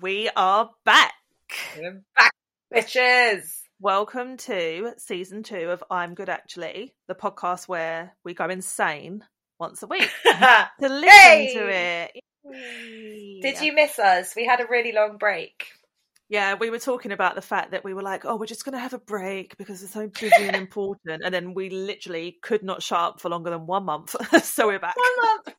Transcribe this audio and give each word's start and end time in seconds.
We 0.00 0.30
are 0.34 0.70
back. 0.86 1.12
We're 1.78 2.02
back, 2.16 2.32
bitches. 2.72 3.60
Welcome 3.78 4.38
to 4.38 4.94
season 4.96 5.42
two 5.42 5.70
of 5.70 5.84
I'm 5.90 6.14
Good 6.14 6.30
Actually, 6.30 6.94
the 7.08 7.14
podcast 7.14 7.68
where 7.68 8.14
we 8.24 8.32
go 8.32 8.46
insane 8.48 9.22
once 9.58 9.82
a 9.82 9.86
week 9.86 10.08
to 10.24 10.70
listen 10.80 11.08
Hey! 11.10 11.52
to 11.54 11.68
it. 11.68 13.42
Did 13.42 13.60
you 13.60 13.74
miss 13.74 13.98
us? 13.98 14.34
We 14.34 14.46
had 14.46 14.60
a 14.60 14.66
really 14.66 14.92
long 14.92 15.18
break. 15.18 15.66
Yeah, 16.30 16.54
we 16.54 16.70
were 16.70 16.78
talking 16.78 17.12
about 17.12 17.34
the 17.34 17.42
fact 17.42 17.72
that 17.72 17.84
we 17.84 17.92
were 17.92 18.00
like, 18.02 18.24
oh, 18.24 18.36
we're 18.36 18.46
just 18.46 18.64
going 18.64 18.72
to 18.72 18.78
have 18.78 18.94
a 18.94 18.98
break 18.98 19.58
because 19.58 19.82
it's 19.82 19.92
so 19.92 20.08
busy 20.08 20.46
and 20.46 20.56
important. 20.56 21.22
And 21.22 21.34
then 21.34 21.52
we 21.52 21.68
literally 21.68 22.38
could 22.42 22.62
not 22.62 22.82
shut 22.82 22.98
up 22.98 23.20
for 23.20 23.28
longer 23.28 23.50
than 23.50 23.66
one 23.66 23.84
month. 23.84 24.16
so 24.42 24.68
we're 24.68 24.78
back. 24.78 24.96
One 24.96 25.28
month. 25.28 25.56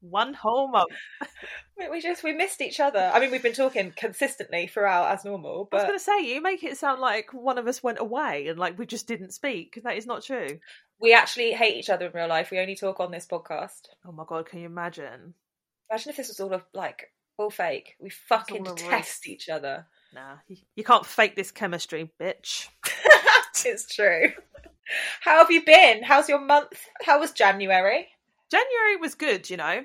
One 0.00 0.34
whole 0.34 0.68
month. 0.68 0.92
We- 1.90 2.00
just 2.00 2.22
we 2.24 2.32
missed 2.32 2.60
each 2.60 2.80
other. 2.80 3.10
I 3.12 3.20
mean, 3.20 3.30
we've 3.30 3.42
been 3.42 3.52
talking 3.52 3.92
consistently 3.96 4.66
throughout 4.66 5.10
as 5.12 5.24
normal, 5.24 5.68
I 5.72 5.76
was 5.76 5.84
going 5.84 5.98
to 5.98 6.02
say, 6.04 6.20
you 6.20 6.40
make 6.40 6.62
it 6.64 6.76
sound 6.78 7.00
like 7.00 7.32
one 7.32 7.58
of 7.58 7.66
us 7.66 7.82
went 7.82 7.98
away 7.98 8.48
and 8.48 8.58
like 8.58 8.78
we 8.78 8.86
just 8.86 9.06
didn't 9.06 9.32
speak. 9.32 9.80
That 9.84 9.96
is 9.96 10.06
not 10.06 10.22
true. 10.22 10.58
we 11.00 11.12
actually 11.12 11.52
hate 11.52 11.76
each 11.76 11.90
other 11.90 12.06
in 12.06 12.12
real 12.12 12.28
life. 12.28 12.50
We 12.50 12.58
only 12.58 12.76
talk 12.76 13.00
on 13.00 13.10
this 13.10 13.26
podcast. 13.26 13.88
Oh 14.06 14.12
my 14.12 14.24
God, 14.26 14.46
can 14.46 14.60
you 14.60 14.66
imagine? 14.66 15.34
Imagine 15.90 16.10
if 16.10 16.16
this 16.16 16.28
was 16.28 16.40
all 16.40 16.52
of 16.54 16.62
like 16.72 17.12
all 17.38 17.50
fake. 17.50 17.96
We 18.00 18.10
fucking 18.10 18.64
detest 18.64 19.28
each 19.28 19.48
other. 19.48 19.86
Nah, 20.14 20.36
you, 20.48 20.56
you 20.76 20.84
can't 20.84 21.04
fake 21.06 21.36
this 21.36 21.50
chemistry, 21.50 22.10
bitch. 22.20 22.68
it's 23.64 23.94
true. 23.94 24.30
How 25.20 25.38
have 25.38 25.50
you 25.50 25.64
been? 25.64 26.02
How's 26.02 26.28
your 26.28 26.40
month? 26.40 26.72
How 27.04 27.20
was 27.20 27.32
January? 27.32 28.08
January 28.50 28.96
was 29.00 29.14
good, 29.14 29.50
you 29.50 29.56
know. 29.56 29.84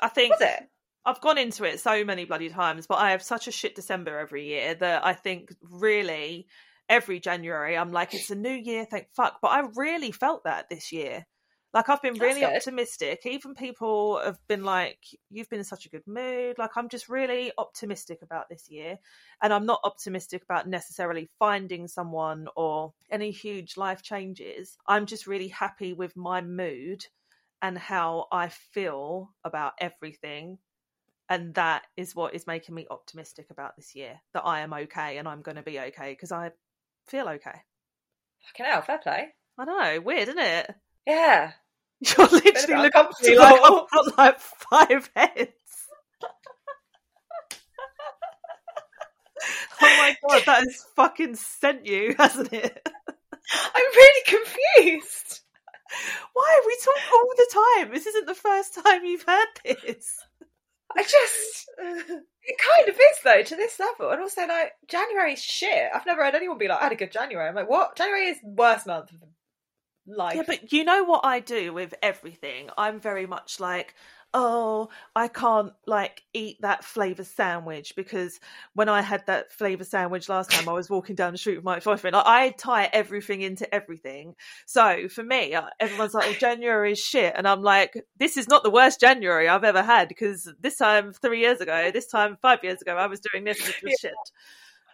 I 0.00 0.08
think 0.08 0.32
Was 0.32 0.40
it? 0.40 0.68
I've 1.04 1.20
gone 1.20 1.38
into 1.38 1.64
it 1.64 1.80
so 1.80 2.04
many 2.04 2.24
bloody 2.24 2.50
times, 2.50 2.86
but 2.86 2.98
I 2.98 3.12
have 3.12 3.22
such 3.22 3.48
a 3.48 3.52
shit 3.52 3.74
December 3.74 4.18
every 4.18 4.46
year 4.46 4.74
that 4.74 5.04
I 5.04 5.14
think 5.14 5.54
really 5.62 6.46
every 6.88 7.20
January 7.20 7.76
I'm 7.76 7.92
like, 7.92 8.14
it's 8.14 8.30
a 8.30 8.34
new 8.34 8.50
year, 8.50 8.84
thank 8.84 9.06
fuck. 9.14 9.38
But 9.40 9.48
I 9.48 9.62
really 9.76 10.12
felt 10.12 10.44
that 10.44 10.68
this 10.68 10.92
year. 10.92 11.24
Like 11.72 11.88
I've 11.88 12.02
been 12.02 12.14
That's 12.14 12.22
really 12.22 12.40
good. 12.40 12.56
optimistic. 12.56 13.20
Even 13.24 13.54
people 13.54 14.20
have 14.24 14.38
been 14.48 14.64
like, 14.64 14.98
"You've 15.30 15.48
been 15.48 15.60
in 15.60 15.64
such 15.64 15.86
a 15.86 15.88
good 15.88 16.02
mood." 16.04 16.58
Like 16.58 16.76
I'm 16.76 16.88
just 16.88 17.08
really 17.08 17.52
optimistic 17.58 18.22
about 18.22 18.48
this 18.48 18.68
year, 18.68 18.98
and 19.40 19.52
I'm 19.52 19.66
not 19.66 19.80
optimistic 19.84 20.42
about 20.42 20.66
necessarily 20.68 21.30
finding 21.38 21.86
someone 21.86 22.48
or 22.56 22.92
any 23.08 23.30
huge 23.30 23.76
life 23.76 24.02
changes. 24.02 24.76
I'm 24.88 25.06
just 25.06 25.28
really 25.28 25.46
happy 25.46 25.92
with 25.92 26.16
my 26.16 26.40
mood 26.40 27.06
and 27.62 27.76
how 27.76 28.26
I 28.32 28.48
feel 28.48 29.30
about 29.44 29.74
everything. 29.80 30.58
And 31.28 31.54
that 31.54 31.82
is 31.96 32.14
what 32.14 32.34
is 32.34 32.46
making 32.46 32.74
me 32.74 32.86
optimistic 32.90 33.46
about 33.50 33.76
this 33.76 33.94
year 33.94 34.20
that 34.34 34.44
I 34.44 34.60
am 34.60 34.72
okay 34.72 35.18
and 35.18 35.28
I'm 35.28 35.42
going 35.42 35.56
to 35.56 35.62
be 35.62 35.78
okay 35.78 36.12
because 36.12 36.32
I 36.32 36.50
feel 37.06 37.28
okay. 37.28 37.62
Fucking 38.46 38.66
hell, 38.66 38.82
fair 38.82 38.98
play. 38.98 39.28
I 39.58 39.64
know, 39.64 40.00
weird, 40.00 40.28
isn't 40.28 40.38
it? 40.38 40.74
Yeah. 41.06 41.52
You're 42.00 42.26
literally 42.28 42.82
looking 42.82 43.00
at 43.00 43.22
me 43.22 43.38
like 43.38 43.60
I've 43.62 43.90
got 43.90 44.18
like 44.18 44.40
five 44.40 45.10
heads. 45.14 45.52
oh 49.82 49.96
my 49.98 50.16
god, 50.26 50.42
that 50.46 50.64
has 50.64 50.86
fucking 50.96 51.36
sent 51.36 51.86
you, 51.86 52.14
hasn't 52.18 52.52
it? 52.52 52.88
I'm 53.52 53.84
really 53.94 54.22
confused. 54.26 55.40
Why? 56.32 56.60
We 56.66 56.76
talk 56.82 57.12
all 57.12 57.32
the 57.36 57.50
time. 57.52 57.90
This 57.92 58.06
isn't 58.06 58.26
the 58.26 58.34
first 58.34 58.74
time 58.74 59.04
you've 59.04 59.24
heard 59.24 59.48
this. 59.64 60.18
I 60.96 61.02
just, 61.02 61.70
it 61.78 62.56
kind 62.58 62.88
of 62.88 62.94
is 62.94 63.18
though 63.22 63.42
to 63.42 63.56
this 63.56 63.78
level, 63.78 64.10
and 64.10 64.20
also 64.20 64.46
like 64.46 64.72
January's 64.88 65.42
shit. 65.42 65.88
I've 65.94 66.06
never 66.06 66.24
heard 66.24 66.34
anyone 66.34 66.58
be 66.58 66.66
like, 66.66 66.80
"I 66.80 66.84
had 66.84 66.92
a 66.92 66.96
good 66.96 67.12
January." 67.12 67.48
I'm 67.48 67.54
like, 67.54 67.70
what? 67.70 67.96
January 67.96 68.26
is 68.26 68.38
worst 68.42 68.88
month 68.88 69.12
of 69.12 69.22
life. 70.06 70.34
Yeah, 70.34 70.42
but 70.46 70.72
you 70.72 70.84
know 70.84 71.04
what 71.04 71.24
I 71.24 71.40
do 71.40 71.72
with 71.72 71.94
everything? 72.02 72.70
I'm 72.76 72.98
very 72.98 73.26
much 73.26 73.60
like, 73.60 73.94
oh, 74.32 74.88
I 75.16 75.28
can't 75.28 75.72
like 75.86 76.22
eat 76.32 76.60
that 76.62 76.84
flavour 76.84 77.24
sandwich 77.24 77.94
because 77.96 78.38
when 78.74 78.88
I 78.88 79.02
had 79.02 79.26
that 79.26 79.52
flavour 79.52 79.84
sandwich 79.84 80.28
last 80.28 80.50
time, 80.50 80.68
I 80.68 80.72
was 80.72 80.88
walking 80.88 81.16
down 81.16 81.32
the 81.32 81.38
street 81.38 81.56
with 81.56 81.64
my 81.64 81.80
boyfriend. 81.80 82.14
Like, 82.14 82.26
I 82.26 82.50
tie 82.50 82.88
everything 82.92 83.42
into 83.42 83.72
everything. 83.74 84.34
So 84.66 85.08
for 85.08 85.22
me, 85.22 85.54
uh, 85.54 85.66
everyone's 85.80 86.14
like, 86.14 86.28
oh, 86.28 86.34
January 86.34 86.92
is 86.92 87.00
shit. 87.00 87.34
And 87.36 87.46
I'm 87.48 87.62
like, 87.62 87.94
this 88.18 88.36
is 88.36 88.48
not 88.48 88.62
the 88.62 88.70
worst 88.70 89.00
January 89.00 89.48
I've 89.48 89.64
ever 89.64 89.82
had 89.82 90.08
because 90.08 90.48
this 90.60 90.76
time 90.76 91.12
three 91.12 91.40
years 91.40 91.60
ago, 91.60 91.90
this 91.92 92.06
time 92.06 92.38
five 92.40 92.60
years 92.62 92.80
ago, 92.82 92.96
I 92.96 93.06
was 93.06 93.20
doing 93.20 93.44
this, 93.44 93.58
this 93.58 93.82
was 93.82 93.94
shit. 94.00 94.14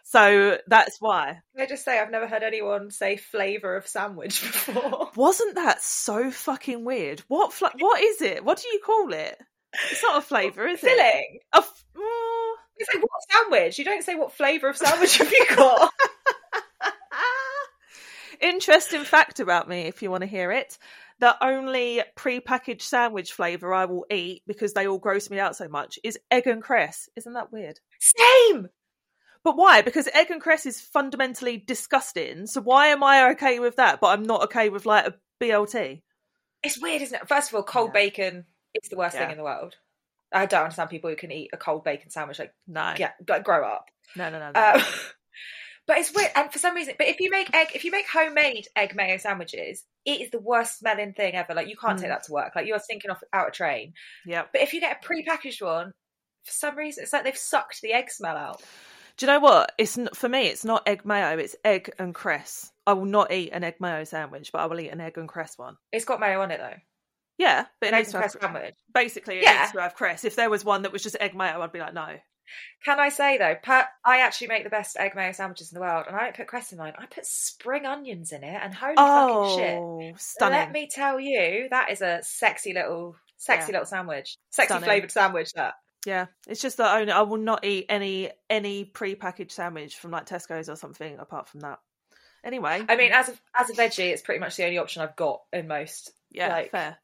So 0.09 0.56
that's 0.69 0.99
why. 1.00 1.41
Can 1.56 1.65
I 1.65 1.67
just 1.67 1.84
say 1.84 1.99
I've 1.99 2.12
never 2.12 2.28
heard 2.28 2.44
anyone 2.44 2.93
say 2.93 3.17
flavour 3.17 3.75
of 3.75 3.89
sandwich 3.89 4.41
before. 4.43 5.11
Wasn't 5.17 5.56
that 5.56 5.83
so 5.83 6.31
fucking 6.31 6.84
weird? 6.84 7.25
What 7.27 7.53
fla- 7.53 7.72
what 7.81 8.00
is 8.00 8.22
it? 8.22 8.44
What 8.44 8.62
do 8.62 8.69
you 8.69 8.78
call 8.87 9.12
it? 9.12 9.37
It's 9.91 10.05
not 10.05 10.19
a 10.19 10.22
flavour, 10.22 10.65
is 10.69 10.78
it? 10.84 10.87
Filling. 10.87 11.39
A 11.53 11.56
f- 11.59 11.84
mm, 11.97 12.53
You 12.78 12.87
say 12.93 12.99
what 13.00 13.11
sandwich? 13.33 13.81
You 13.81 13.84
don't 13.84 14.05
say 14.05 14.15
what 14.15 14.33
flavour 14.33 14.69
of 14.69 14.77
sandwich 14.77 15.19
have 15.19 15.33
you 15.33 15.44
got. 15.56 15.91
Interesting 18.41 19.03
fact 19.05 19.41
about 19.41 19.69
me, 19.69 19.83
if 19.83 20.03
you 20.03 20.11
want 20.11 20.21
to 20.23 20.27
hear 20.28 20.53
it. 20.53 20.78
The 21.19 21.34
only 21.44 22.03
pre-packaged 22.15 22.83
sandwich 22.83 23.33
flavour 23.33 23.73
I 23.75 23.87
will 23.87 24.05
eat 24.11 24.43
because 24.47 24.73
they 24.75 24.87
all 24.87 24.99
gross 24.99 25.31
me 25.31 25.38
out 25.41 25.56
so 25.56 25.67
much 25.69 25.99
is 26.05 26.19
egg 26.31 26.47
and 26.47 26.62
cress. 26.62 27.09
Isn't 27.17 27.33
that 27.33 27.50
weird? 27.53 27.81
Same. 27.99 28.69
But 29.47 29.57
why? 29.57 29.81
Because 29.81 30.09
egg 30.12 30.33
and 30.33 30.41
cress 30.41 30.67
is 30.67 30.81
fundamentally 30.81 31.57
disgusting. 31.57 32.49
So 32.49 32.61
why 32.61 32.89
am 32.89 33.05
I 33.05 33.31
okay 33.31 33.61
with 33.61 33.77
that, 33.77 34.01
but 34.01 34.09
I'm 34.09 34.25
not 34.25 34.43
okay 34.47 34.71
with 34.71 34.87
like 34.87 35.07
a 35.07 35.15
BLT? 35.41 36.03
It's 36.65 36.83
weird, 36.83 37.01
isn't 37.03 37.23
it? 37.23 37.29
First 37.29 37.51
of 37.51 37.55
all, 37.55 37.62
cold 37.62 37.91
Yeah. 37.95 38.01
bacon 38.01 38.45
is 38.75 38.89
the 38.89 38.97
worst 38.97 39.15
Yeah. 39.15 39.21
thing 39.21 39.31
in 39.31 39.37
the 39.39 39.45
world. 39.45 39.77
I 40.33 40.47
don't 40.47 40.62
understand 40.65 40.91
people 40.91 41.11
who 41.11 41.15
can 41.17 41.31
eat 41.31 41.51
a 41.53 41.56
cold 41.56 41.85
bacon 41.85 42.11
sandwich. 42.11 42.41
Like, 42.41 42.53
No, 42.67 42.95
yeah, 42.99 43.12
like 43.29 43.45
grow 43.45 43.65
up. 43.65 43.87
no, 44.17 44.31
no, 44.31 44.41
no. 44.41 44.51
no. 44.51 44.61
Um, 44.73 44.83
but 45.87 45.99
it's 45.99 46.12
weird, 46.12 46.33
and 46.35 46.53
for 46.53 46.59
some 46.59 46.75
reason, 46.75 46.95
but 46.99 47.06
if 47.06 47.21
you 47.21 47.31
make 47.31 47.55
egg, 47.55 47.69
if 47.73 47.85
you 47.85 47.93
make 47.93 48.09
homemade 48.09 48.67
egg 48.75 48.97
mayo 48.97 49.17
sandwiches, 49.17 49.85
it 50.05 50.23
is 50.23 50.31
the 50.33 50.41
worst 50.41 50.81
smelling 50.81 51.12
thing 51.12 51.37
ever. 51.37 51.55
Like 51.55 51.69
you 51.69 51.77
can't 51.77 52.01
take 52.01 52.09
Mm. 52.09 52.15
that 52.15 52.25
to 52.25 52.33
work. 52.33 52.56
Like 52.56 52.67
you're 52.67 52.81
thinking 52.81 53.12
off 53.12 53.23
out 53.33 53.47
a 53.47 53.53
train. 53.53 53.95
Yeah. 54.25 54.47
But 54.53 54.62
if 54.62 54.73
you 54.75 54.81
get 54.81 54.97
a 55.01 55.06
pre-packaged 55.06 55.62
one, 55.62 55.93
for 56.43 56.53
some 56.53 56.77
reason, 56.77 57.05
it's 57.05 57.12
like 57.12 57.23
they've 57.23 57.39
sucked 57.39 57.81
the 57.81 57.93
egg 57.93 58.11
smell 58.11 58.37
out. 58.37 58.61
Do 59.16 59.27
you 59.27 59.32
know 59.32 59.41
what? 59.41 59.72
It's 59.78 59.97
n- 59.97 60.09
for 60.15 60.28
me. 60.28 60.47
It's 60.49 60.65
not 60.65 60.87
egg 60.87 61.04
mayo. 61.06 61.38
It's 61.38 61.56
egg 61.65 61.93
and 61.99 62.15
cress. 62.15 62.71
I 62.87 62.93
will 62.93 63.06
not 63.06 63.32
eat 63.32 63.50
an 63.50 63.65
egg 63.65 63.77
mayo 63.81 64.04
sandwich, 64.04 64.53
but 64.53 64.60
I 64.60 64.66
will 64.66 64.78
eat 64.81 64.91
an 64.91 65.00
egg 65.00 65.16
and 65.19 65.28
cress 65.28 65.56
one. 65.56 65.77
It's 65.93 66.04
got 66.04 66.21
mayo 66.21 66.43
on 66.43 66.50
it 66.50 66.59
though. 66.59 66.77
Yeah, 67.38 67.66
but 67.81 67.87
it 67.87 67.88
An 67.88 67.94
egg 67.94 68.00
needs 68.00 68.09
and 68.15 68.22
to 68.22 68.22
have 68.22 68.32
cress 68.32 68.43
sandwich. 68.53 68.75
basically 68.94 69.37
it 69.38 69.44
Yeah. 69.44 69.60
needs 69.60 69.72
to 69.72 69.81
have 69.81 69.94
cress. 69.94 70.25
If 70.25 70.37
there 70.37 70.50
was 70.50 70.65
one 70.65 70.82
that 70.82 70.93
was 70.93 71.03
just 71.03 71.16
egg 71.21 71.34
mayo, 71.34 71.60
I'd 71.62 71.72
be 71.72 71.81
like, 71.81 71.94
no. 71.94 72.16
Can 72.84 73.00
I 73.00 73.09
say 73.09 73.38
though, 73.38 73.56
per, 73.60 73.84
I 74.05 74.21
actually 74.21 74.47
make 74.49 74.62
the 74.65 74.71
best 74.71 74.97
egg 74.99 75.15
mayo 75.16 75.32
sandwiches 75.32 75.72
in 75.72 75.75
the 75.75 75.81
world, 75.81 76.05
and 76.06 76.15
I 76.16 76.25
don't 76.25 76.37
put 76.37 76.47
cress 76.47 76.71
in 76.72 76.78
mine. 76.78 76.93
I 76.97 77.06
put 77.06 77.26
spring 77.26 77.84
onions 77.87 78.31
in 78.32 78.44
it, 78.44 78.60
and 78.62 78.72
holy 78.72 78.94
fucking 78.94 79.59
shit! 79.59 79.78
Oh, 79.78 80.12
stunning! 80.16 80.59
Let 80.60 80.72
me 80.72 80.88
tell 80.91 81.19
you, 81.19 81.66
that 81.71 81.91
is 81.91 82.03
a 82.03 82.21
sexy 82.22 82.72
little, 82.72 83.16
sexy 83.38 83.72
Yeah. 83.72 83.78
little 83.78 83.87
sandwich, 83.87 84.37
sexy 84.50 84.79
flavored 84.79 85.11
sandwich. 85.11 85.52
That 85.55 85.75
Yeah, 86.06 86.26
it's 86.47 86.62
just 86.62 86.76
that 86.76 86.99
only 87.00 87.12
I 87.12 87.23
will 87.23 87.37
not 87.37 87.64
eat 87.64 87.87
any 87.88 88.31
any 88.49 88.85
pre-packaged 88.85 89.50
sandwich 89.53 89.97
from 89.97 90.12
like 90.12 90.26
Tesco's 90.26 90.69
or 90.69 90.76
something 90.76 91.19
apart 91.19 91.49
from 91.49 91.61
that. 91.61 91.81
Anyway, 92.44 92.85
I 92.88 92.97
mean, 92.97 93.12
as 93.12 93.29
a 93.29 93.35
as 93.58 93.70
a 93.70 93.73
veggie, 93.75 94.12
it's 94.12 94.23
pretty 94.23 94.38
much 94.38 94.56
the 94.56 94.64
only 94.64 94.79
option 94.79 95.03
I've 95.03 95.17
got 95.17 95.41
in 95.53 95.67
most 95.67 96.12
yeah, 96.31 96.49
like, 96.49 96.70
fair. 96.70 96.97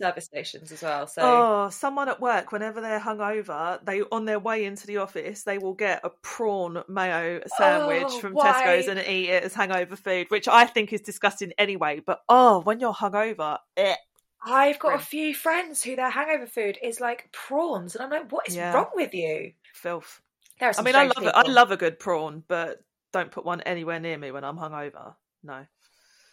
service 0.00 0.26
stations 0.26 0.72
as 0.72 0.82
well. 0.82 1.06
So 1.06 1.22
Oh, 1.22 1.70
someone 1.70 2.08
at 2.08 2.20
work, 2.20 2.52
whenever 2.52 2.80
they're 2.80 3.00
hungover, 3.00 3.84
they 3.84 4.02
on 4.02 4.24
their 4.26 4.38
way 4.38 4.64
into 4.64 4.86
the 4.86 4.98
office, 4.98 5.42
they 5.44 5.58
will 5.58 5.74
get 5.74 6.00
a 6.04 6.10
prawn 6.22 6.82
mayo 6.88 7.40
sandwich 7.46 8.04
Oh, 8.04 8.18
from 8.20 8.34
why? 8.34 8.52
Tesco's 8.62 8.88
and 8.88 8.98
eat 9.00 9.28
it 9.30 9.42
as 9.44 9.54
hangover 9.54 9.96
food, 9.96 10.30
which 10.30 10.48
I 10.48 10.66
think 10.66 10.92
is 10.92 11.00
disgusting 11.02 11.52
anyway. 11.58 12.00
But 12.04 12.20
oh, 12.28 12.60
when 12.60 12.80
you're 12.80 12.92
hungover, 12.94 13.58
eh. 13.76 13.96
I've 14.42 14.78
got 14.78 14.94
a 14.94 14.98
few 14.98 15.34
friends 15.34 15.82
who 15.82 15.96
their 15.96 16.10
hangover 16.10 16.46
food 16.46 16.78
is 16.82 17.00
like 17.00 17.30
prawns, 17.32 17.94
and 17.94 18.04
I'm 18.04 18.10
like, 18.10 18.32
what 18.32 18.48
is 18.48 18.56
Yeah. 18.56 18.72
wrong 18.72 18.90
with 18.94 19.12
you? 19.14 19.52
filth. 19.74 20.20
There 20.58 20.72
I 20.76 20.82
mean, 20.82 20.94
I 20.94 21.04
love 21.04 21.22
it. 21.22 21.32
I 21.34 21.42
love 21.48 21.70
a 21.70 21.76
good 21.76 21.98
prawn, 21.98 22.42
but 22.46 22.82
don't 23.12 23.30
put 23.30 23.44
one 23.46 23.60
anywhere 23.62 23.98
near 24.00 24.16
me 24.18 24.30
when 24.30 24.44
I'm 24.44 24.56
hungover. 24.58 25.14
No. 25.42 25.64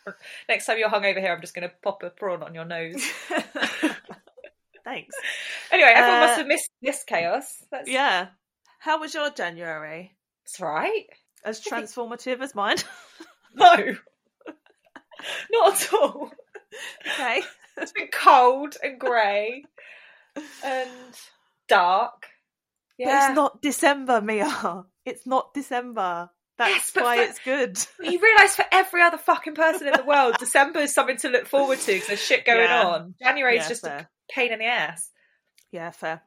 Next 0.49 0.65
time 0.65 0.77
you're 0.77 0.89
hungover 0.89 1.19
here, 1.19 1.33
I'm 1.33 1.41
just 1.41 1.53
going 1.55 1.67
to 1.67 1.73
pop 1.81 2.03
a 2.03 2.09
prawn 2.09 2.43
on 2.43 2.53
your 2.53 2.65
nose. 2.65 3.01
Thanks. 4.83 5.15
anyway, 5.71 5.91
everyone 5.95 6.21
Uh, 6.23 6.25
must 6.25 6.37
have 6.37 6.47
missed 6.47 6.69
this 6.81 7.03
chaos. 7.03 7.63
That's, 7.71 7.89
Yeah. 7.89 8.27
How 8.79 8.99
was 8.99 9.13
your 9.13 9.29
January? 9.31 10.15
that's 10.45 10.59
right. 10.61 11.05
As 11.43 11.61
transformative 11.63 12.41
as 12.41 12.55
mine? 12.55 12.77
No, 13.53 13.95
not 15.51 15.81
at 15.81 15.93
all. 15.93 16.31
okay. 17.13 17.41
It's 17.77 17.91
been 17.91 18.09
cold 18.11 18.75
and 18.83 18.99
grey 18.99 19.63
and 20.63 20.89
dark. 21.67 22.25
But 22.99 23.07
it's 23.07 23.35
not 23.35 23.61
December, 23.61 24.21
Mia. 24.21 24.83
It's 25.05 25.25
not 25.27 25.53
December. 25.53 26.29
That's 26.57 26.73
Yes, 26.95 27.03
why 27.03 27.17
for- 27.17 27.23
it's 27.23 27.39
good. 27.39 27.77
You 28.11 28.19
realise 28.19 28.55
for 28.55 28.65
every 28.71 29.01
other 29.03 29.19
fucking 29.19 29.53
person 29.53 29.87
in 29.87 29.93
the 29.93 30.03
world, 30.03 30.35
December 30.39 30.79
is 30.79 30.93
something 30.93 31.17
to 31.17 31.29
look 31.29 31.45
forward 31.45 31.77
to 31.79 31.93
because 31.93 32.07
there's 32.07 32.19
shit 32.23 32.45
going 32.45 32.61
Yeah. 32.63 32.83
on. 32.87 33.13
January 33.21 33.57
is 33.57 33.65
Yeah, 33.65 33.69
just 33.69 33.83
a 33.85 34.09
pain 34.31 34.51
in 34.51 34.57
the 34.59 34.65
ass. 34.65 35.11
Yeah, 35.71 35.91
fair. 35.91 36.23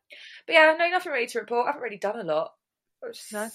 But 0.47 0.53
yeah, 0.53 0.77
no, 0.79 0.89
nothing 0.89 1.11
really 1.13 1.27
to 1.27 1.41
report. 1.41 1.65
I 1.67 1.71
haven't 1.71 1.83
really 1.83 1.97
done 1.99 2.21
a 2.21 2.23
lot. 2.23 2.53
It's- 3.03 3.33
No? 3.33 3.51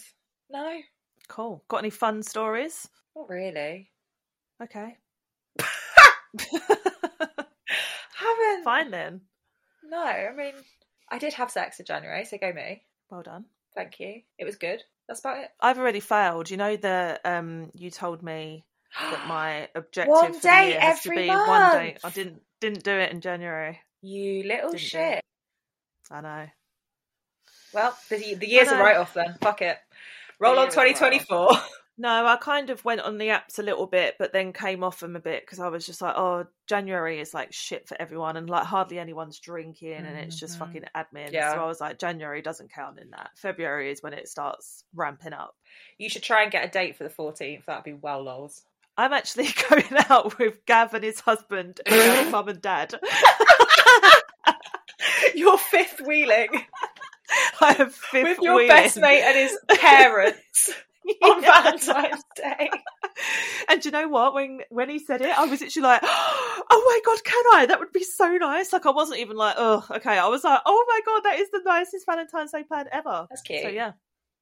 No, 0.49 0.81
Cool. 1.29 1.63
Got 1.69 1.77
any 1.77 1.89
fun 1.91 2.21
stories? 2.23 2.87
not 3.15 3.29
really. 3.29 3.91
Okay. 4.61 4.97
haven't. 8.25 8.63
Fine 8.63 8.91
then. 8.91 9.21
No, 9.87 10.03
I 10.03 10.33
mean, 10.35 10.53
I 11.09 11.17
did 11.19 11.33
have 11.33 11.51
sex 11.51 11.79
in 11.79 11.85
January, 11.85 12.25
so 12.25 12.37
go 12.37 12.51
me. 12.51 12.83
Well 13.09 13.21
done. 13.23 13.45
Thank 13.75 13.99
you. 13.99 14.21
It 14.39 14.45
was 14.45 14.55
good. 14.55 14.83
That's 15.07 15.19
about 15.19 15.37
it. 15.39 15.49
I've 15.61 15.77
already 15.77 15.99
failed. 15.99 16.49
You 16.49 16.57
know 16.57 16.75
the 16.75 17.19
um 17.23 17.71
you 17.73 17.91
told 17.91 18.23
me 18.23 18.65
that 18.99 19.25
my 19.27 19.69
objective 19.75 20.11
One 20.11 20.33
for 20.33 20.39
the 20.39 20.47
day 20.47 20.69
year 20.69 20.79
has 20.79 21.01
to 21.01 21.09
be 21.09 21.27
one 21.27 21.71
day. 21.73 21.97
I 22.03 22.09
didn't 22.09 22.41
didn't 22.61 22.83
do 22.83 22.91
it 22.91 23.11
in 23.11 23.21
January. 23.21 23.79
You 24.01 24.43
little 24.43 24.71
Didn't 24.71 24.81
shit. 24.81 25.21
I 26.09 26.21
know. 26.21 26.47
Well, 27.73 27.97
the, 28.09 28.35
the 28.35 28.47
year's 28.47 28.69
a 28.69 28.77
write 28.77 28.97
off 28.97 29.13
then. 29.13 29.35
Fuck 29.41 29.61
it. 29.61 29.77
Roll 30.39 30.55
The 30.55 30.61
on 30.61 30.65
year 30.65 30.69
is 30.69 30.75
a 31.01 31.03
write-off. 31.03 31.27
2024. 31.27 31.49
No, 31.97 32.25
I 32.25 32.35
kind 32.35 32.69
of 32.69 32.83
went 32.83 32.99
on 33.01 33.17
the 33.17 33.27
apps 33.29 33.57
a 33.57 33.61
little 33.63 33.87
bit, 33.87 34.15
but 34.19 34.33
then 34.33 34.51
came 34.51 34.83
off 34.83 34.99
them 34.99 35.15
a 35.15 35.19
bit 35.21 35.43
because 35.43 35.59
I 35.61 35.69
was 35.69 35.85
just 35.85 36.01
like, 36.01 36.15
oh, 36.17 36.45
January 36.67 37.21
is 37.21 37.33
like 37.33 37.53
shit 37.53 37.87
for 37.87 37.95
everyone, 38.01 38.35
and 38.35 38.49
like 38.49 38.65
hardly 38.65 38.99
anyone's 38.99 39.39
drinking, 39.39 39.93
and 39.93 40.17
it's 40.17 40.37
just 40.37 40.55
Mhm. 40.55 40.59
fucking 40.59 40.83
admin. 40.93 41.31
Yeah. 41.31 41.53
So 41.53 41.61
I 41.61 41.65
was 41.67 41.79
like, 41.79 41.97
January 41.97 42.41
doesn't 42.41 42.73
count 42.73 42.99
in 42.99 43.11
that. 43.11 43.29
February 43.37 43.91
is 43.91 44.03
when 44.03 44.11
it 44.13 44.27
starts 44.27 44.83
ramping 44.93 45.31
up. 45.31 45.55
You 45.97 46.09
should 46.09 46.23
try 46.23 46.43
and 46.43 46.51
get 46.51 46.65
a 46.65 46.69
date 46.69 46.97
for 46.97 47.05
the 47.05 47.09
14th. 47.09 47.63
That'd 47.65 47.85
be 47.85 47.93
well 47.93 48.21
lols. 48.23 48.63
I'm 48.97 49.13
actually 49.13 49.47
going 49.69 49.85
out 50.09 50.37
with 50.37 50.65
Gav 50.65 50.93
and 50.95 51.03
his 51.03 51.21
husband 51.21 51.79
and 51.85 52.31
mum 52.31 52.49
and 52.49 52.61
dad. 52.61 52.93
Your 55.33 55.57
fifth 55.57 56.01
wheeling 56.05 56.49
I 57.59 57.73
have 57.73 57.93
fifth 57.93 58.23
with 58.23 58.39
your 58.41 58.55
wheeling. 58.55 58.67
best 58.69 58.97
mate 58.97 59.21
and 59.23 59.35
his 59.37 59.57
parents 59.79 60.71
on. 61.23 61.41
Valentine's 61.41 62.23
Day. 62.35 62.69
And 63.69 63.81
do 63.81 63.89
you 63.89 63.91
know 63.91 64.07
what? 64.07 64.33
When 64.33 64.61
when 64.69 64.89
he 64.89 64.99
said 64.99 65.21
it, 65.21 65.37
I 65.37 65.45
was 65.45 65.61
actually 65.61 65.83
like, 65.83 66.01
"Oh 66.03 66.83
my 66.85 66.99
god, 67.05 67.23
can 67.23 67.43
I? 67.53 67.65
That 67.67 67.79
would 67.79 67.91
be 67.91 68.03
so 68.03 68.31
nice." 68.37 68.73
Like 68.73 68.85
I 68.85 68.91
wasn't 68.91 69.19
even 69.19 69.37
like, 69.37 69.55
"Oh, 69.57 69.85
okay." 69.91 70.17
I 70.17 70.27
was 70.27 70.43
like, 70.43 70.59
"Oh 70.65 70.85
my 70.87 71.01
god, 71.05 71.21
that 71.23 71.39
is 71.39 71.49
the 71.51 71.61
nicest 71.65 72.05
Valentine's 72.05 72.51
Day 72.51 72.63
plan 72.63 72.87
ever." 72.91 73.27
That's 73.29 73.41
cute. 73.41 73.61
So 73.63 73.69
yeah, 73.69 73.93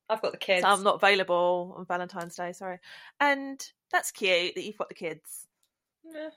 I've 0.09 0.21
got 0.21 0.31
the 0.31 0.37
kids. 0.37 0.63
so 0.63 0.69
I'm 0.69 0.83
not 0.83 0.95
available 0.95 1.75
on 1.77 1.85
Valentine's 1.85 2.35
Day. 2.35 2.53
Sorry, 2.53 2.79
and 3.19 3.61
that's 3.91 4.11
cute 4.11 4.55
that 4.55 4.63
you've 4.63 4.77
got 4.77 4.89
the 4.89 4.95
kids. 4.95 5.47
Yeah. 6.05 6.29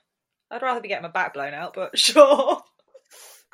I'd 0.51 0.63
rather 0.63 0.81
be 0.81 0.89
getting 0.89 1.03
my 1.03 1.09
back 1.09 1.35
blown 1.35 1.55
out, 1.55 1.75
but 1.75 1.99
sure. 1.99 2.63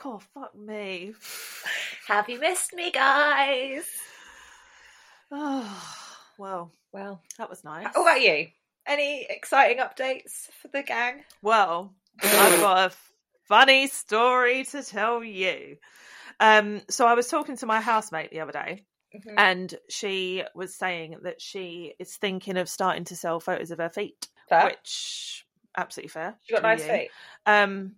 God, 0.02 0.22
fuck 0.34 0.54
me. 0.54 1.14
Have 2.08 2.28
you 2.28 2.40
missed 2.40 2.72
me, 2.74 2.90
guys? 2.90 3.84
Oh, 5.34 6.01
well, 6.42 6.72
Well, 6.92 7.22
that 7.38 7.48
was 7.48 7.62
nice. 7.64 7.86
How 7.94 8.02
about 8.02 8.20
you? 8.20 8.48
Any 8.84 9.24
exciting 9.30 9.78
updates 9.78 10.50
for 10.60 10.66
the 10.68 10.82
gang? 10.82 11.22
Well, 11.40 11.94
I've 12.20 12.60
got 12.60 12.90
a 12.92 12.96
funny 13.48 13.86
story 13.86 14.64
to 14.64 14.82
tell 14.82 15.22
you. 15.22 15.76
Um, 16.40 16.82
so 16.90 17.06
I 17.06 17.14
was 17.14 17.28
talking 17.28 17.56
to 17.58 17.66
my 17.66 17.80
housemate 17.80 18.30
the 18.32 18.40
other 18.40 18.50
day, 18.52 18.84
Mhm. 19.14 19.34
and 19.38 19.74
she 19.88 20.42
was 20.54 20.74
saying 20.74 21.18
that 21.22 21.40
she 21.40 21.94
is 22.00 22.16
thinking 22.16 22.56
of 22.56 22.68
starting 22.68 23.04
to 23.04 23.16
sell 23.16 23.38
photos 23.38 23.70
of 23.70 23.78
her 23.78 23.88
feet, 23.90 24.28
Fair. 24.48 24.64
which 24.64 25.46
absolutely 25.76 26.08
fair. 26.08 26.36
She 26.42 26.54
got 26.54 26.62
nice 26.62 26.84
you. 26.84 26.90
feet. 26.92 27.10
Um, 27.46 27.94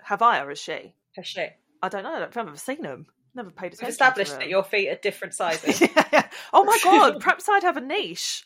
have 0.00 0.22
I 0.22 0.40
or 0.42 0.50
has 0.50 0.60
she? 0.60 0.94
Has 1.16 1.26
she? 1.26 1.48
I 1.82 1.88
don't 1.88 2.04
know. 2.04 2.14
I 2.14 2.18
don't 2.20 2.32
think 2.32 2.42
I've 2.42 2.48
ever 2.48 2.56
seen 2.56 2.82
them. 2.82 3.06
Never 3.34 3.50
paid 3.50 3.68
attention. 3.74 3.86
We've 3.86 3.90
established 3.90 4.38
that 4.38 4.48
your 4.48 4.62
feet 4.64 4.88
are 4.90 4.94
different 5.02 5.34
sizes. 5.34 5.80
yeah. 6.12 6.28
Oh 6.52 6.64
my 6.64 6.78
god! 6.84 7.20
Perhaps 7.20 7.48
I'd 7.48 7.62
have 7.64 7.76
a 7.76 7.80
niche. 7.80 8.44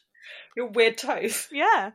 your 0.57 0.69
weird 0.69 0.97
toes. 0.99 1.47
yeah. 1.53 1.91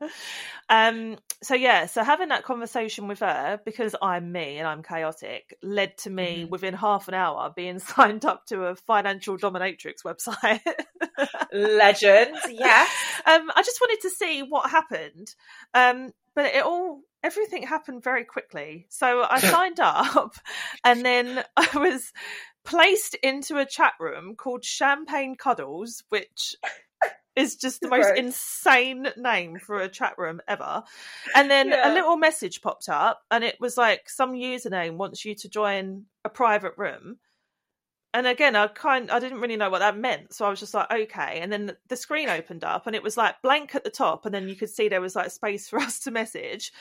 Um 0.70 1.18
so 1.44 1.56
yeah, 1.56 1.88
so 1.88 2.04
having 2.04 2.30
that 2.30 2.44
conversation 2.44 3.08
with 3.08 3.20
her 3.20 3.60
because 3.66 3.96
I'm 4.02 4.32
me 4.32 4.58
and 4.60 4.68
I'm 4.68 4.82
chaotic 4.84 5.56
led 5.62 5.98
to 6.00 6.10
me 6.10 6.46
Mhm. 6.46 6.50
within 6.50 6.74
half 6.74 7.08
an 7.10 7.14
hour 7.16 7.52
being 7.56 7.80
signed 7.94 8.24
up 8.26 8.46
to 8.48 8.66
a 8.66 8.76
financial 8.76 9.38
dominatrix 9.38 10.04
website. 10.06 10.62
Legend. 11.52 12.36
Yeah. 12.50 12.86
um 13.26 13.52
I 13.56 13.62
just 13.64 13.80
wanted 13.82 14.02
to 14.04 14.10
see 14.12 14.42
what 14.42 14.70
happened. 14.70 15.28
Um 15.74 16.12
but 16.36 16.46
it 16.54 16.64
all 16.64 17.02
everything 17.24 17.64
happened 17.64 18.04
very 18.04 18.26
quickly. 18.26 18.86
So 18.90 19.24
I 19.30 19.40
signed 19.40 19.80
up 19.80 20.36
and 20.84 21.06
then 21.06 21.44
I 21.58 21.78
was 21.78 22.12
placed 22.66 23.16
into 23.16 23.58
a 23.58 23.66
chat 23.66 23.94
room 24.00 24.36
called 24.36 24.64
Champagne 24.64 25.36
Cuddles, 25.36 26.04
which 26.10 26.56
is 27.36 27.56
just 27.56 27.82
the 27.82 27.88
most 27.90 28.06
Gross. 28.06 28.20
insane 28.20 29.08
name 29.18 29.58
for 29.58 29.80
a 29.80 29.90
chat 29.90 30.14
room 30.18 30.42
ever. 30.48 30.84
And 31.36 31.50
then 31.50 31.70
Yeah. 31.70 31.92
a 31.92 31.94
little 31.94 32.18
message 32.18 32.62
popped 32.62 32.90
up 32.90 33.22
and 33.32 33.44
it 33.44 33.60
was 33.60 33.78
like 33.78 34.10
some 34.10 34.34
username 34.34 34.98
wants 34.98 35.26
you 35.26 35.34
to 35.36 35.50
join 35.50 36.06
a 36.24 36.30
private 36.30 36.74
room. 36.78 37.18
And 38.16 38.28
again, 38.28 38.56
I 38.56 38.68
kind 38.68 39.10
I 39.10 39.20
didn't 39.20 39.40
really 39.42 39.58
know 39.58 39.72
what 39.72 39.80
that 39.80 39.98
meant, 39.98 40.34
so 40.34 40.46
I 40.46 40.50
was 40.50 40.60
just 40.60 40.76
like, 40.76 40.92
okay. 40.92 41.40
And 41.42 41.52
then 41.52 41.76
the 41.88 41.96
screen 41.96 42.30
opened 42.30 42.64
up, 42.64 42.86
and 42.86 42.96
it 42.96 43.02
was 43.02 43.18
like 43.18 43.42
blank 43.42 43.74
at 43.74 43.84
the 43.84 43.90
top, 43.90 44.28
and 44.28 44.36
then 44.36 44.48
you 44.48 44.56
could 44.56 44.70
see 44.70 44.88
there 44.88 45.02
was 45.02 45.16
like 45.16 45.32
space 45.32 45.68
for 45.68 45.80
us 45.88 46.00
to 46.02 46.12
message. 46.12 46.72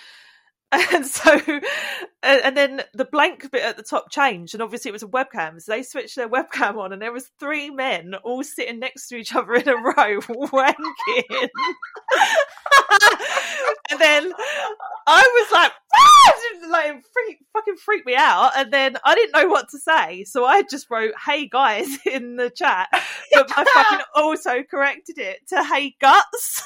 And 0.92 1.06
so, 1.06 1.38
and 2.22 2.56
then 2.56 2.82
the 2.94 3.04
blank 3.04 3.50
bit 3.50 3.62
at 3.62 3.76
the 3.76 3.82
top 3.82 4.10
changed, 4.10 4.54
and 4.54 4.62
obviously 4.62 4.88
it 4.88 4.92
was 4.92 5.02
a 5.02 5.06
webcam. 5.06 5.60
So 5.60 5.72
they 5.72 5.82
switched 5.82 6.16
their 6.16 6.28
webcam 6.30 6.78
on, 6.78 6.92
and 6.92 7.02
there 7.02 7.12
was 7.12 7.30
three 7.38 7.70
men 7.70 8.14
all 8.24 8.42
sitting 8.42 8.78
next 8.80 9.08
to 9.08 9.16
each 9.16 9.34
other 9.34 9.54
in 9.54 9.68
a 9.68 9.76
row, 9.76 10.20
wanking. 10.20 11.48
and 13.90 14.00
then 14.00 14.32
I 15.06 15.46
was 15.46 15.52
like, 15.52 15.72
"Ah!" 15.98 16.32
Like 16.70 17.04
freak, 17.12 17.38
fucking 17.52 17.76
freaked 17.76 18.06
me 18.06 18.14
out. 18.16 18.52
And 18.56 18.72
then 18.72 18.96
I 19.04 19.14
didn't 19.14 19.32
know 19.32 19.48
what 19.48 19.68
to 19.70 19.78
say, 19.78 20.24
so 20.24 20.46
I 20.46 20.62
just 20.62 20.90
wrote 20.90 21.12
"Hey 21.26 21.48
guys" 21.48 21.98
in 22.06 22.36
the 22.36 22.48
chat, 22.48 22.88
but 23.32 23.50
I 23.54 23.64
fucking 23.64 24.06
also 24.14 24.62
corrected 24.62 25.18
it 25.18 25.46
to 25.48 25.62
"Hey 25.64 25.96
guts." 26.00 26.62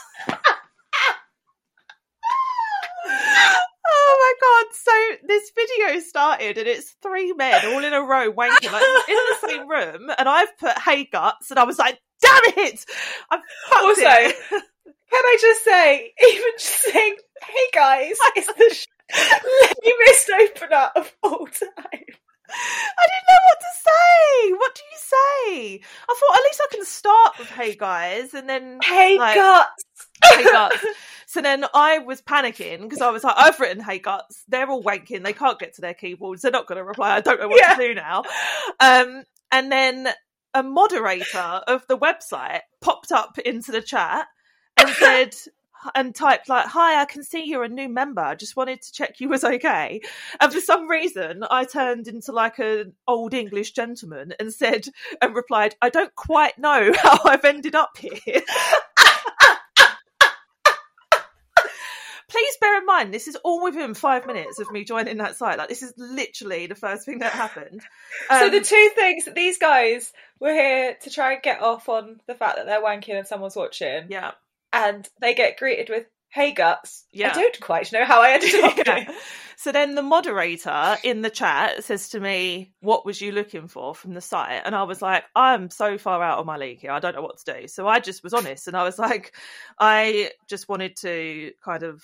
Oh 4.08 4.34
my 4.40 4.62
god! 4.64 4.75
So 5.20 5.26
this 5.26 5.50
video 5.54 6.00
started, 6.00 6.58
and 6.58 6.68
it's 6.68 6.94
three 7.02 7.32
men 7.32 7.66
all 7.66 7.82
in 7.84 7.92
a 7.92 8.00
row 8.02 8.30
wanking 8.32 8.70
like, 8.72 8.84
in 9.08 9.16
the 9.16 9.48
same 9.48 9.68
room, 9.68 10.10
and 10.16 10.28
I've 10.28 10.56
put 10.58 10.78
"Hey 10.78 11.04
guts," 11.04 11.50
and 11.50 11.58
I 11.58 11.64
was 11.64 11.78
like, 11.78 11.98
"Damn 12.22 12.40
it!" 12.66 12.84
I 13.30 13.38
fucked 13.68 13.82
Also, 13.82 14.00
it. 14.04 14.36
Can 15.10 15.25
I 15.25 15.38
just 15.40 15.64
say, 15.64 16.12
even 16.28 16.52
just 16.58 16.82
saying, 16.82 17.16
"Hey 17.42 17.66
guys," 17.72 18.16
is 18.36 18.46
the 18.46 18.75
sh- 18.75 18.86
lamest 19.84 20.30
opener 20.62 20.90
of 20.96 21.14
all 21.22 21.46
time. 21.46 22.04
I 22.48 23.06
didn't 23.08 23.28
know 23.28 23.42
what 23.48 23.60
to 23.60 23.72
say. 23.84 24.52
What 24.52 24.74
do 24.74 24.82
you 24.92 24.98
say? 24.98 25.80
I 26.08 26.14
thought 26.14 26.36
at 26.38 26.44
least 26.44 26.60
I 26.62 26.74
can 26.74 26.84
start 26.84 27.38
with 27.38 27.48
"Hey 27.50 27.74
guys," 27.74 28.34
and 28.34 28.48
then 28.48 28.78
Hey 28.82 29.18
Like- 29.18 29.34
guts. 29.36 29.84
"Hey 30.24 30.44
guts." 30.44 30.84
So 31.28 31.42
then 31.42 31.64
I 31.74 31.98
was 31.98 32.22
panicking 32.22 32.80
because 32.82 33.02
I 33.02 33.10
was 33.10 33.22
like, 33.24 33.34
I've 33.36 33.58
written 33.60 33.82
"Hey 33.82 33.98
guts." 33.98 34.44
They're 34.48 34.68
all 34.70 34.82
wanking. 34.82 35.22
They 35.24 35.32
can't 35.32 35.58
get 35.58 35.74
to 35.74 35.80
their 35.80 35.92
keyboards. 35.94 36.42
They're 36.42 36.50
not 36.52 36.66
going 36.66 36.78
to 36.78 36.84
reply. 36.84 37.16
I 37.16 37.20
don't 37.20 37.40
know 37.40 37.48
what 37.48 37.60
Yeah. 37.60 37.74
to 37.74 37.88
do 37.88 37.94
now. 37.94 38.22
Um, 38.80 39.24
and 39.52 39.70
then 39.70 40.08
a 40.54 40.62
moderator 40.62 41.60
of 41.66 41.86
the 41.88 41.98
website 41.98 42.60
popped 42.80 43.12
up 43.12 43.38
into 43.38 43.72
the 43.72 43.82
chat 43.82 44.26
and 44.78 44.88
said. 44.90 45.34
And 45.94 46.14
typed 46.14 46.48
like, 46.48 46.66
"Hi, 46.66 47.00
I 47.00 47.04
can 47.04 47.22
see 47.22 47.44
you're 47.44 47.64
a 47.64 47.68
new 47.68 47.88
member. 47.88 48.22
I 48.22 48.34
just 48.34 48.56
wanted 48.56 48.82
to 48.82 48.92
check 48.92 49.20
you 49.20 49.28
was 49.28 49.44
okay." 49.44 50.00
And 50.40 50.52
for 50.52 50.60
some 50.60 50.88
reason, 50.88 51.44
I 51.50 51.64
turned 51.64 52.08
into 52.08 52.32
like 52.32 52.58
an 52.58 52.94
old 53.06 53.34
English 53.34 53.72
gentleman 53.72 54.34
and 54.38 54.52
said 54.52 54.86
and 55.22 55.34
replied, 55.34 55.74
"I 55.80 55.90
don't 55.90 56.14
quite 56.14 56.58
know 56.58 56.92
how 56.96 57.18
I've 57.24 57.44
ended 57.44 57.74
up 57.74 57.96
here." 57.98 58.12
Please 62.28 62.56
bear 62.60 62.78
in 62.78 62.86
mind, 62.86 63.14
this 63.14 63.28
is 63.28 63.36
all 63.36 63.62
within 63.62 63.94
five 63.94 64.26
minutes 64.26 64.58
of 64.58 64.70
me 64.72 64.84
joining 64.84 65.18
that 65.18 65.36
site. 65.36 65.58
Like, 65.58 65.68
this 65.68 65.82
is 65.82 65.94
literally 65.96 66.66
the 66.66 66.74
first 66.74 67.06
thing 67.06 67.20
that 67.20 67.32
happened. 67.32 67.82
so 68.28 68.46
Um, 68.46 68.50
the 68.50 68.60
two 68.60 68.90
things 68.94 69.26
that 69.26 69.36
these 69.36 69.58
guys 69.58 70.12
were 70.40 70.52
here 70.52 70.96
to 71.02 71.10
try 71.10 71.34
and 71.34 71.42
get 71.42 71.62
off 71.62 71.88
on 71.88 72.20
the 72.26 72.34
fact 72.34 72.56
that 72.56 72.66
they're 72.66 72.82
wanking 72.82 73.16
and 73.16 73.28
someone's 73.28 73.54
watching, 73.54 74.06
yeah, 74.08 74.32
and 74.76 75.09
they 75.21 75.35
get 75.35 75.59
greeted 75.59 75.88
with 75.88 76.06
Hey 76.28 76.52
guts. 76.52 77.06
Yeah. 77.12 77.30
I 77.30 77.35
don't 77.35 77.61
quite 77.61 77.92
know 77.92 78.04
how 78.04 78.21
I 78.21 78.33
ended 78.33 78.54
up 78.64 78.76
Yeah. 78.87 79.14
So 79.56 79.73
then 79.73 79.95
the 79.95 80.02
moderator 80.02 80.99
in 81.02 81.23
the 81.23 81.30
chat 81.30 81.83
says 81.83 82.11
to 82.11 82.21
me, 82.21 82.75
What 82.80 83.06
was 83.06 83.21
you 83.23 83.33
looking 83.33 83.68
for 83.68 83.95
from 83.95 84.12
the 84.12 84.21
site? 84.21 84.61
And 84.66 84.75
I 84.75 84.83
was 84.83 85.00
like, 85.00 85.25
I'm 85.35 85.71
so 85.71 85.97
far 85.97 86.23
out 86.23 86.38
of 86.38 86.45
my 86.45 86.59
league 86.59 86.80
here. 86.80 86.90
I 86.90 86.99
don't 86.99 87.14
know 87.14 87.23
what 87.23 87.38
to 87.38 87.61
do. 87.61 87.68
So 87.68 87.88
I 87.88 88.00
just 88.00 88.23
was 88.23 88.35
honest 88.35 88.68
and 88.68 88.76
I 88.76 88.83
was 88.83 88.99
like, 88.99 89.35
I 89.78 90.30
just 90.47 90.68
wanted 90.68 90.97
to 90.99 91.52
kind 91.64 91.85
of 91.85 92.02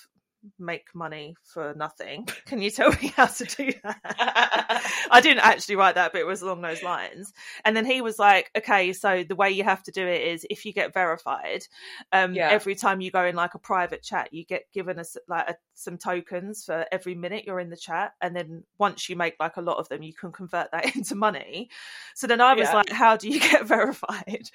make 0.59 0.93
money 0.93 1.35
for 1.43 1.73
nothing. 1.75 2.27
Can 2.45 2.61
you 2.61 2.69
tell 2.69 2.89
me 2.91 3.13
how 3.15 3.25
to 3.27 3.45
do 3.45 3.71
that? 3.83 4.81
I 5.11 5.21
didn't 5.21 5.43
actually 5.43 5.75
write 5.75 5.95
that, 5.95 6.11
but 6.11 6.21
it 6.21 6.27
was 6.27 6.41
along 6.41 6.61
those 6.61 6.83
lines. 6.83 7.33
And 7.65 7.75
then 7.75 7.85
he 7.85 8.01
was 8.01 8.19
like, 8.19 8.51
okay, 8.57 8.93
so 8.93 9.23
the 9.23 9.35
way 9.35 9.51
you 9.51 9.63
have 9.63 9.83
to 9.83 9.91
do 9.91 10.05
it 10.07 10.21
is 10.21 10.45
if 10.49 10.65
you 10.65 10.73
get 10.73 10.93
verified, 10.93 11.63
um, 12.11 12.33
Yeah. 12.35 12.49
every 12.51 12.75
time 12.75 13.01
you 13.01 13.11
go 13.11 13.25
in 13.25 13.35
like 13.35 13.53
a 13.55 13.59
private 13.59 14.03
chat, 14.03 14.33
you 14.33 14.45
get 14.45 14.63
given 14.73 14.99
us 14.99 15.17
like 15.27 15.49
a, 15.49 15.55
some 15.75 15.97
tokens 15.97 16.65
for 16.65 16.85
every 16.91 17.15
minute 17.15 17.45
you're 17.45 17.59
in 17.59 17.69
the 17.69 17.77
chat. 17.77 18.13
And 18.21 18.35
then 18.35 18.63
once 18.77 19.09
you 19.09 19.15
make 19.15 19.35
like 19.39 19.57
a 19.57 19.61
lot 19.61 19.77
of 19.77 19.89
them, 19.89 20.03
you 20.03 20.13
can 20.13 20.31
convert 20.31 20.71
that 20.71 20.95
into 20.95 21.15
money. 21.15 21.69
So 22.15 22.27
then 22.27 22.41
I 22.41 22.53
was 22.53 22.67
Yeah. 22.67 22.75
like, 22.75 22.89
how 22.89 23.17
do 23.17 23.29
you 23.29 23.39
get 23.39 23.65
verified? 23.65 24.49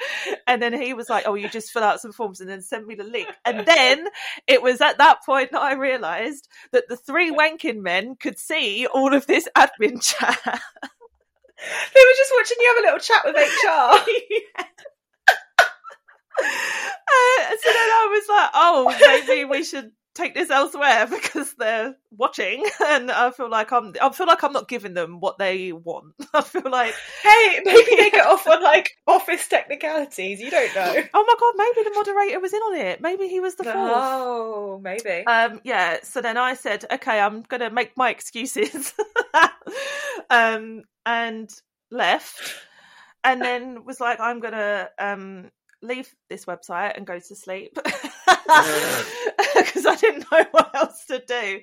And 0.46 0.60
then 0.62 0.72
he 0.72 0.94
was 0.94 1.08
like, 1.08 1.24
oh, 1.26 1.34
you 1.34 1.48
just 1.48 1.70
fill 1.70 1.82
out 1.84 2.00
some 2.00 2.12
forms 2.12 2.40
and 2.40 2.48
then 2.48 2.62
send 2.62 2.86
me 2.86 2.94
the 2.94 3.04
link. 3.04 3.28
And 3.44 3.66
then 3.66 4.06
it 4.46 4.62
was 4.62 4.80
at 4.80 4.98
that 4.98 5.24
point 5.24 5.52
that 5.52 5.60
I 5.60 5.72
realised 5.78 6.48
that 6.72 6.88
the 6.88 6.96
three 6.96 7.32
wanking 7.32 7.80
men 7.80 8.16
could 8.16 8.38
see 8.38 8.86
all 8.86 9.14
of 9.14 9.26
this 9.26 9.48
admin 9.56 10.02
chat. 10.02 10.38
They 10.44 12.00
were 12.00 12.16
just 12.16 12.32
watching 12.36 12.56
you 12.60 12.74
have 12.74 12.78
a 12.78 12.86
little 12.86 13.00
chat 13.00 13.24
with 13.24 13.36
HR. 13.64 14.64
Uh, 17.10 17.50
so 17.50 17.72
then 17.72 17.88
I 17.90 18.08
was 18.12 18.28
like, 18.28 18.50
oh, 18.54 19.26
maybe 19.26 19.44
we 19.44 19.64
should 19.64 19.90
take 20.18 20.34
this 20.34 20.50
elsewhere 20.50 21.06
because 21.10 21.54
they're 21.54 21.96
watching, 22.10 22.64
and 22.86 23.10
I 23.10 23.30
feel 23.30 23.48
like 23.48 23.72
I'm, 23.72 23.94
I 24.02 24.10
feel 24.10 24.26
like 24.26 24.42
I'm 24.42 24.52
not 24.52 24.68
giving 24.68 24.94
them 24.94 25.20
what 25.20 25.38
they 25.38 25.72
want. 25.72 26.14
I 26.34 26.42
feel 26.42 26.70
like, 26.70 26.94
hey, 27.22 27.60
maybe 27.64 27.96
they 27.96 28.10
get 28.10 28.26
off 28.26 28.46
on 28.46 28.62
like 28.62 28.92
office 29.06 29.46
technicalities. 29.48 30.40
You 30.40 30.50
don't 30.50 30.74
know. 30.74 31.02
oh 31.14 31.24
my 31.26 31.34
god, 31.40 31.54
maybe 31.56 31.88
the 31.88 31.94
moderator 31.94 32.40
was 32.40 32.52
in 32.52 32.60
on 32.60 32.76
it. 32.76 33.00
Maybe 33.00 33.28
he 33.28 33.40
was 33.40 33.54
the 33.54 33.64
fourth. 33.64 33.76
Oh, 33.76 34.80
maybe. 34.82 35.24
Um, 35.26 35.60
yeah. 35.64 35.98
So 36.02 36.20
then 36.20 36.36
I 36.36 36.54
said, 36.54 36.84
okay, 36.90 37.20
I'm 37.20 37.42
gonna 37.42 37.70
make 37.70 37.96
my 37.96 38.10
excuses, 38.10 38.92
um, 40.30 40.82
and 41.06 41.50
left, 41.90 42.54
and 43.24 43.40
then 43.40 43.84
was 43.84 44.00
like, 44.00 44.20
I'm 44.20 44.40
gonna 44.40 44.90
um 44.98 45.50
leave 45.80 46.12
this 46.28 46.44
website 46.44 46.96
and 46.96 47.06
go 47.06 47.20
to 47.20 47.36
sleep 47.36 47.78
because 49.64 49.86
I 49.86 49.96
didn't 49.96 50.30
know 50.30 50.44
what 50.50 50.74
else 50.74 51.04
to 51.06 51.22
do. 51.26 51.60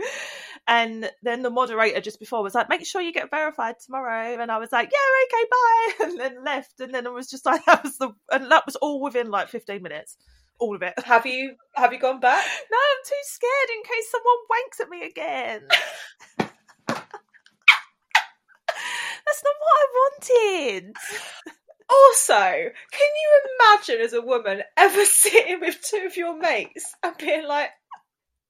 And 0.68 1.10
then 1.22 1.44
the 1.44 1.50
moderator 1.50 2.02
just 2.02 2.20
before 2.20 2.42
was 2.42 2.56
like, 2.56 2.70
make 2.70 2.86
sure 2.86 3.02
you 3.02 3.14
get 3.14 3.30
verified 3.30 3.75
tomorrow. 3.80 4.42
And 4.42 4.52
I 4.52 4.58
was 4.58 4.72
like, 4.72 4.92
yeah, 4.92 5.00
okay, 5.38 5.46
bye. 5.52 5.94
And 6.06 6.20
then 6.20 6.44
left. 6.44 6.80
And 6.80 6.94
then 6.94 7.06
it 7.06 7.14
was 7.14 7.30
just 7.30 7.46
like, 7.46 7.64
that 7.66 7.84
was 7.84 7.98
the, 7.98 8.10
and 8.32 8.52
that 8.52 8.66
was 8.66 8.75
all 8.78 9.02
within 9.02 9.30
like 9.30 9.50
15 9.50 9.82
minutes. 9.82 10.18
All 10.58 10.74
of 10.74 10.82
it. 10.84 10.94
have 11.04 11.25
you 11.25 11.56
have 11.75 11.92
you 11.92 12.00
gone 12.00 12.22
back? 12.22 12.42
No, 12.72 12.78
I'm 12.78 13.04
too 13.06 13.16
scared 13.24 13.70
in 13.75 13.84
case 13.84 14.10
someone 14.10 14.38
wanks 14.50 14.80
at 14.82 14.90
me 14.90 15.06
again. 15.06 15.68
That's 19.25 19.44
not 19.44 19.56
what 19.60 19.75
I 19.75 19.88
wanted. 20.00 20.96
Also, 21.88 22.34
can 22.34 23.10
you 23.22 23.42
imagine 23.60 24.02
as 24.02 24.14
a 24.14 24.22
woman 24.22 24.64
ever 24.78 25.06
sitting 25.06 25.60
with 25.60 25.82
two 25.82 26.06
of 26.06 26.18
your 26.18 26.38
mates 26.38 26.96
and 27.04 27.16
being 27.18 27.46
like, 27.46 27.70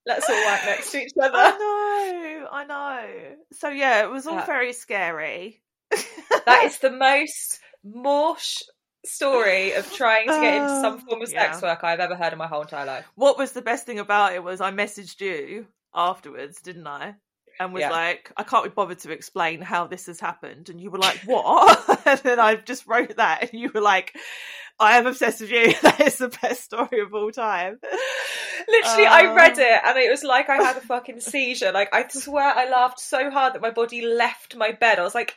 let's 0.06 0.30
all 0.30 0.46
work 0.46 0.62
next 0.66 0.92
to 0.92 1.02
each 1.02 1.12
other. 1.22 1.38
I 1.38 1.58
know, 1.58 2.48
I 2.52 2.66
know. 2.66 3.36
So 3.54 3.70
yeah, 3.70 4.04
it 4.04 4.10
was 4.12 4.28
all 4.28 4.36
Yeah. 4.36 4.46
very 4.46 4.74
scary. 4.74 5.62
That 6.46 6.64
is 6.66 6.80
the 6.80 6.92
most 6.92 7.60
morsh 7.86 8.62
story 9.06 9.74
of 9.74 9.92
trying 9.92 10.32
to 10.32 10.40
get 10.40 10.56
into 10.56 10.74
some 10.74 10.98
form 11.00 11.22
of 11.22 11.30
ah, 11.30 11.32
yeah. 11.32 11.52
sex 11.52 11.62
work 11.62 11.84
I've 11.84 12.00
ever 12.00 12.16
heard 12.16 12.34
in 12.34 12.40
my 12.40 12.48
whole 12.48 12.62
entire 12.64 12.86
life. 12.86 13.06
what 13.16 13.38
was 13.38 13.52
the 13.52 13.62
best 13.62 13.86
thing 13.86 14.00
about 14.00 14.34
it 14.34 14.44
was 14.44 14.62
I 14.62 14.72
messaged 14.72 15.22
you 15.22 15.68
afterwards, 15.94 16.62
didn't 16.62 16.88
I? 16.88 17.16
And 17.60 17.72
was 17.74 17.82
Yeah. 17.82 17.92
like, 17.92 18.32
I 18.36 18.44
can't 18.44 18.66
be 18.66 18.70
bothered 18.70 19.00
to 19.00 19.12
explain 19.12 19.62
how 19.62 19.88
this 19.88 20.08
has 20.08 20.20
happened. 20.20 20.70
And 20.70 20.82
you 20.82 20.92
were 20.92 20.98
like, 21.00 21.20
what? 21.26 22.02
and 22.06 22.20
then 22.20 22.40
I 22.40 22.56
just 22.56 22.86
wrote 22.88 23.16
that, 23.16 23.50
and 23.52 23.62
you 23.62 23.72
were 23.74 23.80
like, 23.82 24.14
I 24.79 24.98
am 24.98 25.08
obsessed 25.08 25.41
with 25.41 25.51
you. 25.51 25.74
That 25.82 26.01
is 26.01 26.17
the 26.17 26.29
best 26.41 26.63
story 26.63 27.00
of 27.01 27.13
all 27.13 27.32
time. 27.32 27.79
Literally, 28.67 29.05
I 29.08 29.34
read 29.34 29.58
Oh. 29.58 29.62
it 29.62 29.82
and 29.86 29.98
it 29.98 30.10
was 30.10 30.24
like 30.24 30.50
I 30.50 30.58
had 30.58 30.77
a 30.77 30.82
fucking 30.82 31.20
seizure. 31.22 31.72
Like, 31.72 31.94
I 31.94 32.08
swear 32.10 32.44
I 32.55 32.70
laughed 32.70 33.00
so 33.00 33.29
hard 33.29 33.53
that 33.53 33.62
my 33.62 33.70
body 33.72 34.01
left 34.05 34.55
my 34.55 34.72
bed. 34.72 35.00
I 35.00 35.03
was 35.03 35.15
like 35.15 35.36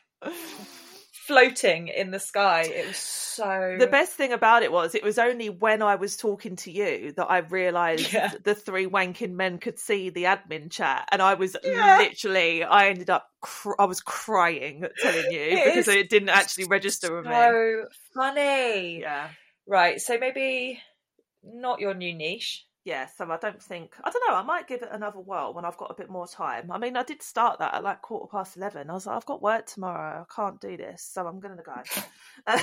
floating 1.28 1.88
in 1.88 2.10
the 2.10 2.18
sky. 2.18 2.62
It 2.62 2.88
was 2.88 2.96
so. 2.96 3.76
The 3.78 3.86
best 3.86 4.12
thing 4.14 4.32
about 4.32 4.62
it 4.64 4.72
was 4.72 4.94
it 4.96 5.04
was 5.04 5.18
only 5.18 5.48
when 5.50 5.82
I 5.82 5.94
was 5.94 6.16
talking 6.16 6.56
to 6.56 6.72
you 6.72 7.12
that 7.12 7.26
I 7.26 7.38
realised 7.38 8.12
Yeah. 8.12 8.32
the 8.42 8.54
three 8.54 8.86
wanking 8.86 9.32
men 9.34 9.58
could 9.58 9.78
see 9.78 10.10
the 10.10 10.24
admin 10.24 10.70
chat, 10.70 11.08
and 11.12 11.22
I 11.22 11.34
was 11.34 11.54
Yeah. 11.62 11.98
literally 11.98 12.64
I 12.64 12.88
ended 12.88 13.10
up 13.10 13.28
cr- 13.42 13.78
I 13.78 13.84
was 13.84 14.00
crying 14.00 14.84
telling 15.00 15.30
you 15.30 15.40
It 15.40 15.64
because 15.66 15.86
it 15.88 16.08
didn't 16.10 16.30
actually 16.30 16.64
register 16.64 17.14
with 17.14 17.26
me. 17.26 17.32
So 17.32 17.84
funny. 18.14 19.00
Yeah, 19.00 19.28
Right, 19.68 20.00
so 20.00 20.18
maybe 20.18 20.80
not 21.44 21.78
your 21.80 21.94
new 21.94 22.14
niche. 22.14 22.64
Yeah. 22.88 23.06
So 23.16 23.30
I 23.30 23.36
don't 23.36 23.62
think 23.62 23.92
I 24.02 24.10
don't 24.10 24.22
know. 24.28 24.34
I 24.36 24.42
might 24.42 24.66
give 24.66 24.82
it 24.82 24.88
another 24.90 25.20
whirl 25.20 25.52
when 25.52 25.64
I've 25.64 25.76
got 25.76 25.90
a 25.90 25.94
bit 25.94 26.08
more 26.08 26.26
time. 26.26 26.70
I 26.72 26.78
mean, 26.78 26.96
I 26.96 27.02
did 27.02 27.22
start 27.22 27.58
that 27.58 27.74
at 27.74 27.84
like 27.84 28.00
quarter 28.02 28.26
past 28.30 28.56
eleven. 28.56 28.88
I 28.88 28.94
was 28.94 29.06
like, 29.06 29.16
I've 29.16 29.26
got 29.26 29.42
work 29.42 29.66
tomorrow. 29.66 30.26
I 30.28 30.34
can't 30.34 30.60
do 30.60 30.76
this, 30.76 31.02
so 31.02 31.26
I'm 31.26 31.38
gonna 31.40 31.56
go. 31.62 31.74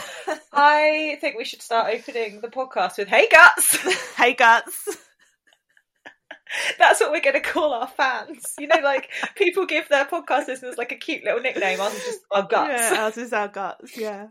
I 0.54 1.18
think 1.22 1.38
we 1.38 1.46
should 1.46 1.62
start 1.62 1.94
opening 1.94 2.42
the 2.42 2.48
podcast 2.48 2.98
with 2.98 3.08
"Hey 3.08 3.28
guts." 3.32 4.16
hey 4.18 4.34
guts. 4.34 4.98
That's 6.78 7.02
what 7.02 7.12
we're 7.12 7.22
going 7.22 7.34
to 7.34 7.42
call 7.42 7.74
our 7.74 7.88
fans. 7.88 8.54
You 8.60 8.68
know, 8.68 8.80
like 8.84 9.10
people 9.36 9.66
give 9.66 9.90
their 9.90 10.06
podcast 10.06 10.48
listeners 10.48 10.78
like 10.78 10.92
a 10.92 10.96
cute 10.96 11.24
little 11.24 11.42
nickname. 11.42 11.82
Ours 11.82 11.94
is 11.94 12.04
just 12.04 12.20
our 12.32 12.44
guts. 12.48 12.92
Yeah, 12.92 13.04
ours 13.04 13.18
is 13.18 13.34
our 13.34 13.48
guts. 13.48 13.98
Yeah. 13.98 14.28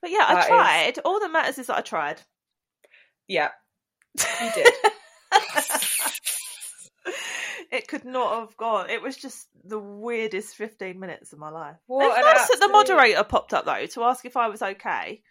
But 0.00 0.10
yeah, 0.10 0.24
I 0.28 0.34
That 0.34 0.40
is- 0.42 0.46
tried. 0.46 0.98
All 1.04 1.18
that 1.20 1.32
matters 1.32 1.58
is 1.58 1.66
that 1.68 1.78
I 1.78 1.80
tried. 1.80 2.20
Yeah, 3.26 3.50
you 4.18 4.50
did. 4.54 4.68
it 7.70 7.88
could 7.88 8.04
not 8.04 8.40
have 8.40 8.56
gone. 8.56 8.90
It 8.90 9.02
was 9.02 9.16
just 9.16 9.48
the 9.64 9.78
weirdest 9.78 10.54
15 10.56 10.98
minutes 10.98 11.32
of 11.32 11.38
my 11.38 11.50
life. 11.50 11.76
What 11.86 12.18
it's 12.18 12.26
nice 12.26 12.48
that 12.48 12.60
the 12.60 12.72
moderator 12.72 13.24
popped 13.24 13.54
up 13.54 13.64
though 13.64 13.86
to 13.86 14.04
ask 14.04 14.24
if 14.24 14.36
I 14.36 14.48
was 14.48 14.62
okay. 14.62 15.22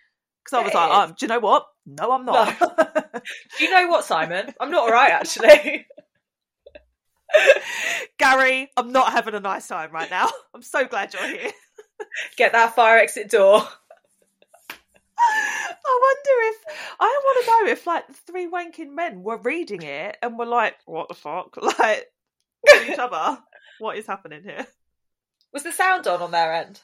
Because 0.44 0.58
I 0.58 0.64
was 0.64 0.72
It 0.72 0.76
like, 0.76 0.92
um, 0.92 1.16
do 1.18 1.26
you 1.26 1.28
know 1.28 1.40
what? 1.40 1.66
No, 1.86 2.12
I'm 2.12 2.26
not. 2.26 2.58
Do 3.58 3.64
you 3.64 3.72
know 3.72 3.88
what, 3.88 4.06
Simon? 4.06 4.54
I'm 4.60 4.72
not 4.72 4.88
alright 4.88 5.12
actually. 5.12 5.88
Gary, 8.18 8.70
I'm 8.78 8.92
not 8.92 9.12
having 9.12 9.34
a 9.34 9.40
nice 9.40 9.68
time 9.68 9.92
right 9.92 10.10
now. 10.10 10.30
I'm 10.54 10.62
so 10.62 10.86
glad 10.86 11.14
you're 11.14 11.28
here. 11.28 11.52
Get 12.38 12.54
that 12.54 12.76
fire 12.76 12.98
exit 12.98 13.30
door. 13.30 13.62
I 15.90 16.00
wonder 16.02 16.50
if 16.50 16.78
I 17.00 17.22
want 17.24 17.46
to 17.46 17.52
know 17.66 17.72
if 17.72 17.88
like 17.88 18.08
the 18.08 18.14
three 18.14 18.48
wanking 18.50 18.94
men 18.94 19.24
were 19.24 19.38
reading 19.38 19.82
it 19.84 20.18
and 20.22 20.38
were 20.38 20.46
like, 20.46 20.76
"What 20.86 21.08
the 21.08 21.14
fuck?" 21.16 21.58
Like 21.62 22.06
to 22.68 22.92
each 22.92 23.00
other, 23.00 23.40
what 23.80 23.98
is 23.98 24.06
happening 24.06 24.44
here? 24.44 24.68
Was 25.54 25.64
the 25.64 25.72
sound 25.72 26.06
on 26.08 26.22
on 26.22 26.32
their 26.32 26.54
end? 26.54 26.80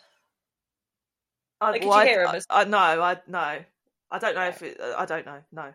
I, 1.62 1.71
Like, 1.71 1.81
could 1.81 1.88
you 1.88 1.93
I- 1.93 2.05
hear 2.07 2.25
I, 2.27 2.35
as- 2.35 2.45
I, 2.50 2.63
no, 2.65 2.77
I 2.77 3.17
no, 3.27 3.39
I 4.12 4.19
don't 4.19 4.35
know 4.35 4.47
if 4.47 4.62
it. 4.62 4.79
I 4.81 5.05
don't 5.05 5.25
know. 5.25 5.39
No, 5.51 5.62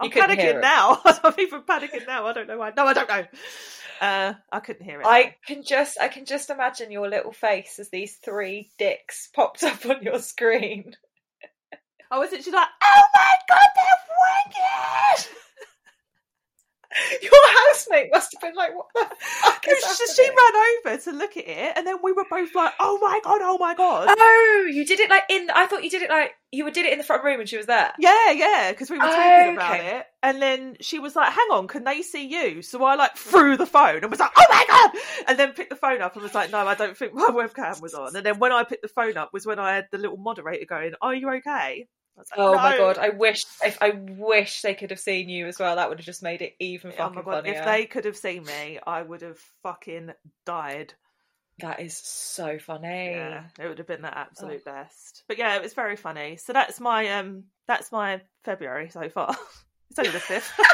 I'm 0.00 0.06
You 0.06 0.10
couldn't 0.10 0.38
hear 0.38 0.54
panicking 0.54 0.60
now. 0.62 1.00
I'm 1.04 1.34
even 1.38 1.62
panicking 1.62 2.06
now. 2.06 2.26
I 2.26 2.32
don't 2.32 2.48
know 2.48 2.58
why. 2.58 2.72
No, 2.76 2.86
I 2.86 2.92
don't 2.92 3.08
know. 3.08 3.24
Uh, 4.00 4.34
I 4.50 4.60
couldn't 4.60 4.84
hear 4.84 5.00
it. 5.00 5.06
I 5.06 5.36
can 5.46 5.62
just, 5.62 5.98
I 6.00 6.08
can 6.08 6.24
just 6.24 6.50
imagine 6.50 6.90
your 6.90 7.08
little 7.08 7.32
face 7.32 7.78
as 7.78 7.90
these 7.90 8.16
three 8.16 8.70
dicks 8.76 9.28
popped 9.34 9.62
up 9.62 9.86
on 9.86 10.02
your 10.02 10.18
screen. 10.18 10.96
I 12.10 12.18
was 12.18 12.30
literally 12.30 12.56
like, 12.56 12.68
"Oh 12.82 13.02
my 13.14 13.34
god, 13.48 13.68
they're 13.74 14.00
wanking!" 14.20 15.28
Your 17.22 17.32
housemate 17.68 18.10
must 18.12 18.32
have 18.34 18.40
been 18.40 18.54
like, 18.54 18.74
"What 18.74 18.86
the 18.94 19.16
fuck 19.18 19.64
is 19.68 19.98
She, 19.98 20.22
she 20.22 20.28
ran 20.28 20.54
over 20.86 20.96
to 21.02 21.12
look 21.12 21.36
at 21.36 21.48
it, 21.48 21.72
and 21.76 21.86
then 21.86 21.96
we 22.02 22.12
were 22.12 22.26
both 22.30 22.54
like, 22.54 22.72
"Oh 22.78 22.98
my 23.00 23.20
god, 23.24 23.40
oh 23.42 23.58
my 23.58 23.74
god!" 23.74 24.08
Oh, 24.10 24.70
you 24.70 24.84
did 24.86 25.00
it 25.00 25.10
like 25.10 25.24
in. 25.28 25.48
I 25.54 25.66
thought 25.66 25.82
you 25.82 25.90
did 25.90 26.02
it 26.02 26.10
like 26.10 26.32
you 26.52 26.70
did 26.70 26.86
it 26.86 26.92
in 26.92 26.98
the 26.98 27.04
front 27.04 27.24
room 27.24 27.40
and 27.40 27.48
she 27.48 27.56
was 27.56 27.66
there. 27.66 27.92
Yeah, 27.98 28.30
yeah, 28.30 28.70
because 28.70 28.90
we 28.90 28.98
were 28.98 29.04
talking 29.04 29.48
Oh, 29.48 29.52
about 29.54 29.80
it, 29.80 30.06
and 30.22 30.40
then 30.40 30.76
she 30.80 30.98
was 31.00 31.16
like, 31.16 31.32
"Hang 31.32 31.48
on, 31.50 31.66
can 31.66 31.84
they 31.84 32.02
see 32.02 32.26
you?" 32.26 32.62
So 32.62 32.84
I 32.84 32.94
like 32.94 33.16
threw 33.16 33.56
the 33.56 33.66
phone 33.66 34.02
and 34.02 34.10
was 34.10 34.20
like, 34.20 34.30
"Oh 34.36 34.46
my 34.48 34.64
god!" 34.68 35.02
And 35.28 35.38
then 35.38 35.52
picked 35.52 35.70
the 35.70 35.76
phone 35.76 36.00
up 36.00 36.14
and 36.14 36.22
was 36.22 36.34
like, 36.34 36.52
"No, 36.52 36.58
I 36.66 36.74
don't 36.74 36.96
think 36.96 37.14
my 37.14 37.24
webcam 37.30 37.80
was 37.82 37.94
on." 37.94 38.14
And 38.14 38.24
then 38.24 38.38
when 38.38 38.52
I 38.52 38.62
picked 38.64 38.82
the 38.82 38.88
phone 38.88 39.16
up 39.16 39.32
was 39.32 39.46
when 39.46 39.58
I 39.58 39.74
had 39.74 39.88
the 39.90 39.98
little 39.98 40.16
moderator 40.16 40.64
going, 40.66 40.92
"Are 41.02 41.14
you 41.14 41.28
okay?" 41.34 41.88
Like, 42.16 42.26
Oh 42.36 42.54
my 42.54 42.76
god! 42.76 42.98
I 42.98 43.10
wish 43.10 43.44
if 43.64 43.78
I 43.80 43.90
wish 43.90 44.62
they 44.62 44.74
could 44.74 44.90
have 44.90 45.00
seen 45.00 45.28
you 45.28 45.46
as 45.46 45.58
well. 45.58 45.76
That 45.76 45.88
would 45.88 45.98
have 45.98 46.06
just 46.06 46.22
made 46.22 46.42
it 46.42 46.54
even 46.60 46.92
Oh 46.92 46.96
fucking 46.96 47.14
my 47.16 47.22
god! 47.22 47.44
funnier. 47.44 47.58
If 47.58 47.64
they 47.64 47.86
could 47.86 48.04
have 48.04 48.16
seen 48.16 48.44
me, 48.44 48.78
I 48.86 49.02
would 49.02 49.22
have 49.22 49.38
fucking 49.62 50.12
died. 50.46 50.94
That 51.60 51.80
is 51.80 51.96
so 51.96 52.58
funny. 52.58 53.10
Yeah, 53.10 53.44
it 53.60 53.68
would 53.68 53.78
have 53.78 53.86
been 53.86 54.02
the 54.02 54.16
absolute 54.16 54.64
best. 54.64 55.24
But 55.28 55.38
yeah, 55.38 55.54
it 55.56 55.62
was 55.62 55.74
very 55.74 55.96
funny. 55.96 56.36
So 56.36 56.52
that's 56.52 56.80
my 56.80 57.08
um, 57.10 57.44
that's 57.66 57.90
my 57.92 58.20
February 58.44 58.90
so 58.90 59.08
far. 59.08 59.36
it's 59.90 59.98
only 59.98 60.10
the 60.12 60.20
fifth. 60.20 60.52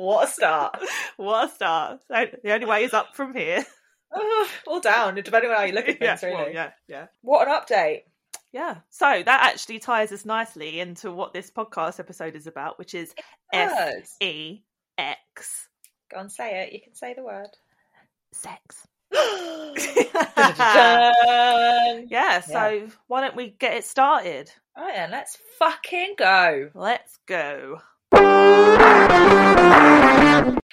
What 0.00 0.28
a 0.28 0.32
start! 0.32 0.78
what 1.18 1.50
a 1.50 1.54
start! 1.54 2.00
So 2.08 2.24
the 2.42 2.54
only 2.54 2.64
way 2.64 2.84
is 2.84 2.94
up 2.94 3.14
from 3.14 3.34
here. 3.34 3.66
All 4.66 4.80
down, 4.80 5.14
depending 5.16 5.50
on 5.50 5.56
how 5.58 5.64
you 5.64 5.74
look 5.74 5.88
at 5.88 6.00
yeah, 6.00 6.18
really. 6.22 6.34
well, 6.34 6.50
yeah, 6.50 6.70
yeah. 6.88 7.06
What 7.20 7.46
an 7.46 7.54
update! 7.54 8.04
Yeah. 8.52 8.78
So 8.90 9.22
that 9.24 9.52
actually 9.52 9.78
ties 9.78 10.12
us 10.12 10.24
nicely 10.24 10.80
into 10.80 11.12
what 11.12 11.32
this 11.32 11.50
podcast 11.50 12.00
episode 12.00 12.34
is 12.34 12.46
about, 12.46 12.78
which 12.78 12.94
is 12.94 13.14
F 13.52 13.70
Yes. 13.72 14.16
E 14.20 14.62
X. 14.98 15.68
Go 16.12 16.18
on, 16.18 16.30
say 16.30 16.62
it. 16.62 16.72
You 16.72 16.80
can 16.80 16.94
say 16.94 17.14
the 17.14 17.22
word. 17.22 17.50
Sex. 18.32 18.86
Yeah, 22.10 22.40
so 22.40 22.88
why 23.06 23.20
don't 23.20 23.36
we 23.36 23.50
get 23.50 23.74
it 23.74 23.84
started? 23.84 24.50
Oh, 24.76 24.82
right 24.82 24.94
then, 24.94 25.10
let's 25.10 25.38
fucking 25.58 26.14
go. 26.18 26.70
Let's 26.74 27.18
go. 27.26 27.80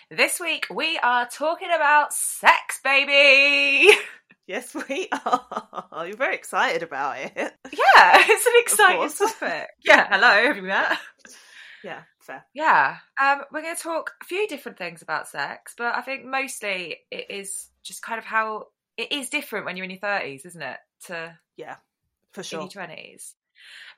This 0.10 0.40
week 0.40 0.66
we 0.74 0.98
are 1.04 1.28
talking 1.28 1.68
about 1.76 2.14
sex, 2.14 2.80
baby. 2.84 3.94
Yes, 4.48 4.74
we 4.90 5.10
are. 5.26 6.06
You're 6.08 6.16
very 6.18 6.36
excited 6.36 6.84
about 6.84 7.18
it. 7.20 7.32
Yeah, 7.72 8.16
it's 8.28 8.46
an 8.46 8.54
exciting 8.58 9.10
topic. 9.30 9.68
Yeah, 9.84 10.08
hello, 10.10 10.48
have 10.48 10.56
you 10.56 10.62
met? 10.64 10.98
Yeah, 11.84 12.02
fair. 12.22 12.46
Yeah, 12.54 12.98
um, 13.22 13.42
we're 13.52 13.62
going 13.62 13.76
to 13.76 13.82
talk 13.82 14.14
a 14.22 14.26
few 14.26 14.48
different 14.48 14.78
things 14.78 15.02
about 15.02 15.28
sex, 15.28 15.74
but 15.78 15.96
I 15.96 16.02
think 16.02 16.26
mostly 16.26 16.98
it 17.12 17.26
is 17.30 17.70
just 17.84 18.02
kind 18.02 18.18
of 18.20 18.26
how 18.26 18.68
it 18.98 19.12
is 19.12 19.30
different 19.30 19.66
when 19.66 19.76
you're 19.78 19.84
in 19.84 19.92
your 19.92 20.00
thirties, 20.00 20.46
isn't 20.46 20.62
it, 20.62 20.78
to 21.06 21.38
Yeah, 21.58 21.76
For 22.32 22.42
in 22.42 22.46
sure. 22.46 22.60
your 22.62 22.70
twenties? 22.70 23.36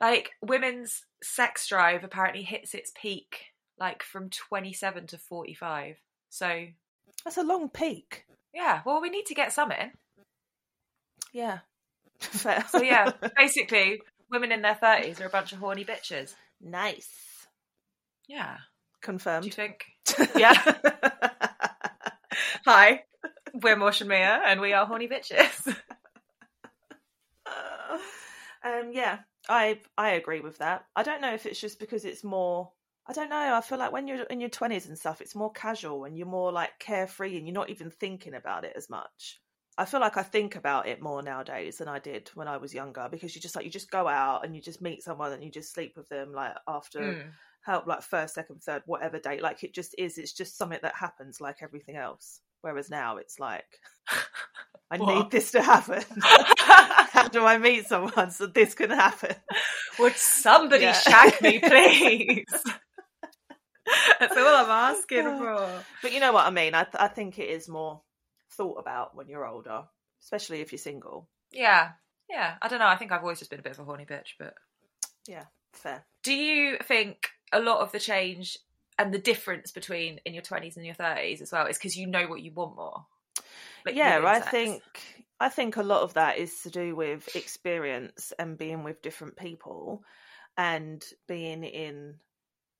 Like 0.00 0.30
women's 0.42 1.04
sex 1.22 1.66
drive 1.68 2.02
apparently 2.04 2.42
hits 2.42 2.74
its 2.74 2.92
peak 3.00 3.44
like 3.78 4.02
from 4.02 4.30
twenty 4.30 4.72
seven 4.72 5.06
to 5.08 5.18
forty 5.18 5.54
five. 5.54 5.96
So 6.28 6.66
That's 7.24 7.36
a 7.38 7.42
long 7.42 7.68
peak. 7.70 8.24
yeah, 8.54 8.80
well, 8.84 9.00
we 9.00 9.10
need 9.10 9.26
to 9.26 9.34
get 9.34 9.52
some 9.52 9.70
in. 9.72 9.92
Yeah. 11.32 11.58
Fair. 12.20 12.64
So 12.70 12.82
yeah, 12.82 13.12
basically, 13.36 14.02
women 14.30 14.52
in 14.52 14.62
their 14.62 14.74
thirties 14.74 15.20
are 15.20 15.26
a 15.26 15.30
bunch 15.30 15.52
of 15.52 15.58
horny 15.58 15.84
bitches. 15.84 16.34
nice. 16.60 17.08
Yeah, 18.28 18.58
Confirmed. 19.02 19.42
do 19.42 19.48
you 19.48 19.52
think? 19.52 19.84
Yeah. 20.36 20.54
Hi, 22.64 23.02
we're 23.54 23.76
Morsh 23.76 24.00
and 24.02 24.08
Mia, 24.10 24.40
and 24.46 24.60
we 24.60 24.72
are 24.72 24.86
horny 24.86 25.08
bitches. 25.08 25.66
um, 28.64 28.90
yeah, 28.92 29.18
I 29.48 29.80
I 29.96 30.10
agree 30.10 30.40
with 30.40 30.58
that. 30.58 30.84
I 30.94 31.02
don't 31.02 31.20
know 31.22 31.34
if 31.34 31.46
it's 31.46 31.60
just 31.60 31.78
because 31.80 32.04
it's 32.04 32.22
more. 32.22 32.70
I 33.08 33.12
don't 33.12 33.30
know. 33.30 33.54
I 33.54 33.60
feel 33.62 33.78
like 33.78 33.92
when 33.92 34.06
you're 34.06 34.22
in 34.24 34.40
your 34.40 34.50
twenties 34.50 34.86
and 34.86 34.96
stuff, 34.98 35.20
it's 35.20 35.34
more 35.34 35.50
casual 35.52 36.04
and 36.04 36.16
you're 36.16 36.26
more 36.28 36.52
like 36.52 36.78
carefree 36.78 37.36
and 37.36 37.46
you're 37.46 37.54
not 37.54 37.70
even 37.70 37.90
thinking 37.90 38.34
about 38.34 38.64
it 38.64 38.74
as 38.76 38.88
much. 38.88 39.40
I 39.80 39.84
feel 39.86 40.00
like 40.00 40.16
I 40.16 40.22
think 40.22 40.56
about 40.56 40.86
it 40.86 41.00
more 41.02 41.22
nowadays 41.22 41.78
than 41.78 41.88
I 41.88 41.98
did 41.98 42.30
when 42.34 42.48
I 42.48 42.58
was 42.58 42.74
younger 42.74 43.08
because 43.10 43.34
you 43.34 43.40
just 43.40 43.56
like 43.56 43.64
you 43.64 43.70
just 43.70 43.90
go 43.90 44.06
out 44.06 44.44
and 44.44 44.54
you 44.54 44.60
just 44.62 44.82
meet 44.82 45.02
someone 45.02 45.32
and 45.32 45.42
you 45.42 45.50
just 45.50 45.72
sleep 45.72 45.94
with 45.96 46.08
them 46.08 46.32
like 46.32 46.52
after 46.68 47.00
Mm. 47.00 47.22
how 47.62 47.82
like 47.86 48.02
first, 48.02 48.34
second, 48.34 48.62
third, 48.62 48.82
whatever 48.86 49.18
date. 49.18 49.42
Like 49.42 49.64
it 49.64 49.72
just 49.74 49.94
is. 49.98 50.18
It's 50.18 50.32
just 50.32 50.56
something 50.58 50.78
that 50.82 50.94
happens 50.94 51.40
like 51.40 51.56
everything 51.62 51.96
else. 51.96 52.40
Whereas 52.62 52.90
now 52.90 53.16
it's 53.16 53.38
like 53.40 53.64
I 54.90 54.96
What? 54.98 55.14
need 55.14 55.30
this 55.30 55.50
to 55.52 55.62
happen. 55.62 56.02
How 56.58 57.28
do 57.28 57.44
I 57.44 57.56
meet 57.58 57.86
someone 57.86 58.30
so 58.30 58.46
this 58.46 58.74
can 58.74 58.90
happen? 58.90 59.34
Would 59.98 60.16
somebody 60.16 60.84
Yeah. 60.84 60.92
shag 60.92 61.40
me, 61.40 61.58
please? 61.70 62.44
That's 64.20 64.36
all 64.36 64.56
I'm 64.56 64.70
asking 64.94 65.24
for. 65.38 65.84
But 66.02 66.12
you 66.12 66.20
know 66.20 66.32
what 66.32 66.46
I 66.46 66.50
mean. 66.50 66.74
I 66.74 66.84
th- 66.84 66.96
I 67.00 67.08
think 67.08 67.38
it 67.38 67.48
is 67.48 67.68
more 67.68 68.02
thought 68.60 68.78
about 68.78 69.16
when 69.16 69.26
you're 69.26 69.46
older, 69.46 69.84
especially 70.22 70.60
if 70.60 70.70
you're 70.70 70.78
single. 70.78 71.26
Yeah, 71.50 71.92
yeah. 72.28 72.56
I 72.60 72.68
don't 72.68 72.78
know. 72.78 72.86
I 72.86 72.96
think 72.96 73.10
I've 73.10 73.22
always 73.22 73.38
just 73.38 73.50
been 73.50 73.58
a 73.58 73.62
bit 73.62 73.72
of 73.72 73.78
a 73.78 73.84
horny 73.84 74.04
bitch, 74.04 74.34
but 74.38 74.52
Yeah, 75.26 75.44
fair. 75.72 76.04
do 76.22 76.34
you 76.34 76.76
think 76.84 77.30
a 77.54 77.60
lot 77.60 77.80
of 77.80 77.90
the 77.90 77.98
change 77.98 78.58
and 78.98 79.14
the 79.14 79.18
difference 79.18 79.72
between 79.72 80.20
in 80.26 80.34
your 80.34 80.42
20s 80.42 80.76
and 80.76 80.84
your 80.84 80.94
30s 80.94 81.40
as 81.40 81.50
well 81.50 81.66
is 81.68 81.78
because 81.78 81.96
you 81.96 82.06
know 82.06 82.26
what 82.26 82.42
you 82.42 82.52
want 82.52 82.76
more? 82.76 83.06
Like, 83.86 83.94
yeah, 83.94 84.20
I 84.22 84.40
think 84.40 84.82
I 85.40 85.48
think 85.48 85.78
a 85.78 85.82
lot 85.82 86.02
of 86.02 86.12
that 86.14 86.36
is 86.36 86.60
to 86.64 86.70
do 86.70 86.94
with 86.94 87.34
experience 87.34 88.34
and 88.38 88.58
being 88.58 88.84
with 88.84 89.00
different 89.00 89.38
people 89.38 90.04
and 90.58 91.02
being 91.26 91.64
in 91.64 92.16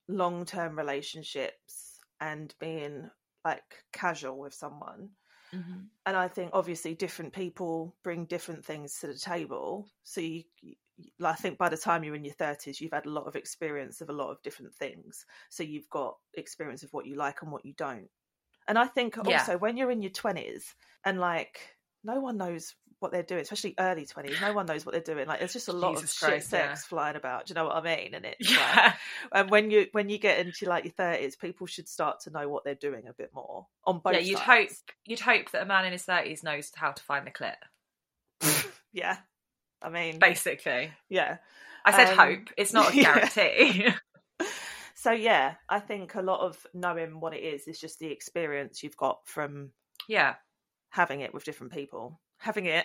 long 0.08 0.44
term 0.44 0.76
relationships 0.76 1.98
and 2.20 2.54
being 2.60 3.08
like 3.46 3.82
casual 3.94 4.38
with 4.38 4.52
someone. 4.52 5.08
Mhm. 5.52 5.90
and 6.06 6.16
I 6.16 6.28
think 6.28 6.50
obviously 6.54 6.94
different 6.94 7.32
people 7.32 7.96
bring 8.02 8.26
different 8.26 8.64
things 8.64 8.98
to 9.00 9.06
the 9.06 9.14
table. 9.18 9.90
So 10.02 10.20
you, 10.20 10.44
I 11.24 11.34
think 11.34 11.58
by 11.58 11.68
the 11.68 11.76
time 11.76 12.04
you're 12.04 12.14
in 12.14 12.24
your 12.24 12.34
thirties, 12.34 12.80
you've 12.80 12.92
had 12.92 13.06
a 13.06 13.10
lot 13.10 13.26
of 13.26 13.36
experience 13.36 14.00
of 14.00 14.10
a 14.10 14.14
lot 14.14 14.30
of 14.30 14.42
different 14.42 14.74
things. 14.74 15.24
So 15.50 15.62
you've 15.62 15.88
got 15.90 16.16
experience 16.34 16.82
of 16.82 16.92
what 16.92 17.06
you 17.06 17.16
like 17.16 17.42
and 17.42 17.52
what 17.52 17.64
you 17.64 17.74
don't. 17.74 18.08
And 18.68 18.78
I 18.78 18.86
think 18.86 19.18
Yeah. 19.20 19.50
also 19.58 19.58
when 19.58 19.76
you're 19.76 19.90
in 19.90 20.02
your 20.02 20.12
twenties 20.12 20.74
and 21.04 21.20
like 21.20 21.76
no 22.04 22.20
one 22.20 22.36
knows 22.38 22.74
what 23.00 23.10
they're 23.12 23.22
doing, 23.24 23.40
especially 23.42 23.74
early 23.78 24.06
twenties. 24.06 24.40
No 24.40 24.52
one 24.52 24.66
knows 24.66 24.86
what 24.86 24.92
they're 24.92 25.00
doing. 25.14 25.26
Like 25.26 25.40
there's 25.40 25.52
just 25.52 25.68
a 25.68 25.72
lot 25.72 25.96
Jesus 25.96 26.12
of 26.12 26.18
shit 26.18 26.28
Christ, 26.28 26.50
sex 26.50 26.82
yeah. 26.84 26.88
flying 26.88 27.16
about. 27.16 27.46
Do 27.46 27.50
you 27.50 27.54
know 27.56 27.64
what 27.66 27.76
I 27.76 27.82
mean? 27.96 28.14
And 28.14 28.24
it's 28.24 28.48
like, 28.48 28.58
Yeah. 28.58 28.92
and 29.32 29.50
when 29.50 29.70
you 29.70 29.86
when 29.92 30.08
you 30.08 30.18
get 30.18 30.38
into 30.38 30.68
like 30.68 30.84
your 30.84 30.92
thirties, 30.92 31.34
people 31.36 31.66
should 31.66 31.88
start 31.88 32.20
to 32.20 32.30
know 32.30 32.48
what 32.48 32.64
they're 32.64 32.74
doing 32.74 33.08
a 33.08 33.12
bit 33.12 33.30
more 33.34 33.66
on 33.84 33.98
both. 33.98 34.14
yeah, 34.14 34.20
you'd 34.20 34.38
sides. 34.38 34.82
hope 34.86 34.94
you'd 35.04 35.20
hope 35.20 35.50
that 35.50 35.62
a 35.62 35.66
man 35.66 35.84
in 35.86 35.92
his 35.92 36.04
30s 36.06 36.44
knows 36.44 36.70
how 36.74 36.92
to 36.92 37.02
find 37.02 37.26
the 37.26 37.30
clit. 37.32 37.54
Yeah. 38.92 39.16
I 39.82 39.88
mean, 39.88 40.18
Basically, 40.18 40.90
yeah. 41.08 41.36
I 41.84 41.92
said 41.92 42.10
Um, 42.12 42.18
hope. 42.18 42.48
It's 42.56 42.72
not 42.72 42.92
a 42.92 42.96
yeah. 42.96 43.28
guarantee. 43.30 43.88
So, 44.94 45.12
yeah, 45.12 45.54
I 45.66 45.80
think 45.80 46.14
a 46.14 46.20
lot 46.20 46.40
of 46.40 46.66
knowing 46.74 47.20
what 47.20 47.32
it 47.32 47.38
is 47.42 47.66
is 47.66 47.80
just 47.80 48.00
the 48.00 48.08
experience 48.12 48.82
you've 48.82 48.98
got 48.98 49.20
from 49.24 49.70
yeah. 50.08 50.34
having 50.90 51.20
it 51.20 51.32
with 51.32 51.44
different 51.44 51.72
people. 51.72 52.20
Having 52.40 52.66
it. 52.66 52.84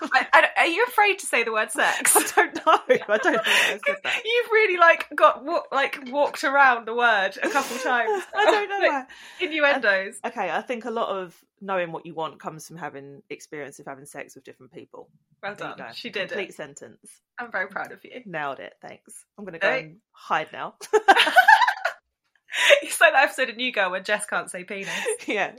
I, 0.00 0.26
I, 0.32 0.48
are 0.62 0.66
you 0.66 0.84
afraid 0.88 1.18
to 1.18 1.26
say 1.26 1.44
the 1.44 1.52
word 1.52 1.70
sex? 1.70 2.16
I 2.16 2.22
don't 2.34 2.54
know. 2.54 2.78
I 3.08 3.18
don't 3.18 3.32
know 3.34 3.42
I. 3.44 3.78
You've 4.24 4.50
really 4.50 4.78
like 4.78 5.06
got 5.14 5.44
like 5.70 5.98
walked 6.10 6.44
around 6.44 6.86
the 6.86 6.94
word 6.94 7.32
a 7.42 7.48
couple 7.50 7.76
times. 7.78 8.22
I 8.34 8.44
don't 8.46 8.68
know 8.70 8.88
Like. 8.88 9.06
Innuendos. 9.40 10.16
Okay, 10.24 10.50
I 10.50 10.62
think 10.62 10.86
a 10.86 10.90
lot 10.90 11.10
of 11.10 11.36
knowing 11.60 11.92
what 11.92 12.06
you 12.06 12.14
want 12.14 12.40
comes 12.40 12.66
from 12.66 12.78
having 12.78 13.22
experience 13.28 13.78
of 13.80 13.86
having 13.86 14.06
sex 14.06 14.34
with 14.34 14.44
different 14.44 14.72
people. 14.72 15.10
Well 15.42 15.52
you 15.52 15.58
done. 15.58 15.92
She 15.94 16.08
did 16.08 16.28
Complete 16.28 16.48
it. 16.50 16.54
sentence. 16.54 17.10
I'm 17.38 17.52
very 17.52 17.68
proud 17.68 17.92
of 17.92 18.00
you. 18.02 18.22
Nailed 18.24 18.60
it. 18.60 18.72
Thanks. 18.80 19.12
I'm 19.38 19.44
going 19.44 19.52
to 19.54 19.58
go 19.58 19.68
Hey. 19.70 19.80
and 19.80 19.96
hide 20.12 20.48
now. 20.54 20.74
It's 22.82 23.00
like 23.00 23.12
that 23.12 23.24
episode 23.24 23.48
of 23.50 23.56
New 23.56 23.72
Girl 23.72 23.90
where 23.90 24.00
Jess 24.00 24.26
can't 24.26 24.50
say 24.50 24.64
penis. 24.64 24.90
yeah. 25.26 25.52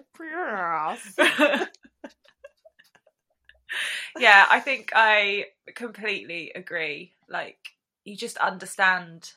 yeah, 4.20 4.46
I 4.50 4.60
think 4.60 4.92
I 4.96 5.48
completely 5.76 6.52
agree. 6.56 7.14
Like, 7.30 7.58
you 8.06 8.16
just 8.16 8.38
understand 8.38 9.34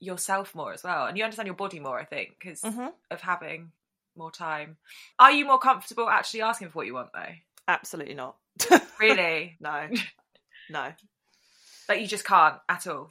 yourself 0.00 0.54
more 0.54 0.72
as 0.72 0.82
well, 0.82 1.06
and 1.06 1.16
you 1.16 1.24
understand 1.24 1.46
your 1.46 1.56
body 1.56 1.80
more. 1.80 1.98
I 1.98 2.04
think 2.04 2.36
because 2.38 2.62
hmm 2.62 2.88
of 3.10 3.20
having 3.20 3.72
more 4.16 4.30
time. 4.30 4.76
Are 5.18 5.32
you 5.32 5.44
more 5.44 5.58
comfortable 5.58 6.08
actually 6.08 6.42
asking 6.42 6.68
for 6.68 6.78
what 6.78 6.86
you 6.86 6.94
want 6.94 7.10
though? 7.12 7.34
Absolutely 7.68 8.14
not. 8.14 8.36
Really? 8.98 9.56
no. 9.60 9.88
No. 10.70 10.92
like 11.88 12.00
you 12.00 12.06
just 12.06 12.24
can't 12.24 12.56
at 12.68 12.86
all. 12.86 13.10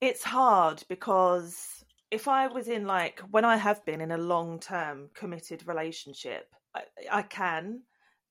It's 0.00 0.24
hard 0.24 0.82
because 0.88 1.84
if 2.10 2.26
I 2.26 2.46
was 2.46 2.68
in 2.68 2.86
like 2.86 3.20
when 3.30 3.44
I 3.44 3.56
have 3.56 3.84
been 3.84 4.00
in 4.00 4.12
a 4.12 4.18
long 4.18 4.58
term 4.58 5.10
committed 5.14 5.66
relationship, 5.66 6.48
I, 6.74 6.82
I 7.10 7.22
can, 7.22 7.82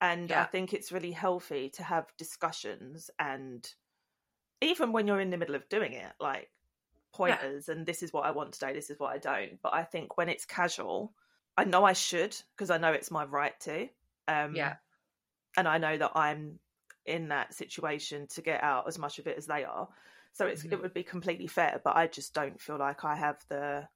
and 0.01 0.31
I 0.31 0.45
think 0.45 0.73
it's 0.73 0.91
really 0.91 1.11
healthy 1.11 1.69
to 1.71 1.83
have 1.83 2.15
discussions 2.17 3.09
and 3.19 3.73
even 4.61 4.91
when 4.91 5.07
you're 5.07 5.21
in 5.21 5.29
the 5.29 5.37
middle 5.37 5.55
of 5.55 5.69
doing 5.69 5.93
it, 5.93 6.13
like 6.19 6.51
pointers 7.13 7.69
and 7.69 7.85
this 7.85 8.03
is 8.03 8.13
what 8.13 8.25
I 8.25 8.31
want 8.31 8.53
today, 8.53 8.73
this 8.73 8.89
is 8.89 8.99
what 8.99 9.13
I 9.13 9.17
don't. 9.19 9.61
But 9.61 9.73
I 9.73 9.83
think 9.83 10.17
when 10.17 10.29
it's 10.29 10.45
casual, 10.45 11.15
I 11.57 11.65
know 11.65 11.83
I 11.85 11.93
should 11.93 12.37
because 12.55 12.69
I 12.69 12.77
know 12.77 12.93
it's 12.93 13.11
my 13.11 13.25
right 13.25 13.59
to. 13.61 13.89
Um, 14.27 14.71
Yeah. 14.71 14.77
and 15.57 15.67
I 15.67 15.77
know 15.77 15.97
that 15.97 16.11
I'm 16.15 16.59
in 17.05 17.29
that 17.29 17.53
situation 17.53 18.27
to 18.27 18.41
get 18.41 18.63
out 18.63 18.87
as 18.87 18.97
much 18.99 19.19
of 19.19 19.27
it 19.27 19.37
as 19.37 19.47
they 19.47 19.63
are. 19.63 19.89
So 20.33 20.47
it's 20.47 20.63
Mhm. 20.63 20.71
it 20.71 20.81
would 20.81 20.93
be 20.93 21.03
completely 21.03 21.47
fair, 21.47 21.81
but 21.83 21.95
I 21.95 22.07
just 22.07 22.33
don't 22.33 22.61
feel 22.61 22.77
like 22.77 23.03
I 23.03 23.15
have 23.15 23.43
the. 23.49 23.89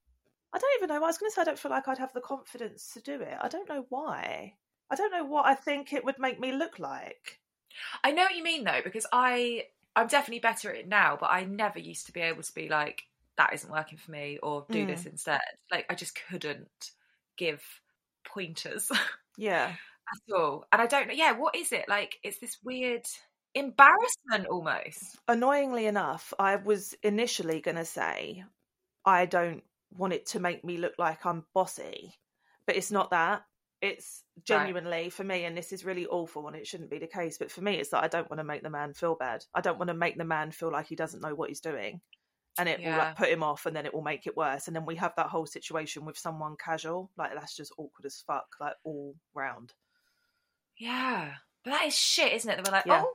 I 0.54 0.60
don't 0.60 0.76
even 0.78 0.90
know. 0.90 0.98
I 0.98 1.08
was 1.08 1.18
going 1.20 1.30
to 1.32 1.36
say 1.36 1.42
I 1.44 1.46
don't 1.46 1.60
feel 1.60 1.72
like 1.72 1.88
I'd 1.88 2.00
have 2.00 2.14
the 2.14 2.22
confidence 2.22 2.94
to 2.94 3.02
do 3.02 3.22
it. 3.22 3.38
I 3.42 3.50
don't 3.50 3.70
know 3.70 3.86
why. 3.90 4.58
I 4.92 4.96
don't 4.96 5.12
know 5.12 5.26
what 5.26 5.46
I 5.46 5.56
think 5.56 5.94
it 5.94 6.06
would 6.06 6.20
make 6.20 6.40
me 6.40 6.52
look 6.52 6.80
like. 6.80 7.40
I 8.04 8.12
know 8.12 8.24
what 8.24 8.36
you 8.36 8.44
mean 8.44 8.64
though, 8.64 8.82
because 8.84 9.06
I 9.12 9.66
I'm 9.96 10.08
definitely 10.08 10.40
better 10.40 10.72
at 10.72 10.78
it 10.78 10.88
now, 10.88 11.18
but 11.20 11.30
I 11.32 11.44
never 11.46 11.80
used 11.80 12.08
to 12.08 12.12
be 12.14 12.22
able 12.22 12.44
to 12.44 12.54
be 12.54 12.68
like, 12.70 13.04
that 13.38 13.54
isn't 13.54 13.72
working 13.72 13.98
for 13.98 14.12
me 14.12 14.38
or 14.42 14.66
do 14.72 14.86
Mm. 14.86 14.88
this 14.88 15.06
instead. 15.06 15.42
Like 15.72 15.86
I 15.90 15.96
just 15.96 16.20
couldn't 16.30 16.92
give 17.38 17.64
pointers 18.26 18.92
Yeah. 19.38 19.76
at 20.14 20.36
all. 20.36 20.66
And 20.72 20.82
I 20.82 20.86
don't 20.86 21.08
know, 21.08 21.14
yeah, 21.14 21.32
what 21.34 21.56
is 21.56 21.72
it? 21.72 21.88
Like 21.88 22.20
it's 22.24 22.40
this 22.40 22.58
weird 22.64 23.06
embarrassment 23.56 24.48
almost. 24.50 25.18
Annoyingly 25.28 25.86
enough, 25.86 26.34
I 26.40 26.56
was 26.58 26.94
initially 27.04 27.62
going 27.62 27.78
to 27.78 27.86
say 27.86 28.44
I 29.06 29.26
don't 29.26 29.64
want 29.98 30.14
it 30.14 30.26
to 30.28 30.40
make 30.40 30.64
me 30.64 30.78
look 30.78 30.94
like 30.98 31.26
I'm 31.26 31.46
bossy, 31.54 32.16
but 32.66 32.76
it's 32.76 32.92
not 32.92 33.12
that. 33.12 33.44
It's 33.84 34.24
genuinely 34.46 35.10
for 35.10 35.26
me, 35.26 35.44
and 35.44 35.58
this 35.58 35.74
is 35.74 35.84
really 35.84 36.06
awful, 36.08 36.48
and 36.48 36.56
it 36.56 36.66
shouldn't 36.66 36.90
be 36.90 37.00
the 37.00 37.08
case. 37.08 37.38
But 37.38 37.52
for 37.52 37.60
me, 37.62 37.76
it's 37.76 37.90
that 37.90 38.02
I 38.04 38.08
don't 38.08 38.30
want 38.30 38.40
to 38.40 38.46
make 38.46 38.64
the 38.64 38.70
man 38.70 38.94
feel 38.94 39.16
bad. 39.16 39.44
I 39.54 39.60
don't 39.60 39.78
want 39.78 39.90
to 39.90 39.94
make 39.94 40.18
the 40.18 40.24
man 40.24 40.52
feel 40.52 40.72
like 40.72 40.88
he 40.88 40.96
doesn't 40.96 41.22
know 41.22 41.36
what 41.36 41.50
he's 41.50 41.60
doing, 41.60 42.00
and 42.58 42.70
it 42.70 42.80
will 42.80 42.98
like, 42.98 43.18
put 43.18 43.28
him 43.28 43.44
off, 43.44 43.66
and 43.66 43.76
then 43.76 43.86
it 43.86 43.94
will 43.94 44.02
make 44.02 44.26
it 44.26 44.38
worse. 44.38 44.68
And 44.68 44.76
then 44.76 44.86
we 44.86 44.96
have 44.96 45.14
that 45.18 45.28
whole 45.28 45.46
situation 45.46 46.06
with 46.06 46.18
someone 46.18 46.56
casual, 46.58 47.12
like 47.18 47.34
that's 47.36 47.58
just 47.58 47.74
awkward 47.78 48.06
as 48.06 48.24
fuck, 48.26 48.46
like 48.62 48.76
all 48.86 49.16
round. 49.34 49.74
Yeah. 50.78 51.34
But 51.64 51.72
that 51.72 51.86
is 51.88 51.96
shit, 51.98 52.32
isn't 52.34 52.50
it? 52.50 52.56
They 52.64 52.70
were 52.70 52.76
like, 52.76 52.86
Yeah. 52.86 53.04
oh, 53.06 53.14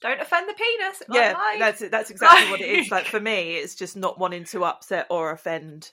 don't 0.00 0.20
offend 0.20 0.48
the 0.48 0.54
penis. 0.54 1.02
Yeah, 1.10 1.32
lie." 1.34 1.56
that's 1.58 1.82
it. 1.82 1.90
That's 1.90 2.10
exactly 2.14 2.50
what 2.50 2.60
it 2.60 2.68
is. 2.70 2.90
Like- 2.90 3.04
Like 3.04 3.06
for 3.10 3.20
me, 3.20 3.56
it's 3.56 3.74
just 3.74 3.96
not 3.96 4.18
wanting 4.18 4.44
to 4.46 4.64
upset 4.64 5.06
or 5.10 5.30
offend 5.30 5.90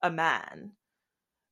a 0.00 0.10
man. 0.10 0.72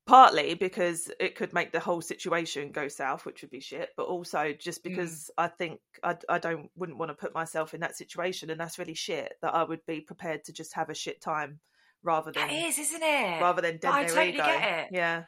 Partly 0.07 0.55
because 0.55 1.11
it 1.19 1.35
could 1.35 1.53
make 1.53 1.73
the 1.73 1.81
whole 1.81 2.01
situation 2.01 2.71
go 2.71 2.87
south, 2.87 3.27
which 3.27 3.42
would 3.42 3.51
be 3.51 3.59
shit. 3.61 3.90
But 3.97 4.05
also 4.07 4.53
just 4.53 4.81
Mm. 4.81 4.90
because 4.90 5.31
I 5.37 5.49
think 5.49 5.81
I, 6.03 6.16
I 6.29 6.38
don't 6.38 6.71
wouldn't 6.77 6.99
want 6.99 7.11
to 7.11 7.14
put 7.14 7.35
myself 7.35 7.75
in 7.75 7.81
that 7.81 7.97
situation, 7.97 8.51
and 8.51 8.61
that's 8.61 8.79
really 8.79 8.95
shit. 8.95 9.35
That 9.42 9.55
I 9.55 9.64
would 9.64 9.85
be 9.87 10.01
prepared 10.01 10.45
to 10.45 10.53
just 10.53 10.75
have 10.75 10.90
a 10.90 10.95
shit 10.95 11.21
time 11.21 11.59
rather 12.05 12.31
than 12.31 12.47
That 12.47 12.55
is, 12.55 12.79
isn't 12.79 13.03
it? 13.03 13.40
rather 13.40 13.61
than 13.62 13.79
dent 13.79 13.95
I 13.95 14.05
totally 14.05 14.29
ego. 14.35 14.45
get 14.45 14.79
it. 14.79 14.88
Yeah, 14.92 15.25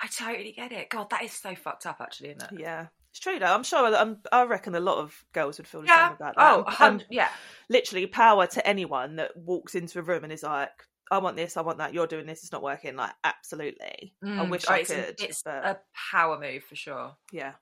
I 0.00 0.06
totally 0.06 0.52
get 0.52 0.70
it. 0.70 0.88
God, 0.88 1.10
that 1.10 1.24
is 1.24 1.32
so 1.32 1.54
fucked 1.56 1.86
up, 1.86 1.96
actually, 2.00 2.30
isn't 2.30 2.52
it? 2.52 2.60
yeah. 2.60 2.86
It's 3.10 3.18
true 3.20 3.38
though. 3.38 3.52
I'm 3.52 3.62
sure. 3.62 3.94
I'm, 3.94 4.20
I 4.32 4.44
reckon 4.44 4.74
a 4.74 4.80
lot 4.80 4.96
of 4.96 5.22
girls 5.34 5.58
would 5.58 5.66
feel 5.66 5.82
the 5.82 5.88
Yeah. 5.88 6.06
same 6.10 6.16
about 6.16 6.34
that. 6.36 6.42
Oh, 6.50 6.54
And- 6.58 6.64
a 6.64 6.68
and 6.68 6.74
hundred, 6.76 7.06
yeah. 7.10 7.28
literally 7.68 8.06
power 8.06 8.46
to 8.46 8.66
anyone 8.66 9.16
that 9.16 9.36
walks 9.36 9.74
into 9.74 9.98
a 9.98 10.02
room 10.02 10.24
and 10.24 10.32
is 10.32 10.42
like, 10.42 10.70
I 11.10 11.18
want 11.18 11.36
this, 11.36 11.56
I 11.56 11.62
want 11.62 11.78
that, 11.78 11.94
you're 11.94 12.06
doing 12.06 12.26
this, 12.26 12.42
it's 12.42 12.52
not 12.52 12.62
working. 12.62 12.96
Like, 12.96 13.14
absolutely. 13.24 14.14
I 14.36 14.42
Mm. 14.42 14.42
wish 14.44 14.68
Oh, 14.68 14.72
I 14.72 14.78
could. 14.78 15.16
It's 15.18 15.42
but 15.44 15.68
a 15.68 15.78
power 15.94 16.38
move 16.38 16.64
for 16.64 16.76
sure. 16.76 17.16
yeah, 17.32 17.54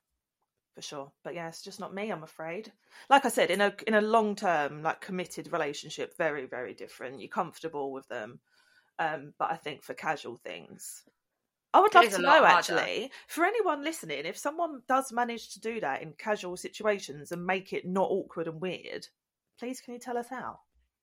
for 0.75 0.83
sure. 0.83 1.13
But 1.25 1.35
yeah, 1.35 1.49
it's 1.49 1.63
just 1.63 1.81
not 1.81 1.95
me, 1.95 2.11
I'm 2.11 2.23
afraid. 2.25 2.73
Like 3.11 3.25
I 3.25 3.29
said, 3.29 3.51
in 3.51 3.61
a 3.61 3.75
in 3.87 3.95
a 3.95 4.01
long 4.01 4.35
term, 4.37 4.83
like 4.83 5.01
committed 5.01 5.53
relationship, 5.53 6.17
very, 6.17 6.47
very 6.47 6.75
different. 6.75 7.21
You're 7.21 7.29
comfortable 7.29 7.93
with 7.93 8.09
them. 8.09 8.41
Um, 8.99 9.35
but 9.39 9.51
I 9.53 9.57
think 9.57 9.83
for 9.85 9.95
casual 9.95 10.37
things. 10.37 11.05
I 11.75 11.81
would 11.81 11.95
It 11.95 11.95
love 11.95 12.11
to 12.13 12.23
know 12.23 12.45
actually, 12.45 13.13
for 13.29 13.45
anyone 13.45 13.83
listening, 13.85 14.25
if 14.27 14.37
someone 14.39 14.83
does 14.89 15.13
manage 15.13 15.51
to 15.55 15.61
do 15.61 15.81
that 15.81 16.03
in 16.03 16.15
casual 16.15 16.57
situations 16.57 17.33
and 17.33 17.47
make 17.47 17.73
it 17.73 17.87
not 17.87 18.11
awkward 18.11 18.49
and 18.49 18.61
weird, 18.61 19.09
please 19.59 19.81
can 19.81 19.95
you 19.95 20.01
tell 20.01 20.19
us 20.19 20.29
how? 20.29 20.61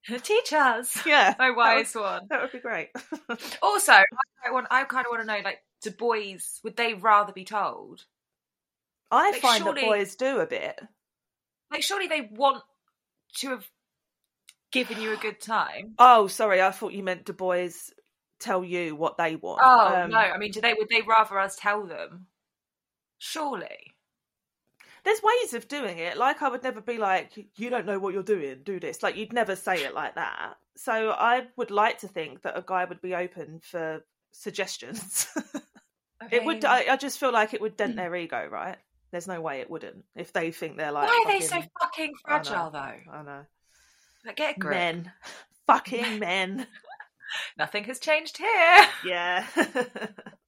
Teach 0.24 0.54
us. 0.54 1.06
Yeah. 1.06 1.36
My 1.39 1.48
that 1.48 1.50
would- 1.50 1.58
wise 1.58 1.96
one. 1.96 2.28
That 2.30 2.41
would 2.41 2.52
be 2.52 2.60
great. 2.60 2.89
Also, 3.62 3.91
I 3.93 4.04
quite 4.41 4.54
want. 4.54 4.67
I 4.72 4.84
kind 4.86 5.06
of 5.06 5.10
want 5.12 5.22
to 5.22 5.28
know, 5.28 5.41
like, 5.43 5.60
do 5.82 5.91
boys 5.91 6.60
would 6.63 6.76
they 6.78 6.93
rather 6.93 7.34
be 7.34 7.43
told? 7.46 8.06
I 9.12 9.32
Like, 9.32 9.41
find 9.41 9.63
surely- 9.63 9.82
that 9.82 9.88
boys 9.88 10.15
do 10.15 10.39
a 10.39 10.46
bit. 10.46 10.80
Like, 11.72 11.84
surely 11.84 12.08
they 12.08 12.30
want 12.32 12.63
to 13.39 13.50
have 13.50 13.67
given 14.72 15.02
you 15.02 15.13
a 15.13 15.17
good 15.17 15.39
time. 15.41 15.96
Oh, 16.00 16.28
sorry, 16.28 16.62
I 16.62 16.72
thought 16.72 16.93
you 16.93 17.04
meant 17.04 17.26
do 17.26 17.34
boys 17.34 17.91
tell 18.39 18.63
you 18.63 18.96
what 18.96 19.17
they 19.17 19.36
want. 19.36 19.62
Oh 19.63 19.96
Um, 20.04 20.12
no! 20.12 20.17
I 20.17 20.38
mean, 20.38 20.52
do 20.52 20.62
they? 20.62 20.74
Would 20.74 20.89
they 20.89 21.02
rather 21.02 21.39
us 21.39 21.58
tell 21.60 21.86
them? 21.86 22.28
Surely. 23.17 23.93
There's 25.08 25.22
ways 25.24 25.54
of 25.54 25.70
doing 25.70 26.00
it. 26.00 26.17
Like 26.17 26.41
I 26.41 26.50
would 26.50 26.63
never 26.63 26.82
be 26.82 26.98
like, 26.98 27.32
you 27.56 27.70
don't 27.70 27.86
know 27.86 27.98
what 27.98 28.13
you're 28.13 28.24
doing, 28.24 28.58
do 28.65 28.78
this. 28.78 29.02
Like 29.02 29.15
you'd 29.15 29.32
never 29.32 29.56
say 29.56 29.86
it 29.86 29.93
like 29.93 30.15
that. 30.15 30.56
So 30.76 31.12
I 31.12 31.48
would 31.56 31.72
like 31.72 32.00
to 32.00 32.10
think 32.10 32.41
that 32.41 32.58
a 32.58 32.63
guy 32.65 32.84
would 32.84 33.02
be 33.02 33.15
open 33.15 33.62
for 33.63 34.04
suggestions. 34.34 35.28
it 36.32 36.43
would. 36.43 36.65
I, 36.65 36.88
I 36.91 36.98
just 36.98 37.22
feel 37.22 37.32
like 37.32 37.54
it 37.54 37.62
would 37.62 37.78
dent 37.78 37.93
mm. 37.93 37.96
their 37.96 38.13
ego, 38.17 38.50
right? 38.52 38.76
There's 39.12 39.30
no 39.30 39.39
way 39.39 39.62
it 39.62 39.70
wouldn't 39.70 40.04
if 40.13 40.34
they 40.34 40.52
think 40.52 40.76
they're 40.76 40.91
like. 40.91 41.08
Why 41.08 41.24
are 41.26 41.32
they 41.32 41.39
so 41.39 41.56
fucking- 41.56 41.70
fucking 41.80 42.13
I 42.26 42.28
fragile, 42.28 42.72
though? 42.72 43.13
I 43.13 43.24
know. 43.24 43.46
Like, 44.26 44.36
get 44.36 44.60
grip. 44.60 44.76
Men, 44.76 45.12
fucking 45.67 46.20
men. 46.20 46.67
Nothing 47.58 47.86
has 47.86 48.00
changed 48.00 48.39
here. 48.39 48.88
Yeah. 49.06 49.46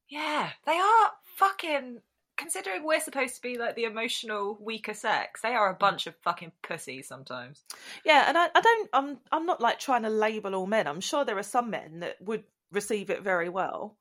Yeah, 0.09 0.49
they 0.65 0.73
are 0.73 1.11
fucking. 1.37 1.99
Considering 2.39 2.85
we're 2.85 3.01
supposed 3.01 3.35
to 3.35 3.41
be 3.41 3.57
like 3.57 3.75
the 3.75 3.83
emotional 3.83 4.57
weaker 4.61 4.93
sex, 4.93 5.41
they 5.41 5.53
are 5.53 5.69
a 5.69 5.75
bunch 5.75 6.07
of 6.07 6.15
fucking 6.23 6.53
pussies 6.63 7.07
sometimes. 7.07 7.63
Yeah, 8.05 8.23
and 8.27 8.37
I, 8.37 8.47
I 8.55 8.61
don't. 8.61 8.89
I'm. 8.93 9.17
I'm 9.31 9.45
not 9.45 9.59
like 9.59 9.77
trying 9.77 10.03
to 10.03 10.09
label 10.09 10.55
all 10.55 10.65
men. 10.65 10.87
I'm 10.87 11.01
sure 11.01 11.25
there 11.25 11.37
are 11.37 11.43
some 11.43 11.69
men 11.69 11.99
that 11.99 12.15
would 12.21 12.45
receive 12.71 13.09
it 13.09 13.23
very 13.23 13.49
well. 13.49 13.97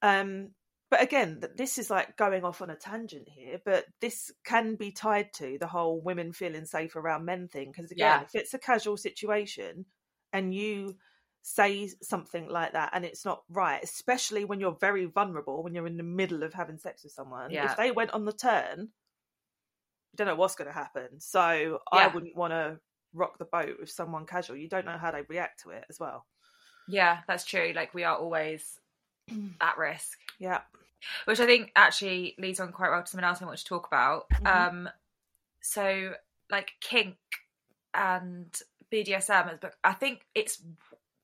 Um, 0.00 0.50
but 0.90 1.02
again, 1.02 1.42
this 1.56 1.76
is 1.78 1.90
like 1.90 2.16
going 2.16 2.44
off 2.44 2.62
on 2.62 2.70
a 2.70 2.76
tangent 2.76 3.28
here. 3.28 3.60
But 3.64 3.84
this 4.00 4.32
can 4.44 4.76
be 4.76 4.90
tied 4.90 5.32
to 5.34 5.58
the 5.60 5.66
whole 5.66 6.00
women 6.00 6.32
feeling 6.32 6.64
safe 6.64 6.96
around 6.96 7.24
men 7.26 7.48
thing. 7.48 7.70
Because 7.70 7.90
again, 7.90 8.20
Yeah. 8.20 8.22
if 8.22 8.34
it's 8.34 8.54
a 8.54 8.58
casual 8.58 8.96
situation 8.96 9.84
and 10.32 10.54
you 10.54 10.96
say 11.46 11.90
something 12.00 12.48
like 12.48 12.72
that 12.72 12.88
and 12.94 13.04
it's 13.04 13.22
not 13.22 13.42
right, 13.50 13.82
especially 13.84 14.46
when 14.46 14.60
you're 14.60 14.72
very 14.80 15.04
vulnerable, 15.04 15.62
when 15.62 15.74
you're 15.74 15.86
in 15.86 15.98
the 15.98 16.02
middle 16.02 16.42
of 16.42 16.54
having 16.54 16.78
sex 16.78 17.04
with 17.04 17.12
someone, 17.12 17.50
Yeah. 17.50 17.70
if 17.70 17.76
they 17.76 17.90
went 17.90 18.12
on 18.12 18.24
the 18.24 18.32
turn, 18.32 18.80
you 20.12 20.16
don't 20.16 20.26
know 20.26 20.36
what's 20.36 20.54
going 20.54 20.68
to 20.68 20.72
happen. 20.74 21.20
So 21.20 21.80
I 21.92 22.06
wouldn't 22.06 22.34
want 22.34 22.52
to 22.52 22.80
rock 23.12 23.36
the 23.38 23.44
boat 23.44 23.76
with 23.78 23.90
someone 23.90 24.24
casual. 24.24 24.56
You 24.56 24.70
don't 24.70 24.86
know 24.86 24.96
how 24.96 25.10
they 25.10 25.20
react 25.28 25.62
to 25.64 25.70
it 25.70 25.84
as 25.90 26.00
well. 26.00 26.24
Yeah, 26.88 27.18
that's 27.28 27.44
true. 27.44 27.72
Like 27.76 27.92
we 27.92 28.04
are 28.04 28.16
always 28.16 28.80
at 29.60 29.76
risk, 29.76 30.18
Yeah. 30.38 30.62
which 31.26 31.40
I 31.40 31.46
think 31.46 31.72
actually 31.76 32.36
leads 32.38 32.58
on 32.58 32.72
quite 32.72 32.90
well 32.90 33.02
to 33.02 33.06
something 33.06 33.24
else 33.24 33.42
I 33.42 33.44
want 33.44 33.58
to 33.58 33.64
talk 33.66 33.86
about. 33.86 34.30
Mhm. 34.30 34.46
Um, 34.46 34.88
so 35.60 36.14
like 36.50 36.72
kink 36.80 37.16
and 37.92 38.50
BDSM 38.90 39.58
I 39.82 39.92
think 39.92 40.24
it's 40.34 40.62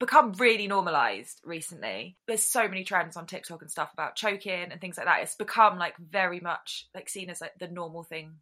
become 0.01 0.33
really 0.33 0.67
normalized 0.67 1.41
recently. 1.45 2.17
There's 2.27 2.43
so 2.43 2.67
many 2.67 2.83
trends 2.83 3.17
on 3.17 3.27
TikTok 3.27 3.63
and 3.63 3.71
stuff 3.71 3.93
about 3.93 4.17
choking 4.17 4.73
and 4.73 4.81
things 4.81 4.97
like 4.97 5.07
that. 5.07 5.23
It's 5.23 5.37
become 5.37 5.79
like 5.79 5.97
very 5.99 6.41
much 6.41 6.89
like 6.95 7.09
seen 7.09 7.31
as 7.31 7.41
like 7.41 7.55
the 7.61 7.69
normal 7.69 8.03
thing 8.03 8.41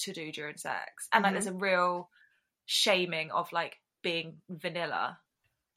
to 0.00 0.12
do 0.12 0.30
during 0.30 0.56
sex, 0.58 1.08
and 1.12 1.22
like 1.22 1.30
Mhm. 1.30 1.34
there's 1.34 1.46
a 1.46 1.52
real 1.54 2.10
shaming 2.66 3.30
of 3.30 3.50
like 3.52 3.80
being 4.02 4.42
vanilla. 4.50 5.18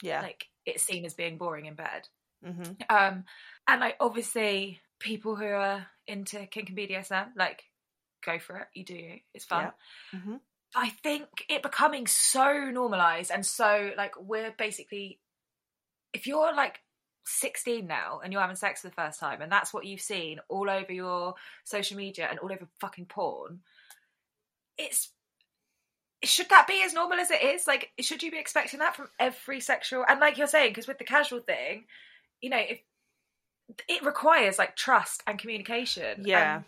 Yeah. 0.02 0.22
Like 0.22 0.48
it's 0.66 0.84
seen 0.84 1.06
as 1.06 1.14
being 1.14 1.38
boring 1.38 1.66
in 1.68 1.76
bed. 1.76 2.08
hmm 2.44 2.74
Um, 2.90 3.26
and 3.68 3.80
like 3.82 3.98
obviously 4.00 4.82
people 5.00 5.36
who 5.36 5.46
are 5.46 5.88
into 6.08 6.46
kink 6.48 6.70
and 6.70 6.78
BDSM, 6.78 7.34
like 7.36 7.64
go 8.24 8.38
for 8.40 8.58
it. 8.58 8.68
You 8.74 8.84
do 8.84 8.96
you. 8.96 9.20
It's 9.34 9.46
fun. 9.46 9.72
Yeah. 10.14 10.20
hmm 10.20 10.36
I 10.76 10.90
think 10.90 11.26
it 11.50 11.64
becoming 11.64 12.08
so 12.08 12.70
normalized 12.72 13.32
and 13.32 13.46
so 13.46 13.92
like 13.98 14.14
we're 14.20 14.54
basically 14.58 15.20
if 16.14 16.28
you're 16.28 16.54
like 16.56 16.80
16 17.26 17.86
now 17.86 18.20
and 18.24 18.32
you're 18.34 18.42
having 18.42 18.56
sex 18.56 18.82
for 18.82 18.88
the 18.88 18.94
first 18.96 19.20
time 19.20 19.42
and 19.42 19.52
that's 19.52 19.74
what 19.74 19.86
you've 19.86 20.02
seen 20.02 20.40
all 20.50 20.70
over 20.70 20.92
your 20.92 21.36
social 21.66 21.98
media 21.98 22.28
and 22.30 22.40
all 22.40 22.52
over 22.52 22.68
fucking 22.80 23.06
porn 23.06 23.60
it's 24.78 25.12
should 26.24 26.50
that 26.50 26.68
be 26.68 26.82
as 26.84 26.94
normal 26.94 27.20
as 27.20 27.32
it 27.32 27.42
is 27.44 27.68
like 27.68 27.92
should 28.00 28.24
you 28.24 28.32
be 28.32 28.40
expecting 28.40 28.80
that 28.80 28.96
from 28.96 29.08
every 29.20 29.60
sexual 29.60 30.06
and 30.08 30.20
like 30.20 30.38
you're 30.38 30.48
saying 30.48 30.70
because 30.72 30.88
with 30.88 30.98
the 30.98 31.04
casual 31.04 31.40
thing 31.40 31.84
you 32.42 32.50
know 32.50 32.58
if 32.60 32.80
it 33.88 34.04
requires 34.04 34.58
like 34.58 34.76
trust 34.76 35.22
and 35.28 35.40
communication 35.40 36.24
Yeah. 36.26 36.56
and 36.58 36.66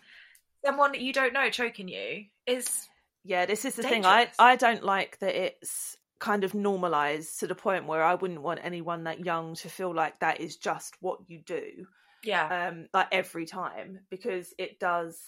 someone 0.66 0.92
that 0.92 1.02
you 1.02 1.14
don't 1.14 1.34
know 1.34 1.50
choking 1.50 1.88
you 1.88 2.26
is 2.48 2.88
Yeah, 3.24 3.46
this 3.46 3.66
is 3.66 3.76
the 3.76 3.84
thing. 3.84 4.06
I 4.06 4.32
I 4.40 4.56
don't 4.56 4.84
like 4.84 5.20
that 5.20 5.36
it's 5.36 5.98
kind 6.20 6.44
of 6.44 6.54
normalized 6.54 7.40
to 7.40 7.48
the 7.48 7.56
point 7.56 7.86
where 7.86 8.04
I 8.04 8.16
wouldn't 8.16 8.42
want 8.42 8.62
anyone 8.64 9.04
that 9.06 9.20
young 9.26 9.56
to 9.56 9.70
feel 9.70 9.94
like 9.94 10.20
that 10.20 10.40
is 10.40 10.56
just 10.58 10.96
what 11.02 11.20
you 11.28 11.40
do. 11.40 11.86
yeah 12.24 12.70
Um, 12.70 12.88
like 12.94 13.08
every 13.12 13.46
time 13.46 14.00
because 14.10 14.54
it 14.58 14.80
does. 14.80 15.20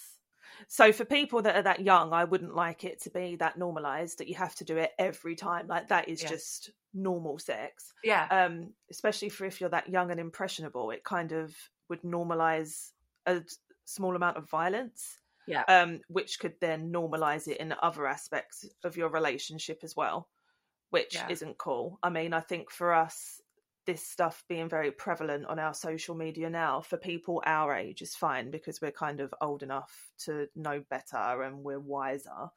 So 0.68 0.94
for 0.94 1.04
people 1.06 1.42
that 1.42 1.56
are 1.58 1.64
that 1.64 1.82
young, 1.82 2.14
I 2.14 2.24
wouldn't 2.24 2.56
like 2.56 2.84
it 2.86 3.02
to 3.02 3.10
be 3.10 3.36
that 3.38 3.58
normalized 3.58 4.20
that 4.20 4.28
you 4.30 4.36
have 4.36 4.56
to 4.56 4.64
do 4.64 4.78
it 4.78 4.92
every 4.98 5.36
time. 5.36 5.68
Like 5.68 5.90
that 5.90 6.08
is 6.08 6.22
Yeah. 6.22 6.30
just 6.30 6.72
normal 6.94 7.40
sex. 7.40 7.94
Yeah. 8.04 8.28
Um, 8.30 8.74
especially 8.90 9.30
for 9.30 9.46
if 9.46 9.60
you're 9.60 9.70
that 9.72 9.90
young 9.90 10.12
and 10.12 10.20
impressionable, 10.20 10.92
it 10.92 11.04
kind 11.04 11.34
of 11.34 11.56
would 11.90 12.04
normalize 12.04 12.92
a 13.26 13.44
small 13.84 14.16
amount 14.16 14.38
of 14.38 14.50
violence. 14.50 15.18
Yeah. 15.48 15.64
Um, 15.68 16.02
which 16.08 16.40
could 16.40 16.60
then 16.60 16.92
normalize 16.92 17.48
it 17.48 17.58
in 17.58 17.74
other 17.82 18.08
aspects 18.08 18.66
of 18.84 18.98
your 18.98 19.10
relationship 19.10 19.80
as 19.84 19.96
well, 19.96 20.30
which 20.90 21.16
Yeah. 21.16 21.28
isn't 21.30 21.58
cool. 21.58 22.00
I 22.04 22.10
mean, 22.10 22.34
I 22.34 22.42
think 22.42 22.72
for 22.72 22.94
us, 22.94 23.42
this 23.86 24.08
stuff 24.08 24.44
being 24.48 24.68
very 24.68 24.92
prevalent 24.92 25.46
on 25.46 25.60
our 25.60 25.74
social 25.74 26.16
media 26.16 26.50
now 26.50 26.82
for 26.82 26.98
people 26.98 27.44
our 27.46 27.76
age 27.76 28.02
is 28.02 28.16
fine 28.16 28.50
because 28.50 28.82
we're 28.82 28.92
kind 28.92 29.20
of 29.20 29.34
old 29.42 29.62
enough 29.62 30.12
to 30.18 30.50
know 30.56 30.84
better 30.90 31.44
and 31.44 31.64
we're 31.64 31.80
wiser. 31.80 32.50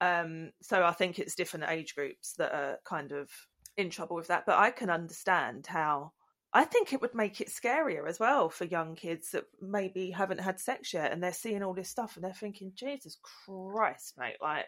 Um, 0.00 0.52
so 0.60 0.84
I 0.84 0.92
think 0.92 1.18
it's 1.18 1.34
different 1.34 1.70
age 1.70 1.94
groups 1.94 2.34
that 2.34 2.52
are 2.52 2.78
kind 2.84 3.12
of 3.12 3.30
in 3.76 3.88
trouble 3.88 4.16
with 4.16 4.26
that. 4.26 4.44
But 4.46 4.58
I 4.58 4.70
can 4.70 4.90
understand 4.90 5.66
how 5.66 6.12
I 6.54 6.64
think 6.64 6.92
it 6.92 7.00
would 7.00 7.14
make 7.14 7.40
it 7.40 7.48
scarier 7.48 8.06
as 8.08 8.20
well 8.20 8.48
for 8.50 8.64
young 8.64 8.94
kids 8.94 9.30
that 9.30 9.44
maybe 9.60 10.10
haven't 10.10 10.40
had 10.40 10.60
sex 10.60 10.92
yet 10.92 11.10
and 11.12 11.22
they're 11.22 11.32
seeing 11.32 11.62
all 11.62 11.72
this 11.74 11.88
stuff 11.88 12.16
and 12.16 12.24
they're 12.24 12.32
thinking, 12.34 12.72
Jesus 12.74 13.16
Christ, 13.46 14.14
mate, 14.18 14.36
like 14.42 14.66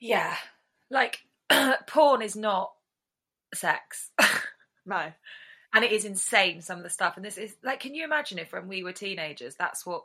Yeah. 0.00 0.36
Like 0.90 1.20
porn 1.86 2.22
is 2.22 2.34
not 2.36 2.72
sex. 3.54 4.10
no. 4.86 5.12
and 5.72 5.84
it 5.84 5.92
is 5.92 6.04
insane 6.04 6.60
some 6.60 6.78
of 6.78 6.82
the 6.84 6.90
stuff 6.90 7.16
and 7.16 7.24
this 7.24 7.38
is 7.38 7.54
like 7.62 7.80
can 7.80 7.94
you 7.94 8.04
imagine 8.04 8.38
if 8.38 8.52
when 8.52 8.66
we 8.68 8.82
were 8.82 8.92
teenagers 8.92 9.54
that's 9.56 9.84
what 9.84 10.04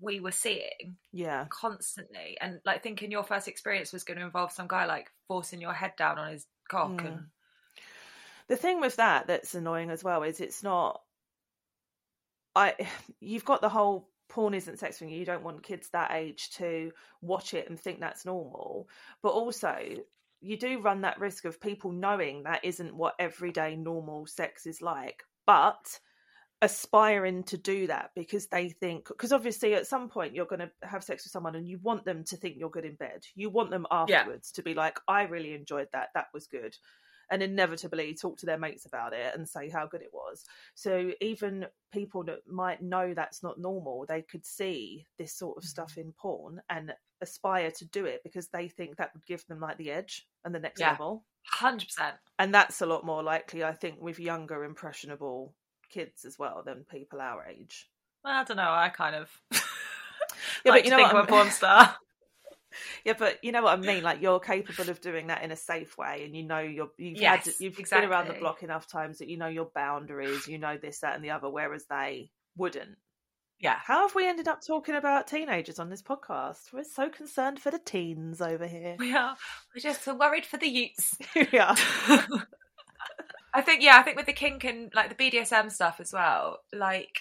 we 0.00 0.20
were 0.20 0.30
seeing 0.32 0.96
Yeah. 1.12 1.46
constantly 1.50 2.36
and 2.40 2.60
like 2.64 2.82
thinking 2.82 3.10
your 3.10 3.24
first 3.24 3.48
experience 3.48 3.92
was 3.92 4.04
going 4.04 4.18
to 4.18 4.24
involve 4.24 4.52
some 4.52 4.68
guy 4.68 4.86
like 4.86 5.10
forcing 5.28 5.60
your 5.60 5.72
head 5.74 5.92
down 5.98 6.18
on 6.18 6.32
his 6.32 6.46
cock 6.70 6.90
Mm. 6.92 7.06
and 7.06 7.26
the 8.50 8.56
thing 8.56 8.80
with 8.80 8.96
that 8.96 9.28
that's 9.28 9.54
annoying 9.54 9.90
as 9.90 10.02
well 10.02 10.24
is 10.24 10.40
it's 10.40 10.62
not 10.62 11.00
i 12.56 12.74
you've 13.20 13.44
got 13.44 13.62
the 13.62 13.68
whole 13.68 14.08
porn 14.28 14.54
isn't 14.54 14.78
sex 14.78 14.98
thing 14.98 15.08
you 15.08 15.24
don't 15.24 15.44
want 15.44 15.62
kids 15.62 15.88
that 15.92 16.10
age 16.12 16.50
to 16.50 16.90
watch 17.22 17.54
it 17.54 17.70
and 17.70 17.78
think 17.80 18.00
that's 18.00 18.26
normal 18.26 18.88
but 19.22 19.30
also 19.30 19.78
you 20.40 20.56
do 20.58 20.80
run 20.80 21.02
that 21.02 21.20
risk 21.20 21.44
of 21.44 21.60
people 21.60 21.92
knowing 21.92 22.42
that 22.42 22.64
isn't 22.64 22.94
what 22.94 23.14
everyday 23.20 23.76
normal 23.76 24.26
sex 24.26 24.66
is 24.66 24.82
like 24.82 25.22
but 25.46 26.00
aspiring 26.62 27.42
to 27.44 27.56
do 27.56 27.86
that 27.86 28.10
because 28.14 28.48
they 28.48 28.68
think 28.68 29.08
because 29.08 29.32
obviously 29.32 29.74
at 29.74 29.86
some 29.86 30.08
point 30.08 30.34
you're 30.34 30.44
going 30.44 30.60
to 30.60 30.70
have 30.82 31.02
sex 31.02 31.24
with 31.24 31.32
someone 31.32 31.54
and 31.54 31.66
you 31.66 31.78
want 31.82 32.04
them 32.04 32.22
to 32.22 32.36
think 32.36 32.56
you're 32.58 32.68
good 32.68 32.84
in 32.84 32.96
bed. 32.96 33.22
You 33.34 33.48
want 33.48 33.70
them 33.70 33.86
afterwards 33.90 34.52
to 34.52 34.62
be 34.62 34.74
like 34.74 35.00
i 35.08 35.22
really 35.22 35.54
enjoyed 35.54 35.88
that. 35.94 36.08
That 36.14 36.26
was 36.34 36.46
good 36.46 36.76
and 37.30 37.42
inevitably 37.42 38.14
talk 38.14 38.38
to 38.38 38.46
their 38.46 38.58
mates 38.58 38.86
about 38.86 39.12
it 39.12 39.34
and 39.34 39.48
say 39.48 39.68
how 39.68 39.86
good 39.86 40.02
it 40.02 40.12
was. 40.12 40.44
So 40.74 41.12
even 41.20 41.66
people 41.92 42.24
that 42.24 42.40
might 42.48 42.82
know 42.82 43.14
that's 43.14 43.42
not 43.42 43.58
normal, 43.58 44.04
they 44.06 44.22
could 44.22 44.44
see 44.44 45.06
this 45.18 45.32
sort 45.32 45.56
of 45.56 45.64
stuff 45.64 45.92
mm-hmm. 45.92 46.00
in 46.00 46.12
porn 46.12 46.62
and 46.68 46.92
aspire 47.20 47.70
to 47.70 47.84
do 47.84 48.04
it 48.06 48.22
because 48.24 48.48
they 48.48 48.68
think 48.68 48.96
that 48.96 49.10
would 49.14 49.26
give 49.26 49.46
them 49.46 49.60
like 49.60 49.76
the 49.78 49.90
edge 49.90 50.26
and 50.44 50.54
the 50.54 50.60
next 50.60 50.80
Yeah. 50.80 50.90
level. 50.92 51.24
100% 51.58 52.18
And 52.38 52.54
that's 52.54 52.80
a 52.80 52.86
lot 52.86 53.04
more 53.04 53.22
likely, 53.22 53.64
I 53.64 53.72
think, 53.72 54.00
with 54.00 54.18
younger 54.18 54.64
impressionable 54.64 55.54
kids 55.90 56.24
as 56.24 56.38
well 56.38 56.62
than 56.64 56.84
people 56.84 57.20
our 57.20 57.46
age. 57.46 57.88
Well, 58.24 58.34
I 58.34 58.44
don't 58.44 58.56
know 58.56 58.70
i 58.70 58.88
kind 58.90 59.16
of 59.16 59.30
Yeah, 60.64 60.72
like 60.72 60.82
but 60.82 60.84
you 60.84 60.90
know 60.90 60.96
think 60.98 61.12
what 61.12 61.16
I'm 61.20 61.24
a 61.24 61.28
porn 61.28 61.50
star 61.50 61.96
Yeah, 63.04 63.14
but 63.18 63.42
you 63.42 63.52
know 63.52 63.62
what 63.62 63.78
I 63.78 63.80
mean. 63.80 64.02
Like 64.02 64.20
you're 64.20 64.40
capable 64.40 64.90
of 64.90 65.00
doing 65.00 65.28
that 65.28 65.42
in 65.42 65.50
a 65.50 65.56
safe 65.56 65.96
way, 65.98 66.22
and 66.24 66.36
you 66.36 66.42
know 66.44 66.58
you're 66.60 66.90
you've 66.98 67.20
Yes, 67.20 67.46
had 67.46 67.54
you've 67.60 67.76
been 67.76 68.04
around 68.04 68.28
the 68.28 68.34
block 68.34 68.62
enough 68.62 68.86
times 68.86 69.18
that 69.18 69.28
you 69.28 69.36
know 69.38 69.48
your 69.48 69.70
boundaries, 69.74 70.46
you 70.46 70.58
know 70.58 70.76
this, 70.76 71.00
that, 71.00 71.14
and 71.14 71.24
the 71.24 71.30
other. 71.30 71.48
Whereas 71.50 71.86
they 71.86 72.30
wouldn't. 72.56 72.96
yeah 73.58 73.76
How 73.82 74.06
have 74.06 74.14
we 74.14 74.26
ended 74.28 74.48
up 74.48 74.60
talking 74.66 74.94
about 74.94 75.26
teenagers 75.26 75.78
on 75.78 75.90
this 75.90 76.02
podcast? 76.02 76.72
We're 76.72 76.84
so 76.84 77.08
concerned 77.08 77.60
for 77.60 77.70
the 77.70 77.78
teens 77.78 78.40
over 78.40 78.66
here. 78.66 78.96
we 78.98 79.14
are 79.14 79.36
we're 79.74 79.80
just 79.80 80.02
so 80.04 80.14
worried 80.14 80.46
for 80.46 80.56
the 80.58 80.68
youths 80.68 81.16
yeah, 81.52 81.74
I 83.52 83.62
think 83.62 83.82
yeah, 83.82 83.96
I 83.98 84.02
think 84.02 84.16
with 84.16 84.26
the 84.26 84.32
kink 84.32 84.64
and 84.64 84.92
like 84.94 85.16
the 85.16 85.30
BDSM 85.30 85.70
stuff 85.72 85.98
as 86.00 86.12
well, 86.12 86.58
like 86.72 87.20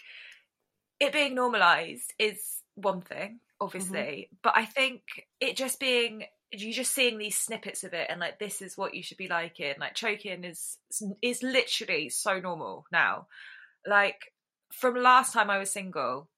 it 1.00 1.12
being 1.14 1.34
normalized 1.36 2.14
is 2.20 2.62
one 2.76 3.02
thing, 3.02 3.40
obviously, 3.62 4.30
but 4.42 4.54
I 4.56 4.66
think 4.66 5.02
it 5.40 5.56
just 5.58 5.80
being 5.80 6.26
you 6.52 6.74
just 6.74 6.94
seeing 6.96 7.20
these 7.20 7.38
snippets 7.38 7.84
of 7.84 7.94
it 7.94 8.08
and 8.10 8.20
like 8.20 8.40
this 8.40 8.62
is 8.62 8.76
what 8.76 8.96
you 8.96 9.04
should 9.04 9.18
be 9.18 9.28
liking, 9.28 9.76
like 9.80 9.94
choking 9.94 10.44
is 10.44 10.78
is 11.22 11.44
literally 11.44 12.10
so 12.10 12.40
normal 12.40 12.86
now. 12.92 13.28
Like 13.86 14.34
from 14.72 14.96
last 14.96 15.34
time 15.34 15.50
I 15.50 15.58
was 15.60 15.72
single 15.72 16.30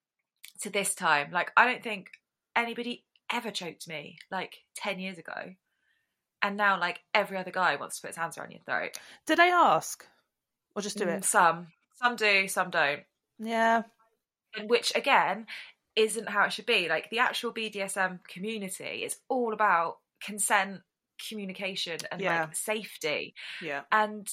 to 0.62 0.70
this 0.70 0.94
time, 0.96 1.32
like 1.32 1.52
I 1.56 1.66
don't 1.66 1.84
think 1.84 2.08
anybody 2.56 3.06
ever 3.32 3.52
choked 3.52 3.88
me 3.88 4.18
like 4.30 4.58
10 4.76 5.00
years 5.00 5.18
ago. 5.18 5.54
And 6.42 6.58
now 6.58 6.80
like 6.80 7.00
every 7.14 7.38
other 7.38 7.52
guy 7.52 7.76
wants 7.76 7.98
to 7.98 8.02
put 8.02 8.10
his 8.10 8.18
hands 8.18 8.38
around 8.38 8.52
your 8.52 8.62
throat. 8.66 8.98
did 9.26 9.40
i 9.40 9.48
ask 9.48 10.06
or 10.76 10.82
just 10.82 10.98
do 10.98 11.06
Mm, 11.06 11.18
it? 11.18 11.24
Some, 11.26 11.68
some 11.96 12.16
do, 12.16 12.48
some 12.48 12.70
don't. 12.70 13.02
Yeah, 13.40 13.84
And 14.58 14.70
which 14.70 14.92
again 14.96 15.48
isn't 15.96 16.30
how 16.30 16.46
it 16.46 16.54
should 16.54 16.66
be. 16.66 16.88
Like 16.90 17.10
the 17.10 17.20
actual 17.20 17.54
BDSM 17.54 18.20
community 18.28 19.04
is 19.04 19.18
all 19.30 19.54
about 19.54 19.98
consent, 20.24 20.82
communication, 21.30 21.98
and 22.12 22.22
Yeah. 22.22 22.42
like 22.42 22.56
safety. 22.56 23.36
yeah, 23.62 23.82
And 23.92 24.28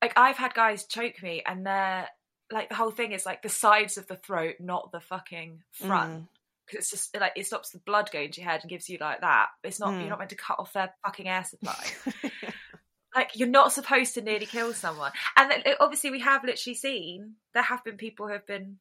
like 0.00 0.12
I've 0.16 0.36
had 0.36 0.54
guys 0.54 0.84
choke 0.86 1.22
me, 1.22 1.42
and 1.46 1.64
they're 1.66 2.08
like 2.50 2.68
the 2.68 2.74
whole 2.74 2.90
thing 2.90 3.12
is 3.12 3.24
like 3.26 3.42
the 3.42 3.48
sides 3.48 3.96
of 3.98 4.06
the 4.06 4.16
throat, 4.16 4.56
not 4.60 4.92
the 4.92 5.00
fucking 5.00 5.62
front. 5.72 6.22
Mm. 6.24 6.28
Because 6.66 6.78
it's 6.84 6.90
just 6.90 7.16
like 7.20 7.32
it 7.36 7.46
stops 7.46 7.70
the 7.70 7.78
blood 7.80 8.10
going 8.12 8.30
to 8.32 8.40
your 8.40 8.48
head 8.50 8.60
and 8.62 8.70
gives 8.70 8.88
you 8.88 8.98
like 9.00 9.20
that. 9.22 9.48
It's 9.64 9.80
not 9.80 9.90
Mm. 9.90 10.00
you're 10.00 10.10
not 10.10 10.18
meant 10.18 10.30
to 10.30 10.36
cut 10.36 10.58
off 10.58 10.72
their 10.72 10.92
fucking 11.04 11.28
air 11.28 11.44
supply. 11.44 11.84
like 13.14 13.30
you're 13.34 13.48
not 13.48 13.72
supposed 13.72 14.14
to 14.14 14.22
nearly 14.22 14.46
kill 14.46 14.72
someone 14.72 15.12
and 15.36 15.50
then, 15.50 15.62
obviously 15.80 16.10
we 16.10 16.20
have 16.20 16.44
literally 16.44 16.74
seen 16.74 17.34
there 17.52 17.62
have 17.62 17.84
been 17.84 17.96
people 17.98 18.26
who 18.26 18.32
have 18.32 18.46
been 18.46 18.78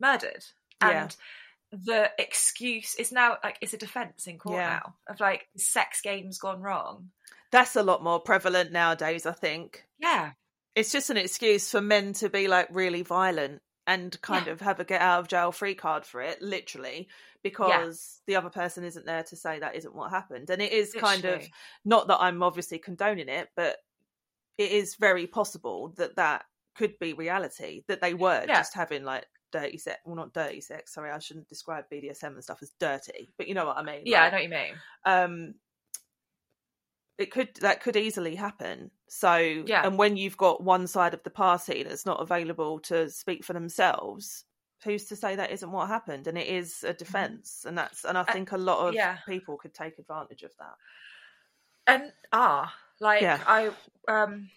murdered 0.00 0.44
Yeah. 0.82 1.08
The 1.72 2.10
excuse 2.18 2.94
is 2.96 3.12
now 3.12 3.36
like 3.44 3.56
it's 3.60 3.74
a 3.74 3.78
defense 3.78 4.26
in 4.26 4.38
court 4.38 4.56
Yeah. 4.56 4.80
now 4.82 4.94
of 5.08 5.20
like 5.20 5.46
sex 5.56 6.00
games 6.00 6.38
gone 6.38 6.60
wrong 6.60 7.10
That's 7.52 7.76
a 7.76 7.82
lot 7.82 8.02
more 8.02 8.20
prevalent 8.20 8.72
nowadays. 8.72 9.26
I 9.26 9.32
think. 9.32 9.84
yeah 9.98 10.32
it's 10.76 10.92
just 10.92 11.10
an 11.10 11.16
excuse 11.16 11.68
for 11.70 11.80
men 11.80 12.12
to 12.14 12.28
be 12.28 12.46
like 12.48 12.68
really 12.70 13.02
violent 13.02 13.60
and 13.86 14.20
kind 14.22 14.46
Yeah. 14.46 14.52
of 14.52 14.60
have 14.60 14.78
a 14.80 14.84
get 14.84 15.00
out 15.00 15.20
of 15.20 15.28
jail 15.28 15.50
free 15.52 15.74
card 15.74 16.04
for 16.06 16.20
it 16.20 16.40
literally 16.42 17.08
because 17.42 18.20
the 18.26 18.36
other 18.36 18.50
person 18.50 18.84
isn't 18.84 19.06
there 19.06 19.22
to 19.24 19.36
say 19.36 19.58
that 19.60 19.74
isn't 19.74 19.94
what 19.94 20.10
happened 20.10 20.50
and 20.50 20.60
it 20.62 20.72
is 20.72 20.92
kind 20.92 21.24
of 21.24 21.42
not 21.84 22.06
that 22.08 22.20
i'm 22.20 22.42
obviously 22.42 22.78
condoning 22.78 23.28
it 23.28 23.48
but 23.56 23.76
it 24.58 24.70
is 24.72 24.94
very 24.96 25.26
possible 25.26 25.94
that 25.96 26.16
that 26.16 26.44
could 26.76 26.98
be 26.98 27.14
reality 27.14 27.82
that 27.88 28.00
they 28.00 28.14
were 28.14 28.44
Yeah. 28.46 28.56
just 28.58 28.74
having 28.74 29.04
like 29.04 29.24
dirty 29.52 29.78
sex 29.78 29.98
well 30.04 30.16
not 30.16 30.32
dirty 30.32 30.60
sex 30.60 30.94
sorry 30.94 31.10
i 31.10 31.18
shouldn't 31.18 31.48
describe 31.48 31.84
bdsm 31.90 32.34
and 32.34 32.42
stuff 32.44 32.62
as 32.62 32.72
dirty 32.78 33.32
but 33.36 33.48
you 33.48 33.54
know 33.54 33.66
what 33.66 33.76
i 33.76 33.82
mean 33.82 34.02
yeah 34.04 34.22
i 34.22 34.28
know 34.30 34.36
what 34.36 34.42
you 34.42 34.48
mean 34.48 34.74
um 35.04 35.54
it 37.18 37.30
could 37.30 37.54
that 37.60 37.82
could 37.82 37.96
easily 37.96 38.34
happen 38.34 38.90
so 39.08 39.36
Yeah. 39.36 39.86
and 39.86 39.98
when 39.98 40.16
you've 40.16 40.36
got 40.38 40.62
one 40.62 40.86
side 40.86 41.12
of 41.14 41.22
the 41.22 41.30
party 41.30 41.82
that's 41.82 42.06
not 42.06 42.20
available 42.20 42.78
to 42.80 43.10
speak 43.10 43.44
for 43.44 43.52
themselves 43.52 44.44
who's 44.84 45.04
to 45.06 45.16
say 45.16 45.36
that 45.36 45.50
isn't 45.50 45.70
what 45.72 45.88
happened 45.88 46.26
and 46.26 46.38
it 46.38 46.46
is 46.46 46.82
a 46.84 46.94
defense 46.94 47.64
and 47.66 47.76
that's 47.76 48.04
and 48.04 48.16
i 48.16 48.22
Uh, 48.22 48.32
think 48.32 48.52
a 48.52 48.56
lot 48.58 48.88
of 48.88 48.94
yeah. 48.94 49.18
people 49.26 49.58
could 49.58 49.74
take 49.74 49.98
advantage 49.98 50.42
of 50.42 50.52
that 50.58 50.74
and 51.86 52.12
ah 52.32 52.74
like 53.00 53.20
Yeah. 53.20 53.40
i 53.46 53.70
um 54.08 54.48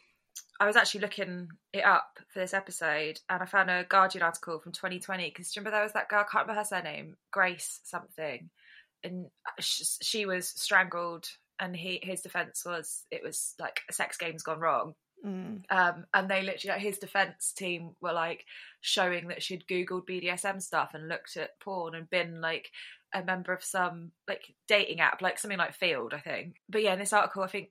i 0.60 0.66
was 0.66 0.76
actually 0.76 1.02
looking 1.02 1.48
it 1.74 1.86
up 1.86 2.20
for 2.30 2.40
this 2.40 2.54
episode 2.54 3.20
and 3.30 3.42
i 3.42 3.46
found 3.46 3.70
a 3.70 3.86
guardian 3.90 4.24
article 4.24 4.60
from 4.60 4.72
2020 4.72 5.30
because 5.30 5.56
remember 5.56 5.72
there 5.72 5.84
was 5.84 5.94
that 5.94 6.10
girl 6.10 6.20
i 6.20 6.32
can't 6.32 6.48
remember 6.48 6.60
her 6.60 6.66
surname 6.66 7.16
grace 7.32 7.80
something 7.84 8.50
and 9.04 9.28
sh- 9.60 9.98
she 10.02 10.26
was 10.26 10.48
strangled 10.48 11.28
and 11.60 11.76
he 11.76 12.00
his 12.04 12.22
defense 12.22 12.64
was 12.66 13.06
it 13.12 13.24
was 13.24 13.54
like 13.60 13.82
a 13.90 13.94
sex 13.94 14.18
games 14.18 14.44
gone 14.44 14.60
wrong 14.60 14.94
mm. 15.26 15.62
um 15.70 16.06
and 16.14 16.30
they 16.30 16.42
literally 16.42 16.74
like, 16.74 16.82
his 16.82 16.98
defense 16.98 17.54
team 17.56 17.92
were 18.02 18.14
like 18.14 18.46
showing 18.82 19.28
that 19.28 19.44
she'd 19.44 19.66
googled 19.68 20.08
bdsm 20.08 20.62
stuff 20.62 20.92
and 20.94 21.08
looked 21.08 21.38
at 21.38 21.60
porn 21.60 21.96
and 21.96 22.10
been 22.10 22.42
like 22.42 22.70
a 23.14 23.24
member 23.24 23.54
of 23.54 23.64
some 23.64 24.12
like 24.28 24.54
dating 24.68 25.00
app 25.00 25.22
like 25.22 25.38
something 25.38 25.60
like 25.60 25.76
field 25.76 26.14
i 26.14 26.20
think 26.20 26.56
but 26.70 26.82
yeah 26.82 26.94
in 26.94 27.00
this 27.00 27.14
article 27.14 27.44
i 27.44 27.48
think 27.48 27.70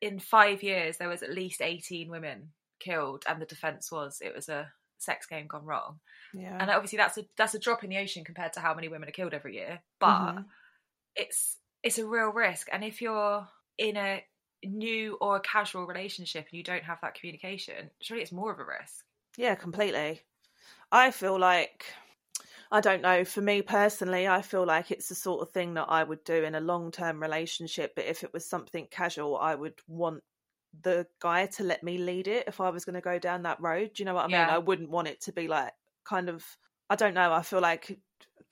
in 0.00 0.18
five 0.18 0.62
years 0.62 0.96
there 0.98 1.08
was 1.08 1.22
at 1.22 1.30
least 1.32 1.62
18 1.62 2.10
women 2.10 2.52
killed 2.78 3.24
and 3.28 3.40
the 3.40 3.46
defense 3.46 3.90
was 3.92 4.20
it 4.24 4.34
was 4.34 4.48
a 4.48 4.72
sex 4.98 5.26
game 5.26 5.46
gone 5.46 5.64
wrong. 5.64 6.00
Yeah. 6.34 6.56
And 6.58 6.70
obviously 6.70 6.98
that's 6.98 7.18
a 7.18 7.24
that's 7.36 7.54
a 7.54 7.58
drop 7.58 7.84
in 7.84 7.90
the 7.90 7.98
ocean 7.98 8.24
compared 8.24 8.52
to 8.54 8.60
how 8.60 8.74
many 8.74 8.88
women 8.88 9.08
are 9.08 9.12
killed 9.12 9.34
every 9.34 9.54
year. 9.54 9.80
But 9.98 10.34
Mhm. 10.34 10.44
it's 11.16 11.56
it's 11.82 11.98
a 11.98 12.06
real 12.06 12.28
risk. 12.28 12.68
And 12.72 12.84
if 12.84 13.00
you're 13.00 13.48
in 13.78 13.96
a 13.96 14.24
new 14.62 15.16
or 15.20 15.36
a 15.36 15.40
casual 15.40 15.86
relationship 15.86 16.46
and 16.50 16.56
you 16.58 16.62
don't 16.62 16.84
have 16.84 17.00
that 17.00 17.14
communication, 17.14 17.90
surely 18.02 18.22
it's 18.22 18.32
more 18.32 18.52
of 18.52 18.58
a 18.58 18.64
risk. 18.64 19.04
Yeah, 19.36 19.54
completely. 19.54 20.22
I 20.92 21.10
feel 21.12 21.38
like 21.38 21.86
I 22.72 22.80
don't 22.80 23.02
know, 23.02 23.24
for 23.24 23.40
me 23.40 23.62
personally, 23.62 24.28
I 24.28 24.42
feel 24.42 24.64
like 24.64 24.90
it's 24.90 25.08
the 25.08 25.14
sort 25.14 25.42
of 25.42 25.52
thing 25.52 25.74
that 25.74 25.88
I 25.88 26.04
would 26.04 26.22
do 26.24 26.44
in 26.44 26.54
a 26.54 26.60
long-term 26.60 27.20
relationship, 27.20 27.94
but 27.96 28.04
if 28.04 28.22
it 28.22 28.32
was 28.32 28.46
something 28.48 28.86
casual, 28.88 29.36
I 29.36 29.54
would 29.56 29.80
want 29.88 30.22
the 30.72 31.08
guy 31.18 31.46
to 31.46 31.64
let 31.64 31.82
me 31.82 31.98
lead 31.98 32.28
it 32.28 32.46
if 32.46 32.60
I 32.60 32.70
was 32.70 32.84
going 32.84 32.94
to 32.94 33.00
go 33.00 33.18
down 33.18 33.42
that 33.42 33.60
road. 33.60 33.94
Do 33.94 34.02
you 34.02 34.04
know 34.04 34.14
what 34.14 34.24
I 34.24 34.28
mean? 34.28 34.48
I 34.48 34.58
wouldn't 34.58 34.90
want 34.90 35.08
it 35.08 35.20
to 35.22 35.32
be 35.32 35.48
like 35.48 35.74
kind 36.04 36.28
of 36.28 36.46
I 36.88 36.96
don't 36.96 37.14
know, 37.14 37.32
I 37.32 37.42
feel 37.42 37.60
like 37.60 38.00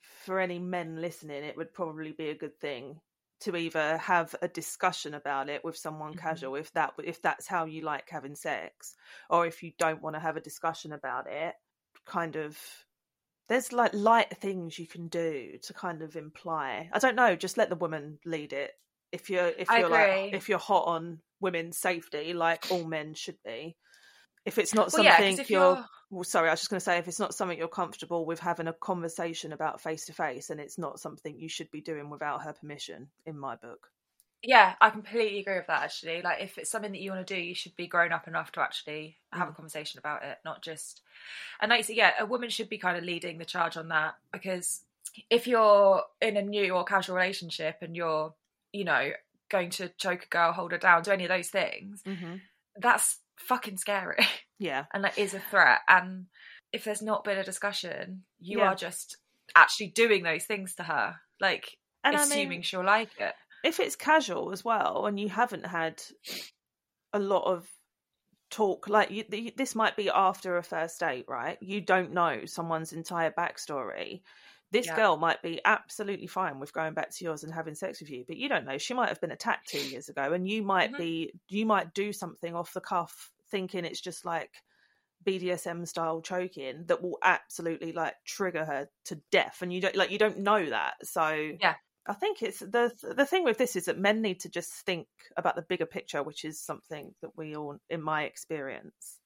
for 0.01 0.39
any 0.39 0.59
men 0.59 1.01
listening, 1.01 1.43
it 1.43 1.55
would 1.57 1.73
probably 1.73 2.11
be 2.11 2.29
a 2.29 2.35
good 2.35 2.59
thing 2.59 3.01
to 3.41 3.55
either 3.55 3.97
have 3.97 4.35
a 4.41 4.47
discussion 4.49 5.13
about 5.13 5.47
it 5.49 5.63
with 5.63 5.77
someone 5.77 6.13
Mhm. 6.13 6.15
casual 6.15 6.55
if 6.55 6.73
that 6.73 6.93
if 7.03 7.21
that's 7.21 7.47
how 7.47 7.63
you 7.65 7.81
like 7.81 8.09
having 8.09 8.35
sex 8.35 8.95
or 9.29 9.45
if 9.47 9.63
you 9.63 9.71
don't 9.77 10.01
want 10.01 10.15
to 10.15 10.19
have 10.19 10.35
a 10.35 10.41
discussion 10.41 10.91
about 10.91 11.25
it 11.27 11.55
kind 12.05 12.35
of 12.35 12.59
there's 13.49 13.73
like 13.73 13.93
light 13.93 14.37
things 14.37 14.77
you 14.79 14.87
can 14.87 15.07
do 15.07 15.57
to 15.63 15.73
kind 15.73 16.01
of 16.01 16.15
imply 16.15 16.89
i 16.93 16.99
don't 16.99 17.15
know 17.15 17.35
just 17.35 17.57
let 17.57 17.69
the 17.69 17.75
woman 17.75 18.19
lead 18.25 18.53
it. 18.53 18.71
If 19.11 19.29
you're 19.29 19.47
if 19.47 19.67
you're 19.79 19.89
like 19.89 20.33
if 20.33 20.49
you're 20.49 20.59
hot 20.59 20.85
on 20.85 21.19
women's 21.41 21.77
safety 21.77 22.33
like 22.33 22.67
all 22.69 22.83
men 22.83 23.13
should 23.15 23.37
be. 23.43 23.75
If 24.45 24.57
it's 24.57 24.73
not 24.73 24.91
Well, 24.93 25.03
yeah, 25.03 25.17
something 25.17 25.39
if 25.39 25.49
you're, 25.49 25.73
you're- 25.75 25.83
well 26.11 26.23
sorry 26.23 26.47
i 26.49 26.51
was 26.51 26.59
just 26.61 26.69
going 26.69 26.79
to 26.79 26.83
say 26.83 26.97
if 26.97 27.07
it's 27.07 27.19
not 27.19 27.33
something 27.33 27.57
you're 27.57 27.67
comfortable 27.67 28.25
with 28.25 28.39
having 28.39 28.67
a 28.67 28.73
conversation 28.73 29.51
about 29.51 29.81
face 29.81 30.05
to 30.05 30.13
face 30.13 30.49
and 30.49 30.59
it's 30.59 30.77
not 30.77 30.99
something 30.99 31.37
you 31.37 31.49
should 31.49 31.69
be 31.71 31.81
doing 31.81 32.09
without 32.09 32.43
her 32.43 32.53
permission 32.53 33.09
in 33.25 33.37
my 33.37 33.55
book 33.55 33.87
Yeah, 34.41 34.75
I 34.79 34.89
completely 34.89 35.39
agree 35.39 35.57
with 35.57 35.67
that 35.67 35.83
actually. 35.83 36.21
Like 36.21 36.41
if 36.41 36.57
it's 36.57 36.69
something 36.71 36.91
that 36.93 37.01
you 37.01 37.11
want 37.11 37.25
to 37.27 37.35
do, 37.35 37.39
you 37.39 37.53
should 37.55 37.75
be 37.75 37.87
grown 37.87 38.13
up 38.13 38.27
enough 38.27 38.51
to 38.53 38.61
actually 38.61 39.17
have 39.33 39.49
a 39.49 39.51
Mm. 39.51 39.55
conversation 39.55 39.99
about 39.99 40.23
it, 40.23 40.37
not 40.45 40.61
just 40.63 41.01
and 41.61 41.69
like 41.71 41.85
so 41.85 41.93
yeah, 41.93 42.13
a 42.19 42.25
woman 42.25 42.49
should 42.49 42.69
be 42.69 42.77
kind 42.77 42.97
of 42.97 43.03
leading 43.03 43.37
the 43.37 43.45
charge 43.45 43.77
on 43.77 43.89
that 43.89 44.15
because 44.31 44.83
if 45.29 45.47
you're 45.47 46.03
in 46.21 46.37
a 46.37 46.41
new 46.41 46.73
or 46.73 46.85
casual 46.85 47.15
relationship 47.17 47.77
and 47.81 47.95
you're, 47.95 48.33
you 48.71 48.85
know, 48.85 49.11
going 49.49 49.69
to 49.71 49.89
choke 49.97 50.23
a 50.25 50.27
girl, 50.27 50.53
hold 50.53 50.71
her 50.71 50.77
down, 50.77 51.01
do 51.03 51.11
any 51.11 51.25
of 51.25 51.29
those 51.29 51.49
things, 51.49 52.01
mm-hmm. 52.03 52.35
that's 52.77 53.19
fucking 53.37 53.77
scary. 53.77 54.25
yeah 54.59 54.85
and 54.93 55.03
that 55.03 55.17
is 55.17 55.33
a 55.33 55.39
threat. 55.39 55.79
And 55.87 56.27
if 56.73 56.83
there's 56.85 57.01
not 57.01 57.23
been 57.23 57.37
a 57.37 57.43
discussion, 57.43 58.23
you 58.39 58.59
Yeah. 58.59 58.69
are 58.69 58.75
just 58.75 59.17
actually 59.55 59.87
doing 59.87 60.23
those 60.23 60.45
things 60.45 60.75
to 60.75 60.83
her. 60.83 61.15
Like 61.41 61.77
and 62.03 62.15
I 62.15 62.23
assuming 62.23 62.49
mean, 62.49 62.61
she'll 62.61 62.85
like 62.85 63.11
it. 63.19 63.33
If 63.63 63.79
it's 63.79 63.95
casual 63.95 64.51
as 64.51 64.63
well 64.63 65.05
and 65.05 65.19
you 65.19 65.29
haven't 65.29 65.65
had 65.65 66.01
a 67.13 67.19
lot 67.19 67.43
of 67.43 67.69
talk 68.49 68.89
like 68.89 69.11
you, 69.11 69.23
th- 69.23 69.55
this 69.57 69.75
might 69.75 69.97
be 69.97 70.09
after 70.09 70.57
a 70.57 70.63
first 70.63 70.99
date 70.99 71.25
right 71.27 71.57
you 71.61 71.81
don't 71.81 72.13
know 72.13 72.45
someone's 72.45 72.93
entire 72.93 73.31
backstory 73.31 74.21
this 74.71 74.89
Yeah. 74.89 74.91
girl 74.91 75.17
might 75.17 75.41
be 75.43 75.61
absolutely 75.65 76.27
fine 76.27 76.59
with 76.59 76.73
going 76.73 76.93
back 76.93 77.11
to 77.11 77.25
yours 77.25 77.43
and 77.43 77.53
having 77.53 77.75
sex 77.75 78.01
with 78.01 78.09
you 78.09 78.25
but 78.27 78.37
you 78.37 78.49
don't 78.49 78.65
know 78.65 78.77
she 78.77 78.93
might 78.93 79.09
have 79.09 79.21
been 79.21 79.31
attacked 79.31 79.69
two 79.69 79.81
years 79.89 80.09
ago 80.09 80.33
and 80.33 80.49
you 80.49 80.63
might 80.63 80.89
Mhm. 80.89 80.97
be 80.97 81.33
you 81.49 81.65
might 81.65 81.93
do 81.93 82.13
something 82.13 82.55
off 82.55 82.73
the 82.73 82.81
cuff 82.81 83.31
thinking 83.51 83.85
it's 83.85 84.01
just 84.01 84.25
like 84.25 84.51
BDSM 85.23 85.85
style 85.85 86.21
choking 86.21 86.85
that 86.87 87.01
will 87.03 87.19
absolutely 87.23 87.93
like 87.93 88.15
trigger 88.25 88.65
her 88.65 88.89
to 89.05 89.21
death 89.31 89.61
and 89.61 89.73
you 89.73 89.81
don't 89.81 89.95
like 89.95 90.11
you 90.11 90.19
don't 90.19 90.39
know 90.39 90.69
that 90.69 90.95
so 91.05 91.53
Yeah. 91.59 91.75
I 92.09 92.13
think 92.13 92.41
it's 92.41 92.59
the 92.59 92.91
the 93.15 93.25
thing 93.25 93.43
with 93.43 93.57
this 93.59 93.75
is 93.75 93.85
that 93.85 93.99
men 93.99 94.21
need 94.21 94.39
to 94.41 94.49
just 94.49 94.71
think 94.85 95.07
about 95.37 95.55
the 95.55 95.61
bigger 95.61 95.85
picture, 95.85 96.23
which 96.23 96.43
is 96.43 96.59
something 96.59 97.13
that 97.21 97.37
we 97.37 97.55
all, 97.55 97.77
in 97.89 98.01
my 98.01 98.23
experience, 98.23 99.19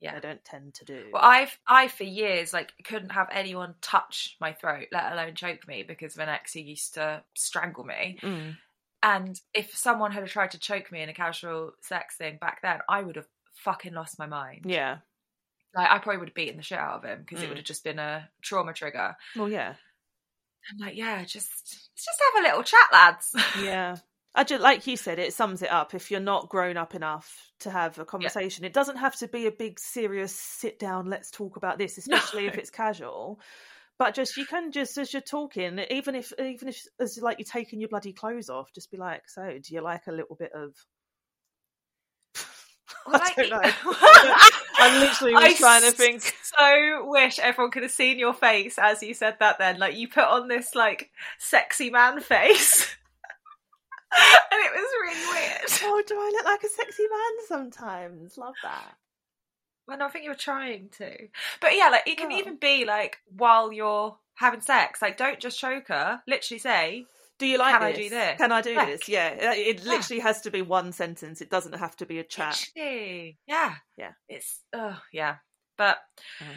Yeah. 0.00 0.14
they 0.14 0.20
don't 0.20 0.44
tend 0.44 0.74
to 0.74 0.84
do. 0.84 1.10
Well, 1.12 1.22
I've 1.24 1.58
I 1.66 1.88
for 1.88 2.04
years 2.04 2.52
like 2.52 2.72
couldn't 2.84 3.10
have 3.10 3.28
anyone 3.32 3.74
touch 3.82 4.36
my 4.40 4.52
throat, 4.52 4.86
let 4.92 5.12
alone 5.12 5.34
choke 5.34 5.66
me, 5.66 5.82
because 5.82 6.16
an 6.16 6.28
ex 6.28 6.54
used 6.54 6.94
to 6.94 7.24
strangle 7.34 7.84
me. 7.84 8.18
Mm. 8.22 8.56
And 9.02 9.40
if 9.52 9.74
someone 9.76 10.12
had 10.12 10.26
tried 10.28 10.52
to 10.52 10.58
choke 10.58 10.92
me 10.92 11.02
in 11.02 11.08
a 11.08 11.14
casual 11.14 11.72
sex 11.80 12.16
thing 12.16 12.38
back 12.40 12.60
then, 12.62 12.78
I 12.88 13.02
would 13.02 13.16
have 13.16 13.28
fucking 13.64 13.94
lost 13.94 14.18
my 14.20 14.26
mind. 14.26 14.66
Yeah. 14.66 14.98
Like 15.74 15.90
I 15.90 15.98
probably 15.98 16.18
would 16.18 16.28
have 16.28 16.34
beaten 16.34 16.58
the 16.58 16.62
shit 16.62 16.78
out 16.78 16.98
of 16.98 17.04
him 17.04 17.20
because 17.24 17.42
it 17.42 17.46
Mm. 17.46 17.48
would 17.50 17.58
have 17.58 17.66
just 17.66 17.82
been 17.84 17.98
a 17.98 18.28
trauma 18.42 18.72
trigger. 18.72 19.16
Well, 19.34 19.48
yeah. 19.48 19.74
I'm 20.70 20.78
like, 20.78 20.96
yeah, 20.96 21.24
just 21.24 21.48
let's 21.62 22.04
just 22.04 22.20
have 22.34 22.44
a 22.44 22.46
little 22.48 22.62
chat, 22.62 22.88
lads. 22.92 23.34
Yeah. 23.62 23.96
I 24.32 24.44
just 24.44 24.62
like 24.62 24.86
you 24.86 24.96
said, 24.96 25.18
it 25.18 25.34
sums 25.34 25.60
it 25.60 25.72
up. 25.72 25.92
If 25.92 26.10
you're 26.10 26.20
not 26.20 26.48
grown 26.48 26.76
up 26.76 26.94
enough 26.94 27.50
to 27.60 27.70
have 27.70 27.98
a 27.98 28.04
conversation, 28.04 28.64
it 28.64 28.72
doesn't 28.72 28.98
have 28.98 29.16
to 29.16 29.26
be 29.28 29.46
a 29.46 29.50
big, 29.50 29.80
serious 29.80 30.32
sit 30.32 30.78
down. 30.78 31.10
Let's 31.10 31.32
talk 31.32 31.56
about 31.56 31.78
this, 31.78 31.98
especially 31.98 32.46
if 32.46 32.56
it's 32.56 32.70
casual. 32.70 33.40
But 33.98 34.14
just 34.14 34.36
you 34.36 34.46
can 34.46 34.70
just 34.70 34.96
as 34.98 35.12
you're 35.12 35.20
talking, 35.20 35.80
even 35.90 36.14
if 36.14 36.32
even 36.38 36.68
if 36.68 36.80
as 37.00 37.18
like 37.20 37.38
you're 37.38 37.44
taking 37.44 37.80
your 37.80 37.88
bloody 37.88 38.12
clothes 38.12 38.48
off, 38.48 38.72
just 38.72 38.90
be 38.90 38.96
like, 38.96 39.28
"So, 39.28 39.42
do 39.62 39.74
you 39.74 39.80
like 39.82 40.06
a 40.06 40.12
little 40.12 40.36
bit 40.36 40.52
of?" 40.52 40.74
I 43.06 43.32
don't 43.36 43.50
know. 43.50 43.70
I'm 44.78 45.00
literally 45.00 45.34
was 45.34 45.58
trying 45.58 45.82
to 45.82 45.90
think. 45.92 46.34
So 46.42 47.06
wish 47.08 47.38
everyone 47.38 47.70
could 47.70 47.82
have 47.82 47.92
seen 47.92 48.18
your 48.18 48.34
face 48.34 48.78
as 48.78 49.02
you 49.02 49.14
said 49.14 49.36
that. 49.40 49.58
Then, 49.58 49.78
like 49.78 49.96
you 49.96 50.08
put 50.08 50.24
on 50.24 50.48
this 50.48 50.74
like 50.74 51.10
sexy 51.38 51.90
man 51.90 52.20
face, 52.20 52.96
and 54.12 54.60
it 54.60 54.72
was 54.72 54.90
really 55.02 55.40
weird. 55.40 55.80
Oh, 55.82 56.02
do 56.06 56.14
I 56.14 56.30
look 56.34 56.44
like 56.44 56.62
a 56.62 56.68
sexy 56.68 57.04
man 57.04 57.46
sometimes? 57.48 58.36
Love 58.38 58.54
that. 58.62 58.96
Well, 59.86 59.98
no, 59.98 60.06
I 60.06 60.10
think 60.10 60.24
you 60.24 60.30
were 60.30 60.36
trying 60.36 60.88
to, 60.98 61.10
but 61.60 61.74
yeah, 61.74 61.88
like 61.90 62.06
it 62.06 62.16
can 62.18 62.30
Oh. 62.32 62.36
even 62.36 62.56
be 62.56 62.84
like 62.84 63.18
while 63.36 63.72
you're 63.72 64.16
having 64.34 64.60
sex. 64.60 65.02
Like, 65.02 65.16
don't 65.16 65.40
just 65.40 65.58
choke 65.58 65.88
her. 65.88 66.22
Literally 66.26 66.58
say, 66.58 67.06
Do 67.40 67.46
you 67.46 67.58
like 67.58 67.72
Can 67.74 67.82
I 67.82 67.90
this? 67.92 67.98
do 67.98 68.10
this? 68.10 68.36
Can 68.38 68.52
I 68.52 68.60
do 68.60 68.74
this? 68.74 69.08
Yeah, 69.08 69.28
it 69.30 69.58
it 69.58 69.80
Yeah. 69.82 69.90
literally 69.90 70.20
has 70.20 70.42
to 70.42 70.50
be 70.52 70.62
one 70.62 70.92
sentence. 70.92 71.40
It 71.40 71.50
doesn't 71.50 71.74
have 71.74 71.96
to 71.96 72.06
be 72.06 72.18
a 72.20 72.24
chat. 72.24 72.64
Literally. 72.76 73.38
Yeah. 73.46 73.74
Yeah. 73.96 74.12
It's 74.28 74.60
oh 74.72 75.00
yeah. 75.12 75.36
But 75.76 75.98
Mhm. 76.40 76.56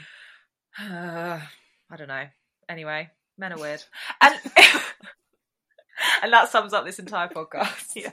uh, 0.80 1.40
I 1.92 1.96
don't 1.96 2.08
know. 2.10 2.28
Anyway, 2.70 3.10
men 3.38 3.54
are 3.54 3.60
weird. 3.60 3.84
And 4.22 4.36
and 6.24 6.34
that 6.34 6.50
sums 6.50 6.74
up 6.74 6.86
this 6.86 7.00
entire 7.00 7.30
podcast. 7.30 7.92
Yeah. 7.96 8.12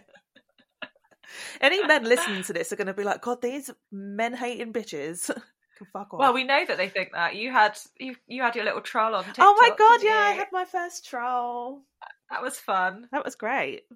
Any 1.61 1.85
men 1.87 2.05
listening 2.05 2.43
to 2.45 2.53
this 2.53 2.73
are 2.73 2.77
going 2.77 2.87
to 2.89 2.95
be 2.95 3.05
like, 3.05 3.23
God, 3.23 3.41
these 3.43 3.71
men 3.93 4.35
hating 4.35 4.73
bitches 4.73 5.27
fuck 5.93 6.13
off. 6.13 6.19
Well, 6.21 6.35
we 6.35 6.45
know 6.45 6.65
that 6.67 6.77
they 6.77 6.89
think 6.89 7.13
that. 7.13 7.35
You 7.37 7.51
had 7.53 7.79
you 7.99 8.17
you 8.27 8.43
had 8.43 8.55
your 8.57 8.65
little 8.65 8.81
troll 8.81 9.15
on 9.15 9.25
TikTok. 9.25 9.45
oh 9.47 9.55
my 9.61 9.71
God, 9.77 10.03
yeah, 10.03 10.19
I 10.19 10.33
had 10.33 10.49
my 10.53 10.65
first 10.65 11.09
troll. 11.09 11.83
That 12.31 12.43
was 12.43 12.59
fun. 12.59 13.09
That 13.13 13.25
was 13.25 13.35
great. 13.35 13.83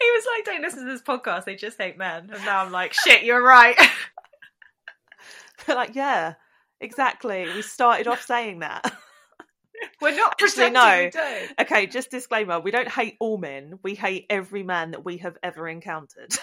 He 0.00 0.10
was 0.12 0.24
like, 0.34 0.44
"Don't 0.44 0.62
listen 0.62 0.86
to 0.86 0.90
this 0.90 1.02
podcast. 1.02 1.44
They 1.44 1.54
just 1.56 1.76
hate 1.78 1.98
men." 1.98 2.30
And 2.32 2.44
now 2.44 2.64
I'm 2.64 2.72
like, 2.72 2.94
"Shit, 2.94 3.24
you're 3.24 3.42
right." 3.42 3.76
They're 5.66 5.76
like, 5.76 5.94
yeah, 5.94 6.34
exactly. 6.80 7.44
We 7.54 7.60
started 7.62 8.06
off 8.06 8.22
saying 8.22 8.60
that. 8.60 8.90
We're 10.00 10.16
not 10.16 10.36
Actually, 10.40 10.70
no. 10.70 11.04
we 11.04 11.10
don't. 11.10 11.60
okay, 11.60 11.86
just 11.86 12.10
disclaimer: 12.10 12.58
we 12.60 12.70
don't 12.70 12.88
hate 12.88 13.16
all 13.20 13.36
men. 13.36 13.78
We 13.82 13.94
hate 13.94 14.26
every 14.30 14.62
man 14.62 14.92
that 14.92 15.04
we 15.04 15.18
have 15.18 15.36
ever 15.42 15.68
encountered. 15.68 16.34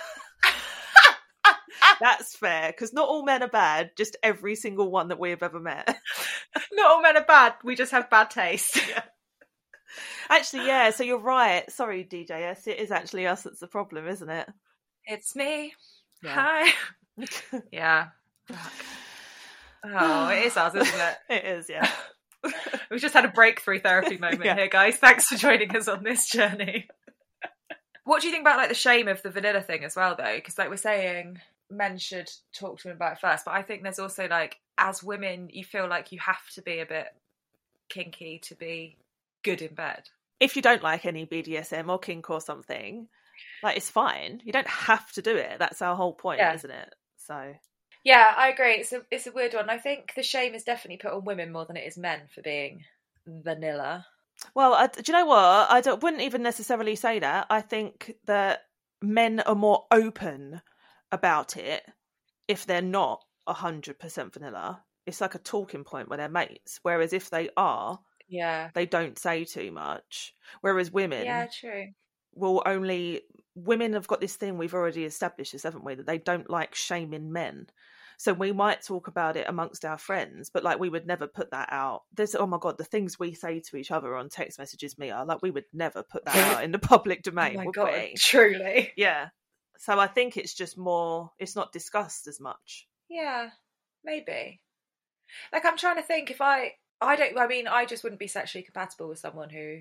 That's 2.00 2.36
fair 2.36 2.72
because 2.72 2.94
not 2.94 3.08
all 3.08 3.24
men 3.24 3.42
are 3.42 3.50
bad. 3.50 3.92
Just 3.98 4.18
every 4.22 4.56
single 4.56 4.92
one 4.92 5.08
that 5.08 5.20
we 5.20 5.32
have 5.32 5.44
ever 5.44 5.60
met. 5.60 5.98
Not 6.74 6.92
all 6.92 7.02
men 7.02 7.18
are 7.18 7.26
bad. 7.26 7.56
We 7.64 7.76
just 7.76 7.92
have 7.92 8.10
bad 8.10 8.30
taste. 8.30 8.80
Actually, 10.30 10.68
yeah. 10.68 10.90
So 10.92 11.04
you're 11.04 11.20
right. 11.20 11.70
Sorry, 11.72 12.04
DJS. 12.04 12.68
It 12.68 12.80
is 12.80 12.92
actually 12.92 13.28
us 13.28 13.44
that's 13.44 13.60
the 13.60 13.68
problem, 13.68 14.08
isn't 14.08 14.30
it? 14.30 14.48
It's 15.06 15.36
me. 15.36 15.74
Yeah. 16.24 16.34
Hi. 16.34 16.74
Yeah. 17.72 18.08
Fuck. 18.48 18.74
Oh, 19.88 20.30
it 20.30 20.48
is 20.48 20.58
us, 20.58 20.74
isn't 20.74 21.00
it? 21.00 21.18
it 21.30 21.46
is. 21.46 21.70
Yeah. 21.70 21.88
We've 22.90 23.00
just 23.00 23.14
had 23.14 23.24
a 23.26 23.30
breakthrough 23.30 23.80
therapy 23.80 24.18
moment 24.18 24.44
Yeah. 24.44 24.56
here, 24.56 24.68
guys. 24.68 24.98
Thanks 24.98 25.28
for 25.28 25.36
joining 25.36 25.76
us 25.78 25.88
on 25.88 26.04
this 26.04 26.28
journey. 26.28 26.88
What 28.04 28.22
do 28.22 28.28
you 28.28 28.32
think 28.34 28.42
about 28.42 28.58
like 28.58 28.70
the 28.70 28.76
shame 28.76 29.08
of 29.08 29.22
the 29.22 29.30
vanilla 29.30 29.62
thing 29.62 29.84
as 29.84 29.96
well, 29.96 30.16
though? 30.18 30.36
Because 30.36 30.58
like 30.58 30.70
we're 30.70 30.78
saying, 30.78 31.40
men 31.70 32.00
should 32.00 32.30
talk 32.54 32.80
to 32.80 32.88
women 32.88 32.98
about 32.98 33.14
it 33.14 33.20
first, 33.20 33.46
but 33.46 33.54
I 33.54 33.62
think 33.62 33.84
there's 33.84 34.00
also 34.00 34.28
like 34.28 34.58
as 34.78 35.04
women, 35.04 35.50
you 35.54 35.64
feel 35.64 35.88
like 35.88 36.12
you 36.12 36.20
have 36.20 36.50
to 36.56 36.62
be 36.64 36.80
a 36.80 36.86
bit 36.86 37.08
kinky 37.90 38.40
to 38.46 38.56
be 38.56 38.98
good 39.44 39.62
in 39.62 39.74
bed. 39.76 40.10
If 40.40 40.56
you 40.56 40.62
don't 40.62 40.84
like 40.84 41.06
any 41.06 41.26
BDSM 41.26 41.90
or 41.90 42.00
kink 42.00 42.30
or 42.30 42.42
something, 42.42 43.08
like 43.64 43.78
it's 43.78 43.90
fine. 43.90 44.42
You 44.44 44.52
don't 44.52 44.68
have 44.68 45.12
to 45.14 45.22
do 45.22 45.36
it. 45.36 45.58
That's 45.60 45.82
our 45.82 45.96
whole 45.96 46.14
point, 46.14 46.40
Yeah. 46.40 46.54
isn't 46.54 46.72
it? 46.72 46.94
So 47.18 47.54
Yeah, 48.04 48.34
I 48.36 48.50
agree. 48.50 48.76
It's 48.76 48.94
a 48.94 49.02
it's 49.12 49.28
a 49.28 49.32
weird 49.32 49.54
one. 49.54 49.70
I 49.70 49.78
think 49.78 50.14
the 50.16 50.24
shame 50.24 50.54
is 50.54 50.64
definitely 50.64 50.98
put 50.98 51.14
on 51.14 51.26
women 51.26 51.52
more 51.52 51.66
than 51.66 51.78
it 51.78 51.88
is 51.88 51.98
men 51.98 52.22
for 52.34 52.42
being 52.42 52.84
vanilla. 53.26 54.06
Well, 54.54 54.74
I, 54.74 54.88
do 54.88 55.02
you 55.08 55.14
know 55.14 55.26
what? 55.26 55.72
I 55.72 55.82
don't, 55.82 56.04
wouldn't 56.04 56.22
even 56.22 56.44
necessarily 56.44 56.96
say 56.96 57.20
that. 57.20 57.48
I 57.50 57.62
think 57.62 58.16
that 58.26 58.64
men 59.02 59.40
are 59.40 59.56
more 59.56 59.86
open 59.92 60.62
about 61.12 61.56
it 61.56 61.84
if 62.48 62.66
they're 62.66 62.82
not 62.82 63.24
hundred 63.48 63.98
percent 64.00 64.34
vanilla. 64.34 64.84
It's 65.06 65.22
like 65.22 65.36
a 65.36 65.40
talking 65.40 65.84
point 65.84 66.10
with 66.10 66.20
their 66.20 66.30
mates. 66.30 66.80
Whereas 66.84 67.14
if 67.14 67.30
they 67.30 67.50
are, 67.56 68.00
Yeah. 68.28 68.70
they 68.74 68.86
don't 68.86 69.18
say 69.20 69.44
too 69.46 69.72
much. 69.72 70.34
Whereas 70.62 70.92
women 70.92 71.26
Yeah, 71.26 71.48
true. 71.48 71.88
will 72.34 72.64
only 72.66 73.22
women 73.56 73.94
have 73.94 74.08
got 74.08 74.20
this 74.22 74.36
thing 74.36 74.58
we've 74.58 74.74
already 74.74 75.06
established 75.06 75.54
this, 75.54 75.64
haven't 75.64 75.86
we? 75.86 75.96
That 75.96 76.06
they 76.08 76.18
don't 76.18 76.50
like 76.50 76.76
shaming 76.76 77.32
men. 77.32 77.68
So 78.18 78.32
we 78.34 78.52
might 78.54 78.82
talk 78.82 79.08
about 79.08 79.36
it 79.36 79.46
amongst 79.50 79.84
our 79.84 79.98
friends, 79.98 80.50
but 80.50 80.64
like 80.64 80.80
we 80.80 80.90
would 80.90 81.06
never 81.06 81.28
put 81.28 81.52
that 81.52 81.70
out. 81.72 82.04
There's 82.16 82.34
oh 82.36 82.48
my 82.48 82.58
god, 82.60 82.78
the 82.78 82.84
things 82.86 83.20
we 83.20 83.34
say 83.34 83.60
to 83.60 83.76
each 83.78 83.92
other 83.92 84.16
on 84.16 84.30
text 84.30 84.58
messages, 84.58 84.98
Mia, 84.98 85.24
like 85.28 85.42
we 85.42 85.52
would 85.52 85.66
never 85.74 86.02
put 86.04 86.24
that 86.26 86.36
out 86.56 86.64
in 86.64 86.72
the 86.72 86.80
public 86.94 87.20
Oh 87.20 87.30
domain, 87.32 87.56
my 87.58 87.66
would 87.66 87.76
god, 87.76 87.92
we? 87.94 88.14
truly. 88.18 88.94
Yeah. 88.96 89.30
So 89.78 90.00
I 90.00 90.08
think 90.08 90.38
it's 90.38 90.54
just 90.54 90.78
more 90.78 91.32
it's 91.40 91.56
not 91.58 91.74
discussed 91.74 92.28
as 92.28 92.40
much. 92.40 92.88
Yeah, 93.10 93.50
maybe. 94.04 94.62
Like 95.52 95.66
I'm 95.66 95.78
trying 95.78 95.98
to 95.98 96.02
think 96.04 96.32
if 96.32 96.40
I 96.42 96.72
I 97.02 97.16
don't 97.16 97.38
I 97.38 97.48
mean 97.48 97.68
I 97.68 97.86
just 97.86 98.04
wouldn't 98.04 98.20
be 98.20 98.28
sexually 98.28 98.64
compatible 98.64 99.08
with 99.08 99.20
someone 99.20 99.50
who 99.50 99.80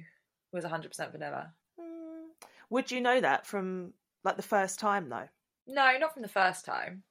was 0.52 0.64
100% 0.64 1.12
vanilla. 1.12 1.52
Mm. 1.80 2.26
Would 2.70 2.90
you 2.90 3.00
know 3.00 3.20
that 3.20 3.46
from 3.46 3.92
like 4.24 4.36
the 4.36 4.42
first 4.42 4.78
time 4.78 5.08
though? 5.08 5.28
No, 5.66 5.96
not 5.98 6.12
from 6.12 6.22
the 6.22 6.28
first 6.28 6.64
time. 6.64 7.02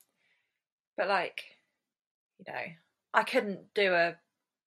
But 0.97 1.07
like, 1.07 1.43
you 2.39 2.51
know, 2.51 2.61
I 3.13 3.23
couldn't 3.23 3.73
do 3.73 3.93
a 3.93 4.15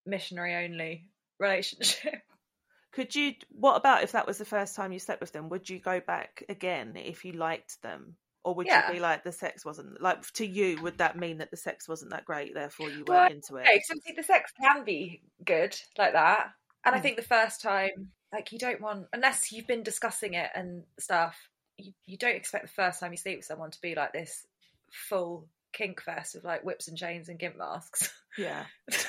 missionary 0.04 0.64
only 0.64 1.08
relationship. 1.38 2.22
Could 2.92 3.14
you 3.14 3.34
what 3.50 3.76
about 3.76 4.04
if 4.04 4.12
that 4.12 4.26
was 4.26 4.38
the 4.38 4.44
first 4.44 4.74
time 4.74 4.92
you 4.92 4.98
slept 4.98 5.20
with 5.20 5.32
them? 5.32 5.50
Would 5.50 5.68
you 5.68 5.78
go 5.78 6.00
back 6.00 6.42
again 6.48 6.94
if 6.96 7.24
you 7.24 7.32
liked 7.32 7.82
them? 7.82 8.16
Or 8.46 8.54
would 8.54 8.68
Yeah. 8.68 8.76
you 8.88 8.94
be 8.94 9.00
like 9.00 9.24
the 9.24 9.32
sex 9.32 9.64
wasn't 9.64 10.00
like 10.00 10.22
to 10.34 10.46
you 10.46 10.78
would 10.80 10.98
that 10.98 11.18
mean 11.18 11.38
that 11.38 11.50
the 11.50 11.56
sex 11.56 11.88
wasn't 11.88 12.12
that 12.12 12.24
great, 12.24 12.54
therefore 12.54 12.90
you 12.90 13.04
Well, 13.08 13.24
weren't 13.24 13.32
into 13.32 13.56
it? 13.56 13.66
Okay, 13.66 13.80
so 13.84 13.92
obviously 13.94 14.14
the 14.16 14.22
sex 14.22 14.52
can 14.60 14.84
be 14.84 15.22
good 15.44 15.76
like 15.98 16.12
that. 16.12 16.46
And 16.84 16.94
I 16.94 16.98
Mm. 16.98 17.02
think 17.02 17.16
the 17.16 17.22
first 17.22 17.60
time, 17.60 18.12
like 18.32 18.52
you 18.52 18.58
don't 18.58 18.80
want 18.80 19.06
unless 19.12 19.50
you've 19.50 19.66
been 19.66 19.82
discussing 19.82 20.34
it 20.34 20.50
and 20.54 20.84
stuff, 21.00 21.36
you, 21.76 21.92
you 22.06 22.16
don't 22.16 22.36
expect 22.36 22.64
the 22.66 22.72
first 22.72 23.00
time 23.00 23.10
you 23.12 23.16
sleep 23.16 23.38
with 23.38 23.46
someone 23.46 23.72
to 23.72 23.80
be 23.80 23.96
like 23.96 24.12
this 24.12 24.46
full 24.92 25.48
kink 25.72 26.00
fest 26.00 26.36
of 26.36 26.44
like 26.44 26.64
whips 26.64 26.86
and 26.88 26.96
chains 26.96 27.28
and 27.28 27.38
gimp 27.40 27.56
masks. 27.58 28.12
Yeah. 28.36 28.66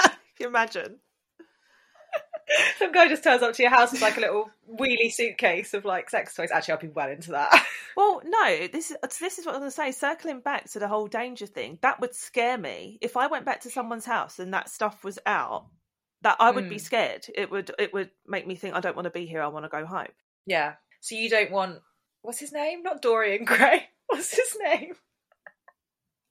You 0.38 0.48
imagine? 0.48 0.98
Some 2.78 2.92
guy 2.92 3.08
just 3.08 3.24
turns 3.24 3.42
up 3.42 3.54
to 3.54 3.62
your 3.62 3.70
house 3.70 3.92
with 3.92 4.02
like 4.02 4.16
a 4.16 4.20
little 4.20 4.50
wheelie 4.70 5.10
suitcase 5.12 5.74
of 5.74 5.84
like 5.84 6.10
sex 6.10 6.34
toys. 6.34 6.50
Actually, 6.52 6.72
I'll 6.74 6.80
be 6.80 6.88
well 6.88 7.08
into 7.10 7.32
that. 7.32 7.66
Well, 7.94 8.22
no, 8.24 8.68
this 8.72 8.90
is 8.90 8.96
this 9.20 9.38
is 9.38 9.44
what 9.44 9.54
I'm 9.54 9.60
going 9.60 9.70
to 9.70 9.76
say. 9.76 9.92
Circling 9.92 10.40
back 10.40 10.70
to 10.70 10.78
the 10.78 10.88
whole 10.88 11.08
danger 11.08 11.44
thing, 11.44 11.78
that 11.82 12.00
would 12.00 12.14
scare 12.14 12.56
me 12.56 12.96
if 13.02 13.18
I 13.18 13.26
went 13.26 13.44
back 13.44 13.60
to 13.62 13.70
someone's 13.70 14.06
house 14.06 14.38
and 14.38 14.54
that 14.54 14.70
stuff 14.70 15.04
was 15.04 15.18
out. 15.26 15.66
That 16.22 16.36
I 16.40 16.52
would 16.52 16.70
be 16.70 16.76
Mm. 16.76 16.80
scared. 16.80 17.26
It 17.34 17.50
would 17.50 17.70
it 17.78 17.92
would 17.92 18.08
make 18.26 18.46
me 18.46 18.54
think 18.54 18.74
I 18.74 18.80
don't 18.80 18.96
want 18.96 19.04
to 19.04 19.10
be 19.10 19.26
here. 19.26 19.42
I 19.42 19.48
want 19.48 19.66
to 19.66 19.68
go 19.68 19.84
home. 19.84 20.06
yeah. 20.46 20.76
So 21.00 21.16
you 21.16 21.28
don't 21.28 21.50
want 21.50 21.80
what's 22.22 22.38
his 22.40 22.50
name? 22.52 22.82
Not 22.82 23.02
Dorian 23.02 23.44
Gray. 23.44 23.86
What's 24.06 24.34
his 24.34 24.56
name? 24.64 24.94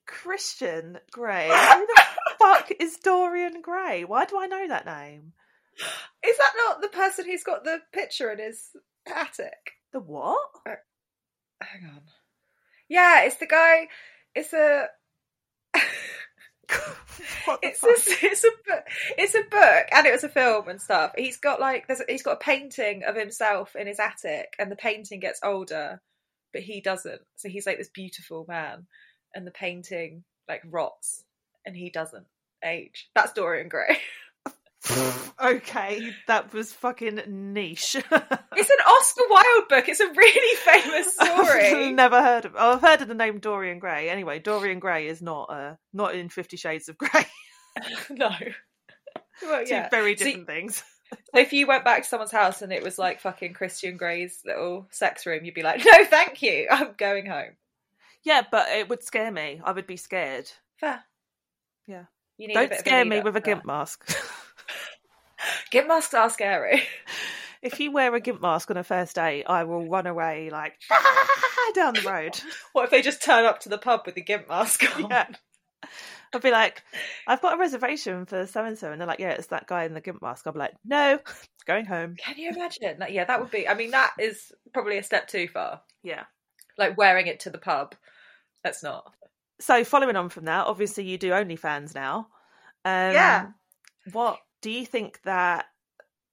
Christian 0.08 0.98
Grey. 1.12 1.48
Who 1.48 1.88
the 1.88 2.02
fuck 2.40 2.72
is 2.80 2.98
Dorian 2.98 3.62
Gray? 3.62 4.04
Why 4.04 4.26
do 4.26 4.40
I 4.40 4.48
know 4.48 4.68
that 4.68 4.86
name? 4.86 5.34
Is 6.26 6.38
that 6.38 6.54
not 6.58 6.82
the 6.82 6.88
person 6.90 7.26
who's 7.26 7.44
got 7.44 7.64
the 7.64 7.80
picture 7.94 8.32
in 8.32 8.40
his 8.40 8.70
attic? 9.08 9.74
The 9.94 10.00
what? 10.00 10.38
Uh, 10.68 10.76
hang 11.62 11.90
on. 11.90 12.02
Yeah, 12.88 13.24
it's 13.24 13.38
the 13.38 13.48
guy. 13.48 13.88
It's 14.36 14.54
a. 14.54 14.88
It's 17.62 17.80
fuck? 17.82 17.90
a, 17.90 18.26
it's 18.26 18.44
a 18.46 18.50
book. 18.66 18.84
It's 19.18 19.36
a 19.36 19.42
book, 19.42 19.88
and 19.92 20.08
it 20.08 20.14
was 20.14 20.24
a 20.24 20.30
film 20.30 20.70
and 20.70 20.82
stuff. 20.82 21.12
He's 21.18 21.38
got 21.38 21.60
like 21.60 21.86
there's 21.88 22.02
he's 22.08 22.24
got 22.24 22.38
a 22.38 22.44
painting 22.46 23.04
of 23.04 23.16
himself 23.16 23.76
in 23.76 23.88
his 23.88 24.00
attic, 24.00 24.54
and 24.58 24.72
the 24.72 24.78
painting 24.78 25.20
gets 25.20 25.42
older, 25.44 26.02
but 26.54 26.62
he 26.62 26.80
doesn't. 26.80 27.22
So 27.36 27.50
he's 27.50 27.66
like 27.66 27.78
this 27.78 27.90
beautiful 27.90 28.46
man, 28.48 28.88
and 29.36 29.46
the 29.46 29.52
painting 29.52 30.24
like 30.48 30.62
rots, 30.66 31.24
and 31.66 31.76
he 31.76 31.90
doesn't 31.90 32.26
age. 32.64 33.10
That's 33.16 33.34
Dorian 33.34 33.68
Gray. 33.68 33.98
okay, 35.42 36.12
that 36.28 36.54
was 36.54 36.74
fucking 36.74 37.22
niche. 37.28 37.96
It's 38.54 38.70
an 38.70 38.78
Oscar 38.86 39.24
Wilde 39.30 39.70
book. 39.70 39.88
It's 39.88 40.02
a 40.02 40.08
really 40.08 40.56
famous 40.58 41.14
story. 41.16 41.88
I've 41.88 41.96
never 41.96 42.22
heard 42.22 42.44
of. 42.46 42.54
Oh, 42.58 42.74
I've 42.74 42.82
heard 42.82 43.02
of 43.02 43.08
the 43.08 43.14
name 43.16 43.40
Dorian 43.40 43.80
Gray. 43.80 44.10
Anyway, 44.10 44.40
Dorian 44.40 44.80
Gray 44.80 45.08
is 45.08 45.22
not 45.22 45.44
uh, 45.50 45.76
not 45.94 46.16
in 46.16 46.28
Fifty 46.30 46.58
Shades 46.58 46.90
of 46.90 46.98
Grey. 46.98 47.26
no. 48.10 48.30
Well, 49.42 49.64
Two 49.66 49.74
yeah. 49.74 49.90
very 49.90 50.18
So- 50.18 50.26
different 50.26 50.48
things. 50.48 50.84
So 51.34 51.40
if 51.42 51.54
you 51.54 51.66
went 51.68 51.84
back 51.86 52.04
to 52.04 52.08
someone's 52.10 52.32
house 52.32 52.62
and 52.62 52.72
it 52.72 52.84
was 52.84 52.98
like 53.00 53.20
fucking 53.22 53.54
Christian 53.54 53.98
Grey's 53.98 54.42
little 54.46 54.88
sex 54.92 55.26
room, 55.26 55.44
you'd 55.46 55.54
be 55.56 55.62
like, 55.64 55.84
no, 55.86 56.06
thank 56.06 56.42
you. 56.42 56.68
I'm 56.70 56.94
going 56.98 57.26
home. 57.26 57.56
Yeah, 58.24 58.44
but 58.50 58.68
it 58.70 58.88
would 58.90 59.04
scare 59.04 59.32
me. 59.32 59.62
I 59.64 59.72
would 59.72 59.88
be 59.88 59.98
scared. 59.98 60.50
Fair. 60.78 61.02
Yeah. 61.88 62.06
You 62.38 62.54
Don't 62.54 62.64
bit 62.70 62.72
of 62.72 62.78
a 62.78 62.80
scare 62.80 63.06
me 63.06 63.20
with 63.22 63.36
a 63.36 63.42
gimp 63.42 63.66
mask. 63.66 64.10
Gimp 65.72 65.88
masks 65.88 66.14
are 66.14 66.30
scary. 66.30 66.84
if 67.62 67.80
you 67.80 67.92
wear 67.92 68.14
a 68.16 68.20
gimp 68.20 68.42
mask 68.42 68.72
on 68.72 68.78
a 68.78 68.84
first 68.84 69.16
date, 69.16 69.46
I 69.48 69.64
will 69.64 69.88
run 69.88 70.08
away 70.08 70.50
like 70.50 70.74
down 71.76 71.94
the 71.94 72.02
road. 72.02 72.40
What 72.74 72.86
if 72.86 72.92
they 72.92 73.02
just 73.02 73.24
turn 73.24 73.46
up 73.46 73.60
to 73.62 73.70
the 73.70 73.78
pub 73.78 74.02
with 74.06 74.16
the 74.16 74.22
gimp 74.22 74.50
mask 74.50 74.84
on? 74.96 75.10
Yeah. 75.10 75.28
I'll 76.34 76.40
be 76.40 76.52
like, 76.52 76.82
I've 77.28 77.42
got 77.42 77.56
a 77.56 77.58
reservation 77.58 78.26
for 78.26 78.46
so 78.48 78.64
and 78.64 78.78
so, 78.78 78.92
and 78.92 79.02
they're 79.02 79.08
like, 79.08 79.20
yeah, 79.20 79.32
it's 79.32 79.48
that 79.48 79.68
guy 79.68 79.84
in 79.84 79.94
the 79.94 80.00
gimp 80.02 80.22
mask. 80.22 80.48
I'll 80.48 80.54
be 80.54 80.60
like, 80.60 80.74
no, 80.86 81.20
going 81.66 81.86
home. 81.86 82.16
Can 82.18 82.38
you 82.38 82.52
imagine? 82.52 82.98
Like, 83.00 83.14
yeah, 83.14 83.26
that 83.26 83.42
would 83.42 83.52
be. 83.52 83.68
I 83.68 83.74
mean, 83.74 83.92
that 83.92 84.12
is 84.18 84.52
probably 84.74 84.98
a 84.98 85.04
step 85.04 85.28
too 85.28 85.50
far. 85.50 85.82
Yeah. 86.04 86.24
Like 86.78 86.98
wearing 86.98 87.28
it 87.28 87.42
to 87.42 87.50
the 87.50 87.58
pub. 87.58 87.96
That's 88.64 88.82
not. 88.82 89.12
So 89.60 89.84
following 89.84 90.16
on 90.16 90.30
from 90.30 90.46
that, 90.46 90.68
obviously 90.68 91.04
you 91.04 91.18
do 91.18 91.32
OnlyFans 91.32 91.94
now. 91.94 92.28
Um, 92.86 93.14
Yeah. 93.14 93.48
What 94.14 94.40
do 94.62 94.70
you 94.70 94.86
think 94.86 95.22
that 95.24 95.66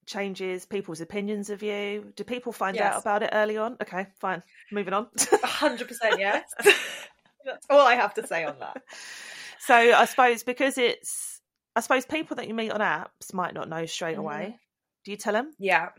changes 0.07 0.65
people's 0.65 1.01
opinions 1.01 1.51
of 1.51 1.63
you? 1.63 2.13
Do 2.17 2.25
people 2.25 2.53
find 2.53 2.77
Yes. 2.77 2.95
out 2.95 3.01
about 3.03 3.23
it 3.23 3.31
early 3.33 3.57
on? 3.57 3.77
Okay, 3.83 4.07
fine. 4.21 4.43
Moving 4.73 4.95
on. 4.95 5.09
hundred 5.43 5.89
percent 5.89 6.17
yes. 6.19 6.45
That's 7.45 7.67
all 7.71 7.81
I 7.87 7.95
have 7.95 8.15
to 8.15 8.27
say 8.27 8.45
on 8.45 8.59
that. 8.61 8.83
so 9.61 9.75
I 9.75 10.05
suppose 10.07 10.43
because 10.43 10.79
it's, 10.79 11.41
I 11.77 11.81
suppose 11.81 12.05
people 12.07 12.37
that 12.37 12.49
you 12.49 12.55
meet 12.55 12.71
on 12.71 12.81
apps 12.81 13.33
might 13.33 13.55
not 13.55 13.69
know 13.69 13.87
straight 13.87 14.17
Mhm. 14.17 14.21
away. 14.21 14.59
Do 15.05 15.11
you 15.11 15.17
tell 15.17 15.33
them? 15.33 15.53
Yeah. 15.59 15.91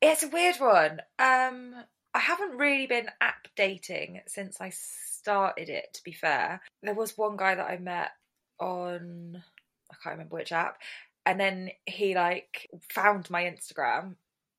It's 0.00 0.22
a 0.22 0.28
weird 0.28 0.56
one. 0.56 1.00
Um 1.18 1.74
I 2.14 2.18
haven't 2.18 2.56
really 2.56 2.86
been 2.86 3.08
app 3.20 3.46
dating 3.56 4.20
since 4.26 4.58
I 4.60 4.70
started 4.70 5.68
it, 5.68 5.92
to 5.94 6.02
be 6.02 6.12
fair. 6.12 6.62
There 6.82 6.94
was 6.94 7.16
one 7.18 7.36
guy 7.36 7.54
that 7.54 7.68
I 7.70 7.76
met 7.78 8.10
on 8.58 9.42
I 9.90 9.94
can't 10.02 10.14
remember 10.14 10.34
which 10.36 10.52
app. 10.52 10.78
And 11.26 11.38
then 11.40 11.70
he 11.84 12.14
like 12.14 12.70
found 12.88 13.28
my 13.28 13.42
Instagram 13.42 14.14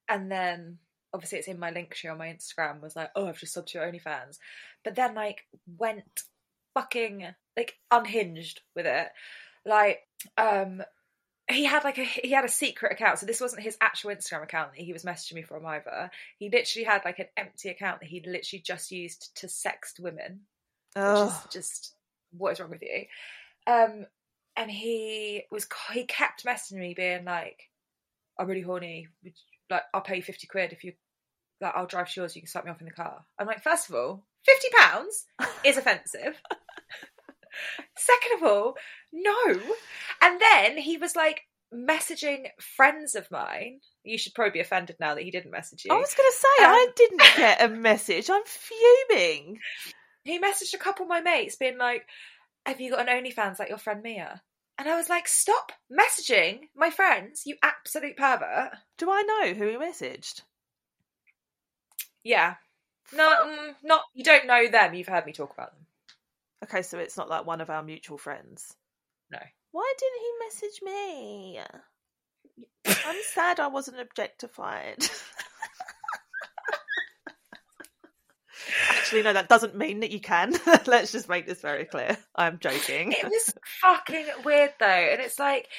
and 0.09 0.32
then 0.32 0.78
obviously 1.13 1.39
it's 1.39 1.47
in 1.47 1.59
my 1.59 1.72
link 1.72 1.95
tree 1.95 2.09
on 2.09 2.18
my 2.18 2.28
Instagram 2.28 2.82
was 2.82 2.95
like, 2.95 3.09
Oh, 3.15 3.28
I've 3.28 3.39
just 3.39 3.55
subbed 3.55 3.68
to 3.68 3.80
your 3.80 3.91
OnlyFans. 3.91 4.38
But 4.84 4.95
then 4.95 5.15
like 5.15 5.45
went 5.78 6.03
fucking 6.74 7.26
like 7.55 7.76
unhinged 7.89 8.61
with 8.76 8.86
it. 8.86 9.07
Like 9.65 10.01
um 10.38 10.84
he 11.49 11.63
had 11.63 11.84
like 11.84 11.97
a 11.97 12.03
he 12.03 12.32
had 12.32 12.45
a 12.45 12.49
secret 12.49 12.91
account 12.91 13.20
so 13.20 13.26
this 13.26 13.39
wasn't 13.39 13.61
his 13.61 13.78
actual 13.80 14.11
instagram 14.11 14.43
account 14.43 14.72
that 14.74 14.84
he 14.84 14.93
was 14.93 15.03
messaging 15.03 15.36
me 15.36 15.41
from 15.41 15.65
either 15.65 16.09
he 16.38 16.49
literally 16.49 16.84
had 16.84 17.01
like 17.05 17.20
an 17.20 17.28
empty 17.38 17.70
account 17.70 17.99
that 17.99 18.09
he'd 18.09 18.28
literally 18.28 18.61
just 18.61 18.91
used 18.91 19.36
to 19.36 19.47
sext 19.47 19.99
women 19.99 20.41
which 20.93 21.03
is 21.03 21.09
Oh, 21.09 21.43
just 21.51 21.93
what 22.32 22.51
is 22.51 22.59
wrong 22.59 22.70
with 22.70 22.84
you 22.84 23.05
um 23.65 24.05
and 24.58 24.70
he 24.72 25.43
was 25.51 25.68
he 25.93 26.03
kept 26.05 26.43
messaging 26.45 26.80
me 26.80 26.93
being 26.95 27.24
like 27.26 27.70
i'm 28.39 28.47
really 28.47 28.62
horny 28.62 29.08
you- 29.24 29.32
like 29.70 29.84
i'll 29.93 30.01
pay 30.01 30.16
you 30.18 30.22
50 30.24 30.47
quid 30.47 30.74
if 30.74 30.84
you 30.84 30.93
like 31.62 31.74
i'll 31.76 31.86
drive 31.88 32.12
to 32.12 32.20
yours 32.22 32.36
you 32.36 32.41
can 32.41 32.47
suck 32.49 32.66
me 32.66 32.72
off 32.72 32.80
in 32.82 32.86
the 32.86 32.91
car 32.91 33.24
i'm 33.39 33.47
like 33.47 33.62
first 33.64 33.89
of 33.89 33.95
all 33.95 34.24
50 34.45 34.68
pounds 34.80 35.26
is 35.64 35.78
offensive 35.78 36.41
Second 37.97 38.38
of 38.38 38.43
all, 38.43 38.76
no. 39.12 39.51
And 40.22 40.39
then 40.39 40.78
he 40.78 40.97
was 40.97 41.16
like 41.16 41.41
messaging 41.74 42.45
friends 42.60 43.16
of 43.16 43.30
mine. 43.32 43.80
You 44.03 44.18
should 44.18 44.36
probably 44.36 44.51
be 44.51 44.60
offended 44.60 44.97
now 44.99 45.16
that 45.16 45.24
he 45.24 45.32
didn't 45.32 45.51
message 45.51 45.84
you. 45.86 45.91
I 45.91 45.97
was 45.97 46.14
going 46.14 46.30
to 46.30 46.36
say, 46.38 46.64
Um, 46.66 46.72
I 46.72 46.88
didn't 46.95 47.22
get 47.36 47.62
a 47.64 47.70
message. 47.76 48.30
I'm 48.30 48.43
fuming. 48.45 49.58
He 50.24 50.39
messaged 50.39 50.74
a 50.76 50.78
couple 50.78 51.03
of 51.03 51.10
my 51.10 51.22
mates 51.22 51.55
being 51.55 51.78
like, 51.80 52.05
Have 52.68 52.82
you 52.82 52.91
got 52.91 53.07
an 53.07 53.24
OnlyFans 53.24 53.59
like 53.59 53.70
your 53.70 53.78
friend 53.78 54.03
Mia? 54.03 54.41
And 54.78 54.89
I 54.89 54.97
was 54.97 55.07
like, 55.07 55.30
Stop 55.30 55.72
messaging 55.89 56.68
my 56.76 56.89
friends, 56.89 57.43
you 57.45 57.55
absolute 57.63 58.18
pervert. 58.18 58.74
Do 58.97 59.09
I 59.09 59.22
know 59.24 59.53
who 59.53 59.70
he 59.70 59.78
messaged? 59.78 60.41
Yeah. 62.26 62.55
No, 63.15 63.24
mm, 63.24 63.74
not 63.86 64.01
you 64.13 64.26
don't 64.26 64.47
know 64.47 64.68
them. 64.68 64.93
You've 64.93 65.07
heard 65.07 65.26
me 65.26 65.32
talk 65.32 65.53
about 65.53 65.72
them. 65.72 65.86
Okay, 66.65 66.82
so 66.82 66.99
it's 66.99 67.15
not 67.15 67.30
like 67.30 67.45
one 67.45 67.61
of 67.61 67.70
our 67.70 67.84
mutual 67.84 68.18
friends. 68.18 68.76
No. 69.32 69.39
Why 69.72 69.93
didn't 69.97 70.20
he 70.20 70.45
message 70.45 70.82
me? 70.84 71.59
I'm 73.07 73.22
sad 73.34 73.61
I 73.61 73.68
wasn't 73.68 74.01
objectified. 74.01 75.07
Actually, 79.08 79.24
no, 79.24 79.32
that 79.32 79.47
doesn't 79.47 79.74
mean 79.74 80.01
that 80.01 80.12
you 80.12 80.20
can. 80.20 80.53
Let's 80.86 81.14
just 81.14 81.30
make 81.30 81.47
this 81.47 81.62
very 81.62 81.86
clear. 81.86 82.18
I'm 82.36 82.60
joking. 82.60 83.14
It 83.14 83.24
was 83.24 83.53
fucking 83.82 84.26
weird 84.43 84.74
though, 84.82 84.86
and 84.86 85.22
it's 85.22 85.39
like 85.39 85.70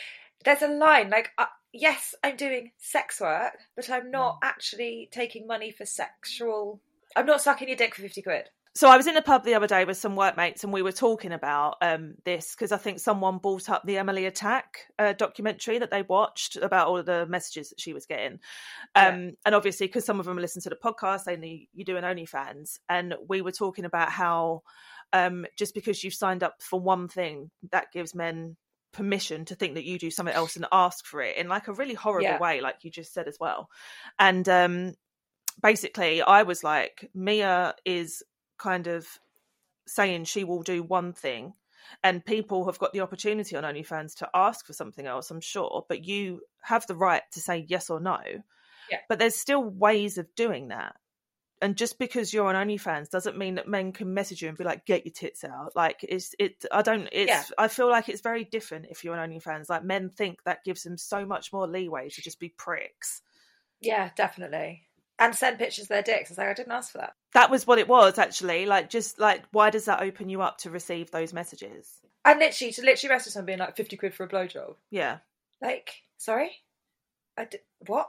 there's 0.46 0.62
a 0.62 0.68
line 0.68 1.10
like. 1.10 1.28
Uh, 1.36 1.44
yes, 1.70 2.14
I'm 2.24 2.36
doing 2.36 2.70
sex 2.78 3.20
work, 3.20 3.58
but 3.76 3.90
I'm 3.90 4.10
not 4.10 4.38
actually 4.42 5.10
taking 5.12 5.46
money 5.46 5.70
for 5.70 5.84
sexual. 5.84 6.80
I'm 7.14 7.26
not 7.26 7.42
sucking 7.42 7.68
your 7.68 7.76
dick 7.76 7.94
for 7.94 8.00
50 8.00 8.22
quid. 8.22 8.48
So 8.78 8.88
I 8.88 8.96
was 8.96 9.08
in 9.08 9.14
the 9.16 9.22
pub 9.22 9.42
the 9.42 9.54
other 9.54 9.66
day 9.66 9.84
with 9.84 9.96
some 9.96 10.14
workmates, 10.14 10.62
and 10.62 10.72
we 10.72 10.82
were 10.82 10.92
talking 10.92 11.32
about 11.32 11.78
um, 11.82 12.14
this 12.24 12.54
because 12.54 12.70
I 12.70 12.76
think 12.76 13.00
someone 13.00 13.38
brought 13.38 13.68
up 13.68 13.82
the 13.84 13.98
Emily 13.98 14.22
Atack 14.22 14.62
uh, 15.00 15.14
documentary 15.14 15.80
that 15.80 15.90
they 15.90 16.02
watched 16.02 16.54
about 16.54 16.86
all 16.86 16.98
of 16.98 17.04
the 17.04 17.26
messages 17.26 17.70
that 17.70 17.80
she 17.80 17.92
was 17.92 18.06
getting, 18.06 18.34
um, 18.94 19.24
Yeah. 19.24 19.30
and 19.46 19.54
obviously 19.56 19.88
because 19.88 20.04
some 20.04 20.20
of 20.20 20.26
them 20.26 20.38
listen 20.38 20.62
to 20.62 20.70
the 20.70 20.76
podcast, 20.76 21.24
they 21.24 21.36
know 21.36 21.58
you 21.74 21.84
do 21.84 21.96
an 21.96 22.04
OnlyFans, 22.04 22.78
and 22.88 23.16
we 23.28 23.42
were 23.42 23.50
talking 23.50 23.84
about 23.84 24.12
how 24.12 24.62
um, 25.12 25.44
just 25.56 25.74
because 25.74 26.04
you've 26.04 26.14
signed 26.14 26.44
up 26.44 26.62
for 26.62 26.78
one 26.78 27.08
thing, 27.08 27.50
that 27.72 27.90
gives 27.92 28.14
men 28.14 28.56
permission 28.92 29.44
to 29.46 29.56
think 29.56 29.74
that 29.74 29.86
you 29.86 29.98
do 29.98 30.12
something 30.12 30.36
else 30.36 30.54
and 30.54 30.66
ask 30.70 31.04
for 31.04 31.20
it 31.20 31.36
in 31.36 31.48
like 31.48 31.66
a 31.66 31.72
really 31.72 31.94
horrible 31.94 32.30
Yeah. 32.30 32.38
way, 32.38 32.60
like 32.60 32.84
you 32.84 32.92
just 32.92 33.12
said 33.12 33.26
as 33.26 33.38
well, 33.40 33.70
and 34.20 34.48
um, 34.48 34.94
basically 35.60 36.22
I 36.22 36.44
was 36.44 36.62
like, 36.62 37.10
Mia 37.12 37.74
is 37.84 38.22
kind 38.58 38.86
of 38.86 39.06
saying 39.86 40.24
she 40.24 40.44
will 40.44 40.62
do 40.62 40.82
one 40.82 41.12
thing 41.12 41.54
and 42.02 42.24
people 42.24 42.66
have 42.66 42.78
got 42.78 42.92
the 42.92 43.00
opportunity 43.00 43.56
on 43.56 43.64
OnlyFans 43.64 44.16
to 44.16 44.28
ask 44.34 44.66
for 44.66 44.72
something 44.72 45.06
else, 45.06 45.30
I'm 45.30 45.40
sure, 45.40 45.84
but 45.88 46.04
you 46.04 46.42
have 46.62 46.86
the 46.86 46.96
right 46.96 47.22
to 47.32 47.40
say 47.40 47.64
yes 47.68 47.90
or 47.90 48.00
no. 48.00 48.18
Yeah. 48.90 48.98
But 49.08 49.18
there's 49.18 49.34
still 49.34 49.62
ways 49.62 50.18
of 50.18 50.34
doing 50.34 50.68
that. 50.68 50.96
And 51.60 51.76
just 51.76 51.98
because 51.98 52.32
you're 52.32 52.46
on 52.46 52.68
OnlyFans 52.68 53.10
doesn't 53.10 53.36
mean 53.36 53.56
that 53.56 53.66
men 53.66 53.92
can 53.92 54.14
message 54.14 54.42
you 54.42 54.48
and 54.48 54.56
be 54.56 54.62
like, 54.62 54.86
"Get 54.86 55.04
your 55.04 55.12
tits 55.12 55.42
out." 55.42 55.74
Like 55.74 56.04
it's 56.08 56.32
it. 56.38 56.64
I 56.70 56.82
don't. 56.82 57.08
It's. 57.10 57.28
Yeah. 57.28 57.42
I 57.58 57.66
feel 57.66 57.90
like 57.90 58.08
it's 58.08 58.20
very 58.20 58.44
different 58.44 58.86
if 58.90 59.02
you're 59.02 59.18
on 59.18 59.28
OnlyFans. 59.28 59.68
Like 59.68 59.82
men 59.82 60.08
think 60.08 60.44
that 60.44 60.62
gives 60.62 60.84
them 60.84 60.96
so 60.96 61.26
much 61.26 61.52
more 61.52 61.66
leeway 61.66 62.10
to 62.10 62.22
just 62.22 62.38
be 62.38 62.50
pricks. 62.50 63.22
Yeah, 63.80 64.10
definitely. 64.14 64.87
And 65.20 65.34
send 65.34 65.58
pictures 65.58 65.84
of 65.84 65.88
their 65.88 66.02
dicks. 66.02 66.30
I 66.30 66.32
was 66.32 66.38
like, 66.38 66.48
I 66.48 66.54
didn't 66.54 66.72
ask 66.72 66.92
for 66.92 66.98
that. 66.98 67.14
That 67.34 67.50
was 67.50 67.66
what 67.66 67.78
it 67.78 67.88
was 67.88 68.18
actually. 68.18 68.66
Like 68.66 68.88
just 68.88 69.18
like 69.18 69.42
why 69.50 69.70
does 69.70 69.86
that 69.86 70.00
open 70.02 70.28
you 70.28 70.42
up 70.42 70.58
to 70.58 70.70
receive 70.70 71.10
those 71.10 71.32
messages? 71.32 71.90
And 72.24 72.38
literally, 72.38 72.72
to 72.74 72.82
literally 72.82 73.14
message 73.14 73.32
someone 73.32 73.46
being 73.46 73.58
like, 73.58 73.76
50 73.76 73.96
quid 73.96 74.14
for 74.14 74.24
a 74.24 74.28
blowjob. 74.28 74.74
Yeah. 74.90 75.18
Like, 75.62 75.90
sorry? 76.18 76.50
I 77.38 77.46
did, 77.46 77.60
what? 77.86 78.08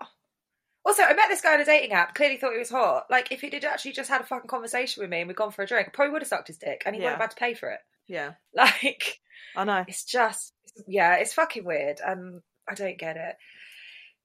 Also, 0.86 1.04
I 1.04 1.14
met 1.14 1.30
this 1.30 1.42
guy 1.42 1.54
on 1.54 1.62
a 1.62 1.66
dating 1.66 1.94
app, 1.94 2.16
clearly 2.16 2.38
thought 2.38 2.54
he 2.54 2.58
was 2.60 2.70
hot. 2.70 3.06
Like, 3.10 3.32
if 3.32 3.42
he 3.42 3.50
did 3.50 3.64
actually 3.64 3.92
just 3.94 4.10
had 4.10 4.22
a 4.22 4.26
fucking 4.26 4.50
conversation 4.50 5.02
with 5.02 5.10
me 5.10 5.20
and 5.20 5.28
we'd 5.28 5.38
gone 5.38 5.52
for 5.52 5.62
a 5.62 5.68
drink, 5.68 5.88
I 5.88 5.92
probably 5.92 6.12
would 6.14 6.22
have 6.24 6.28
sucked 6.30 6.48
his 6.48 6.58
dick 6.58 6.84
and 6.86 6.96
he 6.96 7.02
Yeah. 7.02 7.08
wouldn't 7.10 7.22
have 7.22 7.30
had 7.30 7.36
to 7.38 7.40
pay 7.40 7.54
for 7.54 7.70
it. 7.70 7.80
Yeah. 8.08 8.34
Like, 8.56 9.20
I 9.56 9.64
know. 9.64 9.86
it's 9.88 10.04
just, 10.04 10.54
yeah, 10.88 11.16
it's 11.16 11.34
fucking 11.34 11.64
weird 11.64 12.02
and 12.06 12.42
I 12.70 12.74
don't 12.76 12.98
get 12.98 13.16
it. 13.18 13.36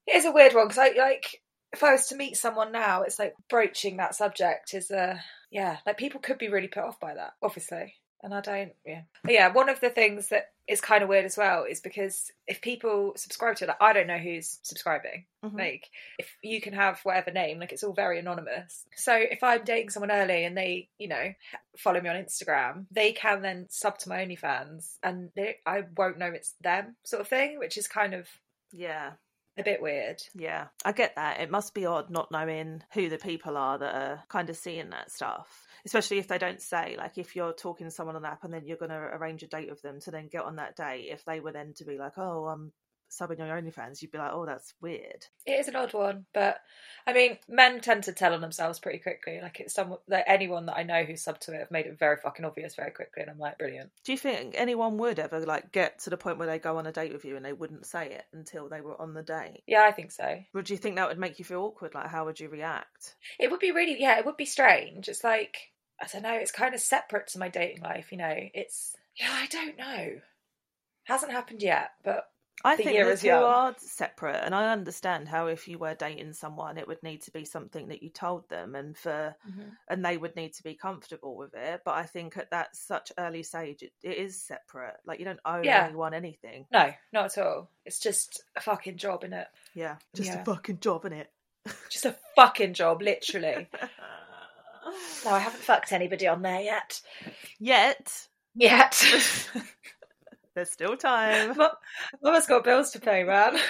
It 0.07 0.15
is 0.17 0.25
a 0.25 0.31
weird 0.31 0.53
one 0.53 0.67
because 0.67 0.77
I, 0.79 0.89
like, 0.97 1.41
if 1.75 1.83
I 1.83 1.91
was 1.91 2.07
to 2.07 2.15
meet 2.15 2.37
someone 2.37 2.71
now, 2.71 3.01
it's 3.01 3.19
like 3.19 3.35
broaching 3.49 3.97
that 3.97 4.15
subject 4.15 4.73
is 4.73 4.91
a, 4.91 5.21
yeah, 5.51 5.77
like 5.85 5.97
people 5.97 6.21
could 6.21 6.37
be 6.37 6.47
really 6.47 6.69
put 6.69 6.83
off 6.83 6.99
by 6.99 7.13
that, 7.13 7.33
obviously. 7.43 7.95
And 8.23 8.33
I 8.33 8.41
don't, 8.41 8.71
yeah. 8.85 9.01
But 9.23 9.33
yeah, 9.33 9.51
one 9.51 9.69
of 9.69 9.81
the 9.81 9.89
things 9.89 10.29
that 10.29 10.45
is 10.67 10.81
kind 10.81 11.03
of 11.03 11.09
weird 11.09 11.25
as 11.25 11.37
well 11.37 11.65
is 11.69 11.79
because 11.81 12.31
if 12.47 12.59
people 12.61 13.13
subscribe 13.17 13.57
to 13.57 13.65
it, 13.65 13.67
like, 13.67 13.81
I 13.81 13.93
don't 13.93 14.07
know 14.07 14.17
who's 14.17 14.57
subscribing. 14.63 15.25
Mhm. 15.43 15.59
Like, 15.59 15.89
if 16.17 16.35
you 16.41 16.59
can 16.59 16.73
have 16.73 17.01
whatever 17.03 17.29
name, 17.29 17.59
like, 17.59 17.71
it's 17.71 17.83
all 17.83 17.93
very 17.93 18.17
anonymous. 18.17 18.85
So 18.95 19.13
if 19.13 19.43
I'm 19.43 19.63
dating 19.63 19.89
someone 19.91 20.11
early 20.11 20.45
and 20.45 20.57
they, 20.57 20.89
you 20.97 21.09
know, 21.09 21.33
follow 21.77 22.01
me 22.01 22.09
on 22.09 22.15
Instagram, 22.15 22.85
they 22.89 23.11
can 23.11 23.41
then 23.41 23.67
sub 23.69 23.99
to 23.99 24.09
my 24.09 24.25
OnlyFans 24.25 24.97
and 25.03 25.29
they, 25.35 25.57
I 25.65 25.83
won't 25.95 26.17
know 26.17 26.31
it's 26.31 26.53
them, 26.61 26.95
sort 27.03 27.21
of 27.21 27.27
thing, 27.27 27.59
which 27.59 27.77
is 27.77 27.87
kind 27.87 28.13
of 28.15 28.27
Yeah. 28.71 29.11
A 29.57 29.63
bit 29.63 29.81
weird. 29.81 30.21
Yeah, 30.33 30.67
I 30.83 30.91
get 30.91 31.15
that. 31.15 31.39
It 31.39 31.51
must 31.51 31.73
be 31.73 31.85
odd 31.85 32.09
not 32.09 32.31
knowing 32.31 32.83
who 32.93 33.09
the 33.09 33.17
people 33.17 33.57
are 33.57 33.77
that 33.77 33.95
are 33.95 34.23
kind 34.27 34.49
of 34.49 34.57
seeing 34.57 34.89
that 34.89 35.11
stuff, 35.11 35.67
especially 35.85 36.19
if 36.19 36.27
they 36.27 36.37
don't 36.37 36.61
say. 36.61 36.95
Like, 36.97 37.17
if 37.17 37.35
you're 37.35 37.53
talking 37.53 37.87
to 37.87 37.91
someone 37.91 38.15
on 38.15 38.21
the 38.21 38.27
app 38.29 38.43
and 38.43 38.53
then 38.53 38.65
you're 38.65 38.77
going 38.77 38.91
to 38.91 38.97
arrange 38.97 39.43
a 39.43 39.47
date 39.47 39.69
with 39.69 39.81
them 39.81 39.99
to 40.01 40.11
then 40.11 40.27
get 40.27 40.43
on 40.43 40.57
that 40.57 40.75
date, 40.75 41.07
if 41.09 41.23
they 41.25 41.39
were 41.39 41.51
then 41.51 41.73
to 41.77 41.85
be 41.85 41.97
like, 41.97 42.17
oh, 42.17 42.45
I'm 42.45 42.71
subbing 43.09 43.37
your 43.37 43.47
OnlyFans, 43.47 44.01
you'd 44.01 44.11
be 44.11 44.17
like, 44.17 44.31
oh, 44.33 44.45
that's 44.45 44.73
weird. 44.81 45.25
It 45.45 45.59
is 45.59 45.67
an 45.67 45.75
odd 45.75 45.93
one, 45.93 46.25
but 46.33 46.57
I 47.07 47.13
mean, 47.13 47.37
men 47.47 47.81
tend 47.81 48.03
to 48.05 48.13
tell 48.13 48.33
on 48.33 48.41
themselves 48.41 48.79
pretty 48.79 48.99
quickly. 48.99 49.39
Like 49.41 49.59
it's 49.59 49.73
someone, 49.73 49.99
like 50.07 50.25
anyone 50.27 50.65
that 50.65 50.77
I 50.77 50.83
know 50.83 51.03
who's 51.03 51.23
subbed 51.23 51.39
to 51.41 51.53
it 51.53 51.59
have 51.59 51.71
made 51.71 51.85
it 51.85 51.99
very 51.99 52.17
fucking 52.17 52.45
obvious 52.45 52.75
very 52.75 52.91
quickly, 52.91 53.21
and 53.21 53.31
I'm 53.31 53.39
like, 53.39 53.57
brilliant. 53.57 53.91
Do 54.03 54.11
you 54.11 54.17
think 54.17 54.55
anyone 54.57 54.97
would 54.97 55.19
ever 55.19 55.39
like 55.41 55.71
get 55.71 55.99
to 55.99 56.09
the 56.09 56.17
point 56.17 56.37
where 56.37 56.47
they 56.47 56.59
go 56.59 56.77
on 56.77 56.87
a 56.87 56.91
date 56.91 57.13
with 57.13 57.25
you 57.25 57.35
and 57.35 57.45
they 57.45 57.53
wouldn't 57.53 57.85
say 57.85 58.11
it 58.11 58.25
until 58.33 58.69
they 58.69 58.81
were 58.81 58.99
on 58.99 59.13
the 59.13 59.23
date? 59.23 59.63
Yeah, 59.67 59.83
I 59.83 59.91
think 59.91 60.11
so. 60.11 60.39
Would 60.53 60.69
you 60.69 60.77
think 60.77 60.95
that 60.95 61.07
would 61.07 61.19
make 61.19 61.39
you 61.39 61.45
feel 61.45 61.61
awkward? 61.61 61.93
Like, 61.93 62.07
how 62.07 62.25
would 62.25 62.39
you 62.39 62.49
react? 62.49 63.15
It 63.39 63.51
would 63.51 63.59
be 63.59 63.71
really, 63.71 63.97
yeah, 63.99 64.17
it 64.17 64.25
would 64.25 64.37
be 64.37 64.45
strange. 64.45 65.07
It's 65.07 65.23
like 65.23 65.57
I 66.01 66.07
don't 66.11 66.23
know. 66.23 66.33
It's 66.33 66.51
kind 66.51 66.73
of 66.73 66.81
separate 66.81 67.27
to 67.27 67.39
my 67.39 67.49
dating 67.49 67.81
life, 67.81 68.11
you 68.11 68.17
know. 68.17 68.35
It's 68.53 68.95
yeah, 69.19 69.31
I 69.31 69.47
don't 69.47 69.77
know. 69.77 70.19
Hasn't 71.05 71.31
happened 71.31 71.61
yet, 71.61 71.91
but 72.03 72.25
I 72.63 72.75
The 72.75 72.83
think 72.83 72.95
year 72.95 73.05
the 73.05 73.11
is 73.11 73.21
two 73.21 73.27
young. 73.27 73.43
are 73.43 73.75
separate, 73.77 74.41
and 74.43 74.55
I 74.55 74.71
understand 74.71 75.27
how 75.27 75.47
if 75.47 75.67
you 75.67 75.77
were 75.77 75.93
dating 75.93 76.33
someone, 76.33 76.77
it 76.77 76.87
would 76.87 77.03
need 77.03 77.21
to 77.23 77.31
be 77.31 77.45
something 77.45 77.89
that 77.89 78.01
you 78.01 78.09
told 78.09 78.47
them, 78.49 78.75
and 78.75 78.97
for 78.97 79.35
mm-hmm. 79.47 79.69
and 79.89 80.03
they 80.03 80.17
would 80.17 80.35
need 80.35 80.53
to 80.53 80.63
be 80.63 80.73
comfortable 80.73 81.35
with 81.35 81.53
it. 81.53 81.81
But 81.85 81.95
I 81.95 82.03
think 82.03 82.37
at 82.37 82.51
that 82.51 82.75
such 82.75 83.11
early 83.19 83.43
stage, 83.43 83.83
it, 83.83 83.91
it 84.01 84.17
is 84.17 84.41
separate. 84.41 84.95
Like 85.05 85.19
you 85.19 85.25
don't 85.25 85.39
owe 85.45 85.61
Yeah. 85.61 85.85
anyone 85.85 86.13
anything. 86.13 86.65
no, 86.71 86.91
not 87.11 87.37
at 87.37 87.45
all. 87.45 87.69
It's 87.85 87.99
just 87.99 88.41
a 88.55 88.61
fucking 88.61 88.97
job, 88.97 89.23
in 89.23 89.33
it? 89.33 89.47
Yeah, 89.73 89.97
just 90.15 90.29
Yeah. 90.29 90.41
a 90.41 90.45
fucking 90.45 90.79
job, 90.79 91.05
in 91.05 91.13
it. 91.13 91.29
Just 91.89 92.05
a 92.05 92.15
fucking 92.35 92.75
job, 92.75 93.01
literally. 93.01 93.67
no, 95.25 95.31
I 95.31 95.39
haven't 95.39 95.63
fucked 95.63 95.91
anybody 95.91 96.27
on 96.27 96.43
there 96.43 96.61
yet. 96.61 97.01
Yet 97.59 98.27
Yet. 98.55 99.03
there's 100.55 100.71
still 100.71 100.95
time. 100.97 101.55
Mama's 102.23 102.47
got 102.47 102.63
bills 102.63 102.91
to 102.91 102.99
pay, 102.99 103.23
man. 103.23 103.57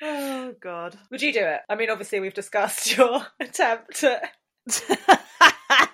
oh 0.02 0.54
God. 0.60 0.96
Would 1.10 1.22
you 1.22 1.32
do 1.32 1.40
it? 1.40 1.60
I 1.68 1.74
mean, 1.76 1.90
obviously, 1.90 2.20
we've 2.20 2.34
discussed 2.34 2.96
your 2.96 3.26
attempt 3.38 4.02
at 4.04 4.30
a 4.70 5.88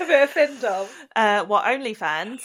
bit 0.00 0.22
of 0.22 0.30
findom. 0.34 0.88
uh, 1.14 1.44
what 1.44 1.64
OnlyFans? 1.64 2.40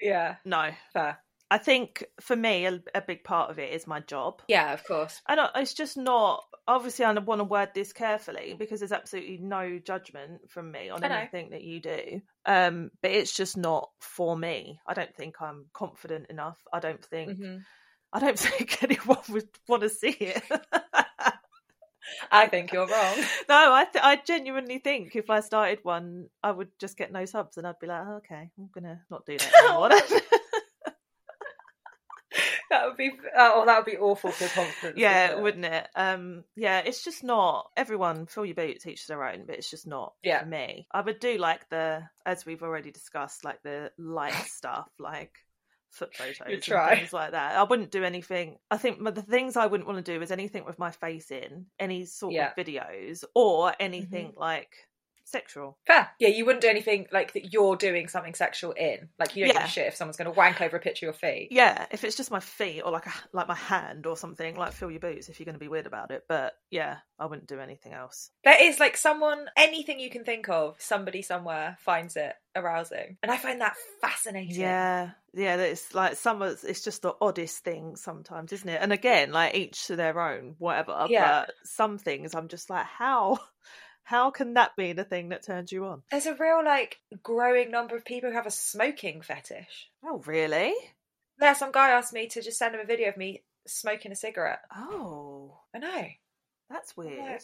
Yeah, 0.00 0.36
No, 0.44 0.70
fair. 0.92 1.18
I 1.52 1.58
think 1.58 2.02
for 2.18 2.34
me, 2.34 2.64
a, 2.64 2.82
a 2.94 3.02
big 3.02 3.24
part 3.24 3.50
of 3.50 3.58
it 3.58 3.74
is 3.74 3.86
my 3.86 4.00
job. 4.00 4.40
Yeah, 4.48 4.72
of 4.72 4.82
course. 4.84 5.20
I 5.26 5.34
don't, 5.34 5.50
it's 5.54 5.74
just 5.74 5.98
not. 5.98 6.42
Obviously, 6.66 7.04
I 7.04 7.12
want 7.12 7.40
to 7.40 7.44
word 7.44 7.68
this 7.74 7.92
carefully 7.92 8.56
because 8.58 8.80
there's 8.80 8.90
absolutely 8.90 9.36
no 9.36 9.78
judgment 9.78 10.48
from 10.48 10.72
me 10.72 10.88
on 10.88 11.04
anything 11.04 11.50
that 11.50 11.62
you 11.62 11.80
do. 11.80 12.22
Um, 12.46 12.90
but 13.02 13.10
it's 13.10 13.36
just 13.36 13.58
not 13.58 13.90
for 14.00 14.34
me. 14.34 14.78
I 14.86 14.94
don't 14.94 15.14
think 15.14 15.42
I'm 15.42 15.66
confident 15.74 16.30
enough. 16.30 16.56
I 16.72 16.80
don't 16.80 17.04
think. 17.04 17.36
hmm 17.36 17.58
I 18.14 18.20
don't 18.20 18.38
think 18.38 18.82
anyone 18.82 19.18
would 19.28 19.48
want 19.68 19.82
to 19.82 19.90
see 19.90 20.16
it. 20.20 20.42
I 22.30 22.46
think 22.48 22.72
you're 22.72 22.86
wrong. 22.86 23.16
no, 23.48 23.72
I 23.74 23.84
th- 23.92 24.04
I 24.04 24.16
genuinely 24.16 24.78
think 24.78 25.16
if 25.16 25.28
I 25.28 25.40
started 25.40 25.80
one, 25.82 26.28
I 26.42 26.50
would 26.50 26.68
just 26.78 26.96
get 26.96 27.12
no 27.12 27.26
subs, 27.26 27.58
and 27.58 27.66
I'd 27.66 27.78
be 27.78 27.86
like, 27.86 28.02
oh, 28.06 28.14
okay, 28.16 28.48
I'm 28.58 28.70
gonna 28.74 29.02
not 29.10 29.26
do 29.26 29.36
that 29.36 29.52
anymore. 29.64 29.90
That 32.72 32.86
would 32.88 32.96
be 32.96 33.10
oh, 33.36 33.66
that 33.66 33.76
would 33.78 33.90
be 33.90 33.98
awful 33.98 34.30
for 34.32 34.48
confidence. 34.48 34.98
yeah, 34.98 35.34
wouldn't 35.34 35.64
it? 35.66 35.86
Um, 35.94 36.44
yeah, 36.56 36.78
it's 36.84 37.04
just 37.04 37.22
not. 37.22 37.70
Everyone, 37.76 38.24
fill 38.26 38.46
your 38.46 38.54
boots, 38.54 38.86
each 38.86 39.06
their 39.06 39.22
own, 39.24 39.44
but 39.46 39.56
it's 39.56 39.70
just 39.70 39.86
not 39.86 40.14
Yeah. 40.22 40.40
for 40.40 40.46
me. 40.46 40.86
I 40.90 41.02
would 41.02 41.20
do 41.20 41.36
like 41.36 41.68
the, 41.68 42.02
as 42.24 42.46
we've 42.46 42.62
already 42.62 42.90
discussed, 42.90 43.44
like 43.44 43.62
the 43.62 43.92
light 43.98 44.32
stuff, 44.46 44.88
like 44.98 45.32
foot 45.90 46.14
photos 46.16 46.40
and 46.48 46.62
things 46.96 47.12
like 47.12 47.32
that. 47.32 47.56
I 47.56 47.62
wouldn't 47.64 47.90
do 47.90 48.02
anything. 48.04 48.56
I 48.70 48.78
think 48.78 49.04
the 49.14 49.20
things 49.20 49.58
I 49.58 49.66
wouldn't 49.66 49.86
want 49.86 50.02
to 50.04 50.12
do 50.16 50.22
is 50.22 50.30
anything 50.32 50.64
with 50.64 50.78
my 50.78 50.90
face 50.90 51.30
in, 51.30 51.66
any 51.78 52.06
sort 52.06 52.32
Yeah. 52.32 52.52
Mm-hmm. 52.56 52.60
of 52.60 52.66
videos, 52.66 53.24
or 53.34 53.74
anything 53.78 54.32
like 54.36 54.74
sexual. 55.32 55.78
Fair. 55.86 56.10
Yeah, 56.18 56.28
you 56.28 56.44
wouldn't 56.44 56.62
do 56.62 56.68
anything 56.68 57.06
like 57.10 57.32
that 57.32 57.52
you're 57.52 57.76
doing 57.76 58.08
something 58.08 58.34
sexual 58.34 58.72
in. 58.72 59.08
Like 59.18 59.34
you 59.34 59.46
don't 59.46 59.54
give 59.54 59.64
a 59.64 59.68
shit 59.68 59.86
if 59.88 59.96
someone's 59.96 60.16
going 60.16 60.32
to 60.32 60.38
wank 60.38 60.60
over 60.60 60.76
a 60.76 60.80
picture 60.80 61.08
of 61.08 61.20
your 61.20 61.30
feet. 61.30 61.48
Yeah, 61.50 61.86
if 61.90 62.04
it's 62.04 62.16
just 62.16 62.30
my 62.30 62.40
feet 62.40 62.82
or 62.82 62.92
like 62.92 63.06
a, 63.06 63.12
like 63.32 63.48
my 63.48 63.56
hand 63.56 64.06
or 64.06 64.16
something, 64.16 64.54
like 64.54 64.72
fill 64.72 64.90
your 64.90 65.00
boots 65.00 65.28
if 65.28 65.40
you're 65.40 65.46
going 65.46 65.54
to 65.54 65.60
be 65.60 65.68
weird 65.68 65.86
about 65.86 66.10
it. 66.10 66.24
But 66.28 66.52
yeah, 66.70 66.98
I 67.18 67.26
wouldn't 67.26 67.48
do 67.48 67.60
anything 67.60 67.92
else. 67.92 68.30
There 68.44 68.62
is 68.62 68.78
like 68.78 68.96
someone, 68.96 69.46
anything 69.56 69.98
you 69.98 70.10
can 70.10 70.24
think 70.24 70.48
of, 70.48 70.76
somebody 70.78 71.22
somewhere 71.22 71.76
finds 71.80 72.16
it 72.16 72.34
arousing. 72.54 73.16
And 73.22 73.32
I 73.32 73.36
find 73.36 73.60
that 73.60 73.74
fascinating. 74.00 74.60
Yeah, 74.60 75.10
yeah, 75.32 75.56
it's 75.56 75.94
like 75.94 76.16
some 76.16 76.42
of 76.42 76.58
it's 76.64 76.84
just 76.84 77.02
the 77.02 77.14
oddest 77.20 77.64
thing 77.64 77.96
sometimes, 77.96 78.52
isn't 78.52 78.68
it? 78.68 78.80
And 78.82 78.92
again, 78.92 79.32
like 79.32 79.54
each 79.54 79.86
to 79.86 79.96
their 79.96 80.20
own, 80.20 80.56
whatever. 80.58 81.06
Yeah. 81.08 81.44
But 81.46 81.54
some 81.64 81.98
things 81.98 82.34
I'm 82.34 82.48
just 82.48 82.68
like, 82.68 82.86
how, 82.86 83.38
how 84.12 84.30
can 84.30 84.52
that 84.54 84.76
be 84.76 84.92
the 84.92 85.04
thing 85.04 85.30
that 85.30 85.42
turns 85.42 85.72
you 85.72 85.86
on? 85.86 86.02
There's 86.10 86.26
a 86.26 86.34
real 86.34 86.62
like 86.62 87.00
growing 87.22 87.70
number 87.70 87.96
of 87.96 88.04
people 88.04 88.28
who 88.28 88.36
have 88.36 88.46
a 88.46 88.50
smoking 88.50 89.22
fetish. 89.22 89.88
Oh, 90.04 90.22
really? 90.26 90.74
Yeah, 91.40 91.54
some 91.54 91.72
guy 91.72 91.88
asked 91.88 92.12
me 92.12 92.26
to 92.26 92.42
just 92.42 92.58
send 92.58 92.74
him 92.74 92.82
a 92.82 92.84
video 92.84 93.08
of 93.08 93.16
me 93.16 93.42
smoking 93.66 94.12
a 94.12 94.14
cigarette. 94.14 94.60
Oh, 94.76 95.56
I 95.74 95.78
know. 95.78 96.04
that's 96.68 96.94
weird. 96.94 97.42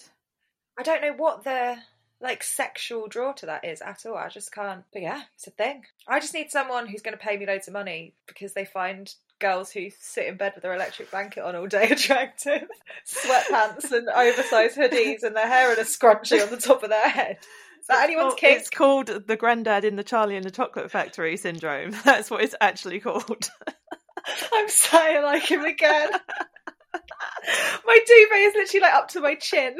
I 0.78 0.82
don't 0.82 1.00
know 1.00 1.14
what 1.14 1.42
the 1.42 1.78
like 2.20 2.42
sexual 2.42 3.08
draw 3.08 3.32
to 3.32 3.46
that 3.46 3.64
is 3.64 3.80
at 3.80 4.04
all. 4.04 4.16
I 4.16 4.28
just 4.28 4.52
can't. 4.52 4.84
But 4.92 5.00
yeah, 5.00 5.22
it's 5.36 5.46
a 5.46 5.50
thing. 5.50 5.84
I 6.06 6.20
just 6.20 6.34
need 6.34 6.50
someone 6.50 6.86
who's 6.86 7.02
going 7.02 7.16
to 7.16 7.24
pay 7.24 7.38
me 7.38 7.46
loads 7.46 7.68
of 7.68 7.72
money 7.72 8.12
because 8.26 8.52
they 8.52 8.66
find 8.66 9.14
girls 9.38 9.70
who 9.70 9.88
sit 9.98 10.26
in 10.26 10.36
bed 10.36 10.52
with 10.54 10.62
their 10.62 10.74
electric 10.74 11.10
blanket 11.10 11.42
on 11.44 11.56
all 11.56 11.66
day 11.66 11.88
attractive, 11.90 12.68
sweatpants 13.06 13.90
and 13.92 14.08
oversized 14.08 14.76
hoodies, 14.76 15.22
and 15.22 15.36
their 15.36 15.48
hair 15.48 15.72
in 15.72 15.78
a 15.78 15.82
scrunchie 15.82 16.42
on 16.42 16.50
the 16.50 16.56
top 16.56 16.82
of 16.82 16.90
their 16.90 17.08
head. 17.08 17.38
Is 17.80 17.86
that 17.88 18.04
anyone's 18.04 18.34
Oh. 18.34 18.38
It's 18.42 18.70
called 18.70 19.06
the 19.26 19.36
granddad 19.36 19.84
in 19.84 19.96
the 19.96 20.04
Charlie 20.04 20.36
and 20.36 20.44
the 20.44 20.50
Chocolate 20.50 20.90
Factory 20.90 21.36
syndrome. 21.36 21.90
That's 22.04 22.30
what 22.30 22.42
it's 22.42 22.54
actually 22.60 23.00
called. 23.00 23.50
I'm 24.52 24.68
sighing 24.68 25.22
like 25.22 25.50
him 25.50 25.64
again. 25.64 26.10
my 26.92 27.98
duvet 28.06 28.38
is 28.38 28.54
literally 28.54 28.82
like 28.82 28.94
up 28.94 29.08
to 29.08 29.20
my 29.20 29.34
chin. 29.36 29.76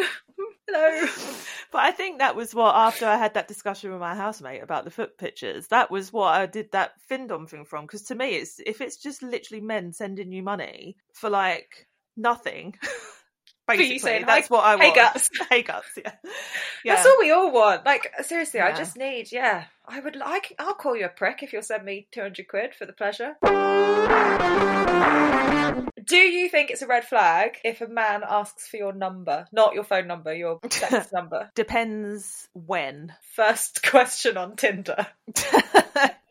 Hello. 0.69 1.09
But 1.71 1.83
I 1.83 1.91
think 1.91 2.19
that 2.19 2.35
was 2.35 2.55
what 2.55 2.75
after 2.75 3.05
I 3.07 3.19
had 3.19 3.35
that 3.35 3.47
discussion 3.47 3.91
with 3.91 4.01
my 4.01 4.15
housemate 4.15 4.63
about 4.63 4.85
the 4.87 4.91
foot 4.91 5.19
pictures. 5.19 5.69
That 5.69 5.91
was 5.91 6.15
what 6.15 6.29
I 6.35 6.47
did 6.47 6.73
that 6.73 6.93
Findom 7.11 7.47
thing 7.47 7.67
from. 7.67 7.85
Because 7.85 8.05
to 8.05 8.15
me, 8.15 8.37
it's 8.37 8.59
if 8.65 8.81
it's 8.81 8.97
just 8.97 9.23
literally 9.23 9.61
men 9.61 9.93
sending 9.93 10.33
you 10.33 10.43
money 10.43 10.97
for 11.13 11.29
like 11.29 11.87
nothing. 12.17 12.75
Basically, 13.77 13.99
saying, 13.99 14.25
that's 14.27 14.49
"Hi- 14.49 14.55
what 14.55 14.65
I 14.65 14.77
want. 14.77 14.83
hey, 14.89 14.95
guts." 14.95 15.31
hey 15.51 15.63
guts, 15.63 15.89
yeah, 15.97 16.13
yeah. 16.85 16.95
That's 16.95 17.07
all 17.07 17.17
we 17.19 17.31
all 17.31 17.53
want. 17.53 17.85
Like 17.85 18.11
seriously, 18.23 18.61
I 18.61 18.73
just 18.75 18.97
need. 18.97 19.31
Yeah, 19.31 19.65
I 19.87 20.01
would. 20.01 20.17
I 20.23 20.41
can, 20.41 20.57
I'll 20.59 20.75
call 20.75 20.97
you 20.97 21.05
a 21.05 21.09
prick 21.11 21.43
if 21.43 21.53
you'll 21.53 21.63
send 21.63 21.85
me 21.85 22.07
two 22.13 22.21
hundred 22.23 22.49
quid 22.49 22.75
for 22.75 22.87
the 22.87 22.93
pleasure. 22.93 23.35
Do 26.05 26.17
you 26.17 26.49
think 26.49 26.71
it's 26.71 26.81
a 26.81 26.87
red 26.87 27.05
flag 27.05 27.59
if 27.65 27.83
a 27.83 27.87
man 27.87 28.23
asks 28.27 28.67
for 28.67 28.79
your 28.79 28.95
number, 28.95 29.47
not 29.53 29.75
your 29.75 29.85
phone 29.85 30.07
number, 30.07 30.33
your 30.33 30.59
sex 30.71 31.13
number? 31.13 31.51
Depends 31.55 32.49
when. 32.55 33.13
First 33.35 33.83
question 33.83 34.39
on 34.39 34.57
Tinder. 34.57 35.07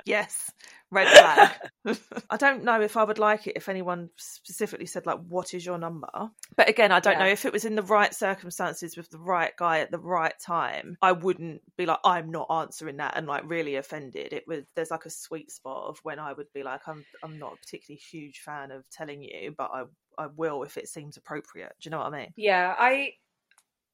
yes, 0.06 0.52
red 0.92 1.12
flag. 1.14 1.52
I 2.30 2.38
don't 2.38 2.64
know 2.64 2.82
if 2.82 2.98
I 2.98 3.04
would 3.04 3.20
like 3.20 3.48
it 3.48 3.56
if 3.56 3.70
anyone 3.70 4.10
specifically 4.18 4.86
said 4.86 5.06
like, 5.06 5.20
"What 5.28 5.54
is 5.54 5.66
your 5.66 5.78
number?" 5.78 6.08
But 6.56 6.70
again, 6.70 6.92
I 6.92 7.00
don't 7.00 7.18
Yeah. 7.18 7.20
know 7.20 7.28
if 7.28 7.46
it 7.46 7.54
was 7.54 7.66
in 7.66 7.76
the 7.76 7.82
right 7.84 8.14
circumstances 8.14 8.98
with 8.98 9.10
the 9.10 9.20
right 9.20 9.54
guy 9.58 9.80
at 9.80 9.92
the 9.92 10.00
right 10.00 10.34
time. 10.40 10.98
I 11.02 11.12
wouldn't 11.14 11.62
be 11.78 11.86
like, 11.86 12.00
"I'm 12.04 12.32
not 12.32 12.48
answering 12.52 12.98
that," 12.98 13.16
and 13.18 13.28
like 13.28 13.44
really 13.46 13.76
offended. 13.76 14.34
It 14.34 14.46
was 14.48 14.64
there's 14.76 14.92
like 14.92 15.06
a 15.06 15.10
sweet 15.10 15.52
spot 15.52 15.88
of 15.90 16.00
when 16.04 16.20
I 16.20 16.34
would 16.34 16.52
be 16.54 16.64
like, 16.64 16.88
"I'm 16.88 17.06
I'm 17.24 17.38
not 17.40 17.54
a 17.54 17.58
particularly 17.58 18.00
huge 18.00 18.40
fan 18.40 18.72
of 18.72 18.90
telling 18.90 19.24
you, 19.24 19.54
but 19.58 19.72
I 19.74 19.84
I 20.18 20.28
will 20.28 20.64
if 20.64 20.78
it 20.78 20.88
seems 20.90 21.18
appropriate." 21.18 21.74
Do 21.80 21.88
you 21.88 21.92
know 21.92 22.00
what 22.00 22.14
I 22.14 22.18
mean? 22.20 22.34
Yeah, 22.36 22.76
I. 22.78 23.14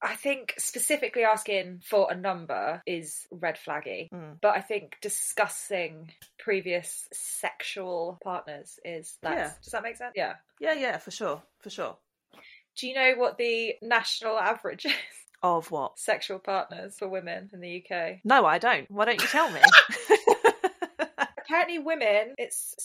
I 0.03 0.15
think 0.15 0.53
specifically 0.57 1.23
asking 1.23 1.81
for 1.85 2.11
a 2.11 2.15
number 2.15 2.83
is 2.85 3.25
red 3.31 3.57
flaggy. 3.57 4.09
Mm. 4.11 4.37
But 4.41 4.57
I 4.57 4.61
think 4.61 4.97
discussing 5.01 6.11
previous 6.37 7.07
sexual 7.13 8.19
partners 8.21 8.79
is 8.83 9.17
less. 9.23 9.33
Yeah. 9.33 9.51
Does 9.63 9.71
that 9.71 9.83
make 9.83 9.95
sense? 9.95 10.11
Yeah. 10.15 10.33
Yeah, 10.59 10.73
yeah, 10.73 10.97
for 10.97 11.11
sure, 11.11 11.41
for 11.59 11.69
sure. 11.69 11.95
Do 12.77 12.87
you 12.87 12.95
know 12.95 13.13
what 13.15 13.37
the 13.37 13.75
national 13.81 14.37
average 14.37 14.85
is? 14.85 14.93
Of 15.41 15.71
what? 15.71 15.97
Sexual 15.99 16.39
partners 16.39 16.95
for 16.97 17.07
women 17.07 17.49
in 17.53 17.61
the 17.61 17.83
UK. 17.83 18.19
No, 18.25 18.45
I 18.45 18.57
don't. 18.57 18.89
Why 18.91 19.05
don't 19.05 19.21
you 19.21 19.27
tell 19.27 19.49
me? 19.51 19.61
Apparently, 21.37 21.79
women, 21.79 22.35
it's 22.37 22.75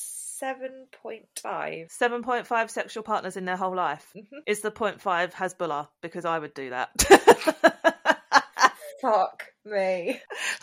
7.5. 0.42 1.26
7.5 1.44 2.70
sexual 2.70 3.02
partners 3.02 3.36
in 3.36 3.44
their 3.44 3.56
whole 3.56 3.74
life. 3.74 4.06
Mhm. 4.16 4.24
Is 4.46 4.60
the 4.60 4.70
0.5 4.70 5.32
Hezbollah? 5.32 5.88
Because 6.02 6.24
I 6.24 6.38
would 6.38 6.54
do 6.54 6.70
that. 6.70 6.90
Fuck 9.00 9.44
me. 9.64 10.20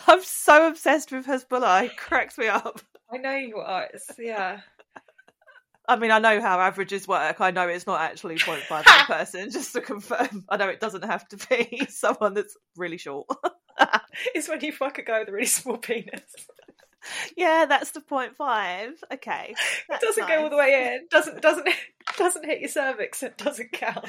I'm 0.08 0.22
so 0.24 0.68
obsessed 0.68 1.12
with 1.12 1.26
Hezbollah. 1.26 1.86
It 1.86 1.98
cracks 1.98 2.38
me 2.38 2.48
up. 2.48 2.82
I 3.14 3.18
know 3.18 3.36
you 3.36 3.58
are. 3.58 3.88
It's, 3.94 4.10
yeah. 4.20 4.60
I 5.88 5.96
mean, 5.98 6.12
I 6.12 6.20
know 6.20 6.42
how 6.42 6.60
averages 6.60 7.08
work. 7.08 7.40
I 7.40 7.52
know 7.52 7.68
it's 7.68 7.86
not 7.86 8.02
actually 8.02 8.36
0.5 8.36 8.86
per 8.86 9.06
person, 9.14 9.52
just 9.52 9.74
to 9.74 9.82
confirm. 9.82 10.46
I 10.50 10.58
know 10.58 10.68
it 10.70 10.80
doesn't 10.80 11.06
have 11.06 11.28
to 11.30 11.38
be 11.50 11.86
someone 11.90 12.34
that's 12.34 12.58
really 12.76 12.98
short. 12.98 13.28
It's 14.34 14.50
when 14.50 14.62
you 14.62 14.72
fuck 14.72 14.98
a 14.98 15.04
guy 15.04 15.20
with 15.20 15.30
a 15.30 15.34
really 15.34 15.46
small 15.46 15.78
penis. 15.78 16.22
Yeah, 17.38 17.66
that's 17.68 17.92
the 17.92 18.02
five. 18.36 19.04
Okay. 19.14 19.56
It 19.90 20.02
doesn't 20.02 20.28
go 20.28 20.44
all 20.44 20.50
the 20.50 20.58
way 20.58 20.94
in. 20.96 21.08
Doesn't 21.10 21.42
doesn't 21.42 21.68
doesn't 22.18 22.46
hit 22.46 22.60
your 22.60 22.70
cervix. 22.70 23.24
It 23.24 23.38
doesn't 23.38 23.72
count. 23.72 24.06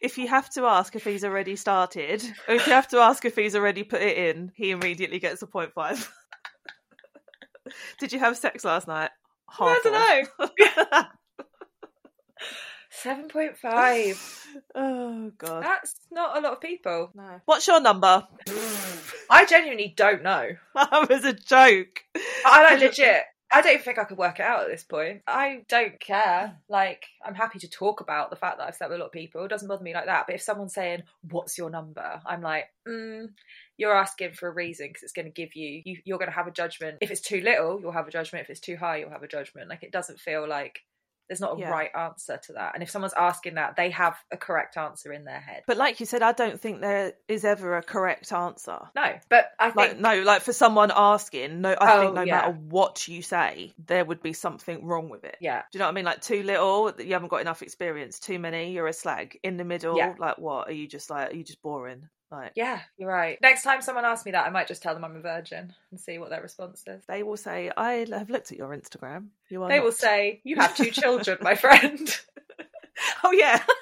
If 0.00 0.18
you 0.18 0.28
have 0.28 0.50
to 0.50 0.64
ask 0.64 0.94
if 0.96 1.04
he's 1.04 1.24
already 1.24 1.56
started, 1.56 2.24
or 2.48 2.54
if 2.54 2.66
you 2.66 2.72
have 2.72 2.88
to 2.88 2.98
ask 2.98 3.24
if 3.24 3.36
he's 3.36 3.56
already 3.56 3.84
put 3.84 4.02
it 4.02 4.16
in, 4.16 4.52
he 4.54 4.70
immediately 4.70 5.18
gets 5.18 5.42
a 5.42 5.46
five. 5.46 6.12
Did 7.98 8.12
you 8.12 8.18
have 8.18 8.36
sex 8.36 8.64
last 8.64 8.86
night? 8.86 9.10
I 9.58 9.80
don't 9.82 10.38
know. 10.40 11.04
Seven 13.02 13.28
point 13.28 13.56
five. 13.56 14.40
Oh 14.72 15.32
god. 15.36 15.64
That's 15.64 15.96
not 16.12 16.38
a 16.38 16.40
lot 16.40 16.52
of 16.52 16.60
people. 16.60 17.10
No. 17.12 17.40
What's 17.44 17.66
your 17.66 17.80
number? 17.80 18.24
I 19.28 19.44
genuinely 19.46 19.92
don't 19.96 20.22
know. 20.22 20.50
that 20.76 21.08
was 21.08 21.24
a 21.24 21.32
joke. 21.32 22.04
I 22.46 22.62
like 22.62 22.80
legit. 22.80 23.22
I 23.52 23.62
don't 23.62 23.82
think 23.82 23.98
I 23.98 24.04
could 24.04 24.18
work 24.18 24.38
it 24.38 24.44
out 24.44 24.62
at 24.62 24.68
this 24.68 24.84
point. 24.84 25.22
I 25.26 25.64
don't 25.68 25.98
care. 25.98 26.56
Like, 26.68 27.04
I'm 27.24 27.34
happy 27.34 27.58
to 27.60 27.68
talk 27.68 28.00
about 28.00 28.30
the 28.30 28.36
fact 28.36 28.58
that 28.58 28.68
I've 28.68 28.76
slept 28.76 28.90
with 28.90 29.00
a 29.00 29.02
lot 29.02 29.06
of 29.06 29.12
people. 29.12 29.44
It 29.44 29.48
doesn't 29.48 29.66
bother 29.66 29.82
me 29.82 29.92
like 29.94 30.06
that. 30.06 30.26
But 30.26 30.36
if 30.36 30.42
someone's 30.42 30.74
saying, 30.74 31.02
"What's 31.28 31.58
your 31.58 31.70
number?" 31.70 32.20
I'm 32.24 32.42
like, 32.42 32.66
mm, 32.86 33.28
"You're 33.76 33.96
asking 33.96 34.34
for 34.34 34.48
a 34.48 34.54
reason 34.54 34.88
because 34.88 35.02
it's 35.02 35.12
going 35.12 35.26
to 35.26 35.32
give 35.32 35.56
you, 35.56 35.82
you. 35.84 35.98
You're 36.04 36.18
going 36.18 36.30
to 36.30 36.36
have 36.36 36.46
a 36.46 36.52
judgment. 36.52 36.98
If 37.00 37.10
it's 37.10 37.20
too 37.20 37.40
little, 37.40 37.80
you'll 37.80 37.92
have 37.92 38.06
a 38.06 38.12
judgment. 38.12 38.44
If 38.44 38.50
it's 38.50 38.60
too 38.60 38.76
high, 38.76 38.98
you'll 38.98 39.10
have 39.10 39.24
a 39.24 39.28
judgment. 39.28 39.68
Like, 39.68 39.82
it 39.82 39.92
doesn't 39.92 40.20
feel 40.20 40.48
like 40.48 40.80
there's 41.28 41.40
not 41.40 41.56
a 41.56 41.60
Yeah. 41.60 41.70
right 41.70 41.90
answer 41.94 42.38
to 42.46 42.52
that. 42.54 42.74
And 42.74 42.82
if 42.82 42.90
someone's 42.90 43.14
asking 43.14 43.54
that, 43.54 43.76
they 43.76 43.90
have 43.90 44.16
a 44.30 44.36
correct 44.36 44.76
answer 44.76 45.12
in 45.12 45.24
their 45.24 45.40
head. 45.40 45.62
But 45.66 45.76
like 45.76 46.00
you 46.00 46.06
said, 46.06 46.22
I 46.22 46.32
don't 46.32 46.60
think 46.60 46.80
there 46.80 47.14
is 47.28 47.44
ever 47.44 47.76
a 47.76 47.82
correct 47.82 48.32
answer. 48.32 48.78
No, 48.94 49.18
but 49.28 49.46
I 49.58 49.66
think 49.70 49.76
Like 49.76 49.98
no, 49.98 50.22
like 50.22 50.42
for 50.42 50.52
someone 50.52 50.90
asking, 50.94 51.60
no, 51.60 51.72
I 51.72 51.96
Oh, 51.96 52.00
think 52.00 52.14
no 52.14 52.22
yeah. 52.22 52.36
matter 52.36 52.52
what 52.52 53.08
you 53.08 53.22
say, 53.22 53.72
there 53.86 54.04
would 54.04 54.22
be 54.22 54.32
something 54.32 54.84
wrong 54.84 55.08
with 55.08 55.24
it. 55.24 55.36
yeah. 55.40 55.62
Do 55.72 55.76
you 55.76 55.78
know 55.80 55.86
what 55.86 55.92
I 55.92 55.94
mean? 55.94 56.04
Like 56.04 56.20
too 56.20 56.42
little, 56.42 56.92
you 57.00 57.12
haven't 57.14 57.28
got 57.28 57.40
enough 57.40 57.62
experience. 57.62 58.18
Too 58.20 58.38
many, 58.38 58.72
you're 58.72 58.86
a 58.88 58.92
slag. 58.92 59.38
In 59.42 59.56
the 59.56 59.64
middle, 59.64 59.96
Yeah. 59.96 60.14
like 60.18 60.38
what? 60.38 60.68
Are 60.68 60.72
you 60.72 60.86
just 60.88 61.10
like? 61.10 61.32
Are 61.32 61.36
you 61.36 61.44
just 61.44 61.62
boring? 61.62 62.08
Like 62.34 62.52
Yeah, 62.56 62.80
you're 62.98 63.08
right. 63.08 63.38
Next 63.40 63.62
time 63.62 63.80
someone 63.82 64.04
asks 64.04 64.26
me 64.26 64.32
that, 64.32 64.46
I 64.46 64.50
might 64.50 64.66
just 64.68 64.82
tell 64.82 64.94
them 64.94 65.04
I'm 65.04 65.16
a 65.16 65.20
virgin 65.20 65.72
and 65.90 66.00
see 66.00 66.18
what 66.18 66.30
their 66.30 66.42
response 66.42 66.82
is. 66.86 67.04
they 67.06 67.22
will 67.22 67.36
say, 67.36 67.70
"I 67.76 68.06
have 68.10 68.30
looked 68.30 68.50
at 68.52 68.58
your 68.58 68.76
Instagram. 68.76 69.28
You 69.50 69.62
are." 69.62 69.68
They 69.68 69.80
will 69.80 69.92
say, 69.92 70.40
You 70.44 70.56
have 70.56 70.76
two 70.76 70.90
children, 70.90 71.38
my 71.40 71.54
friend. 71.54 72.00
"Oh 73.24 73.32
yeah." 73.32 73.62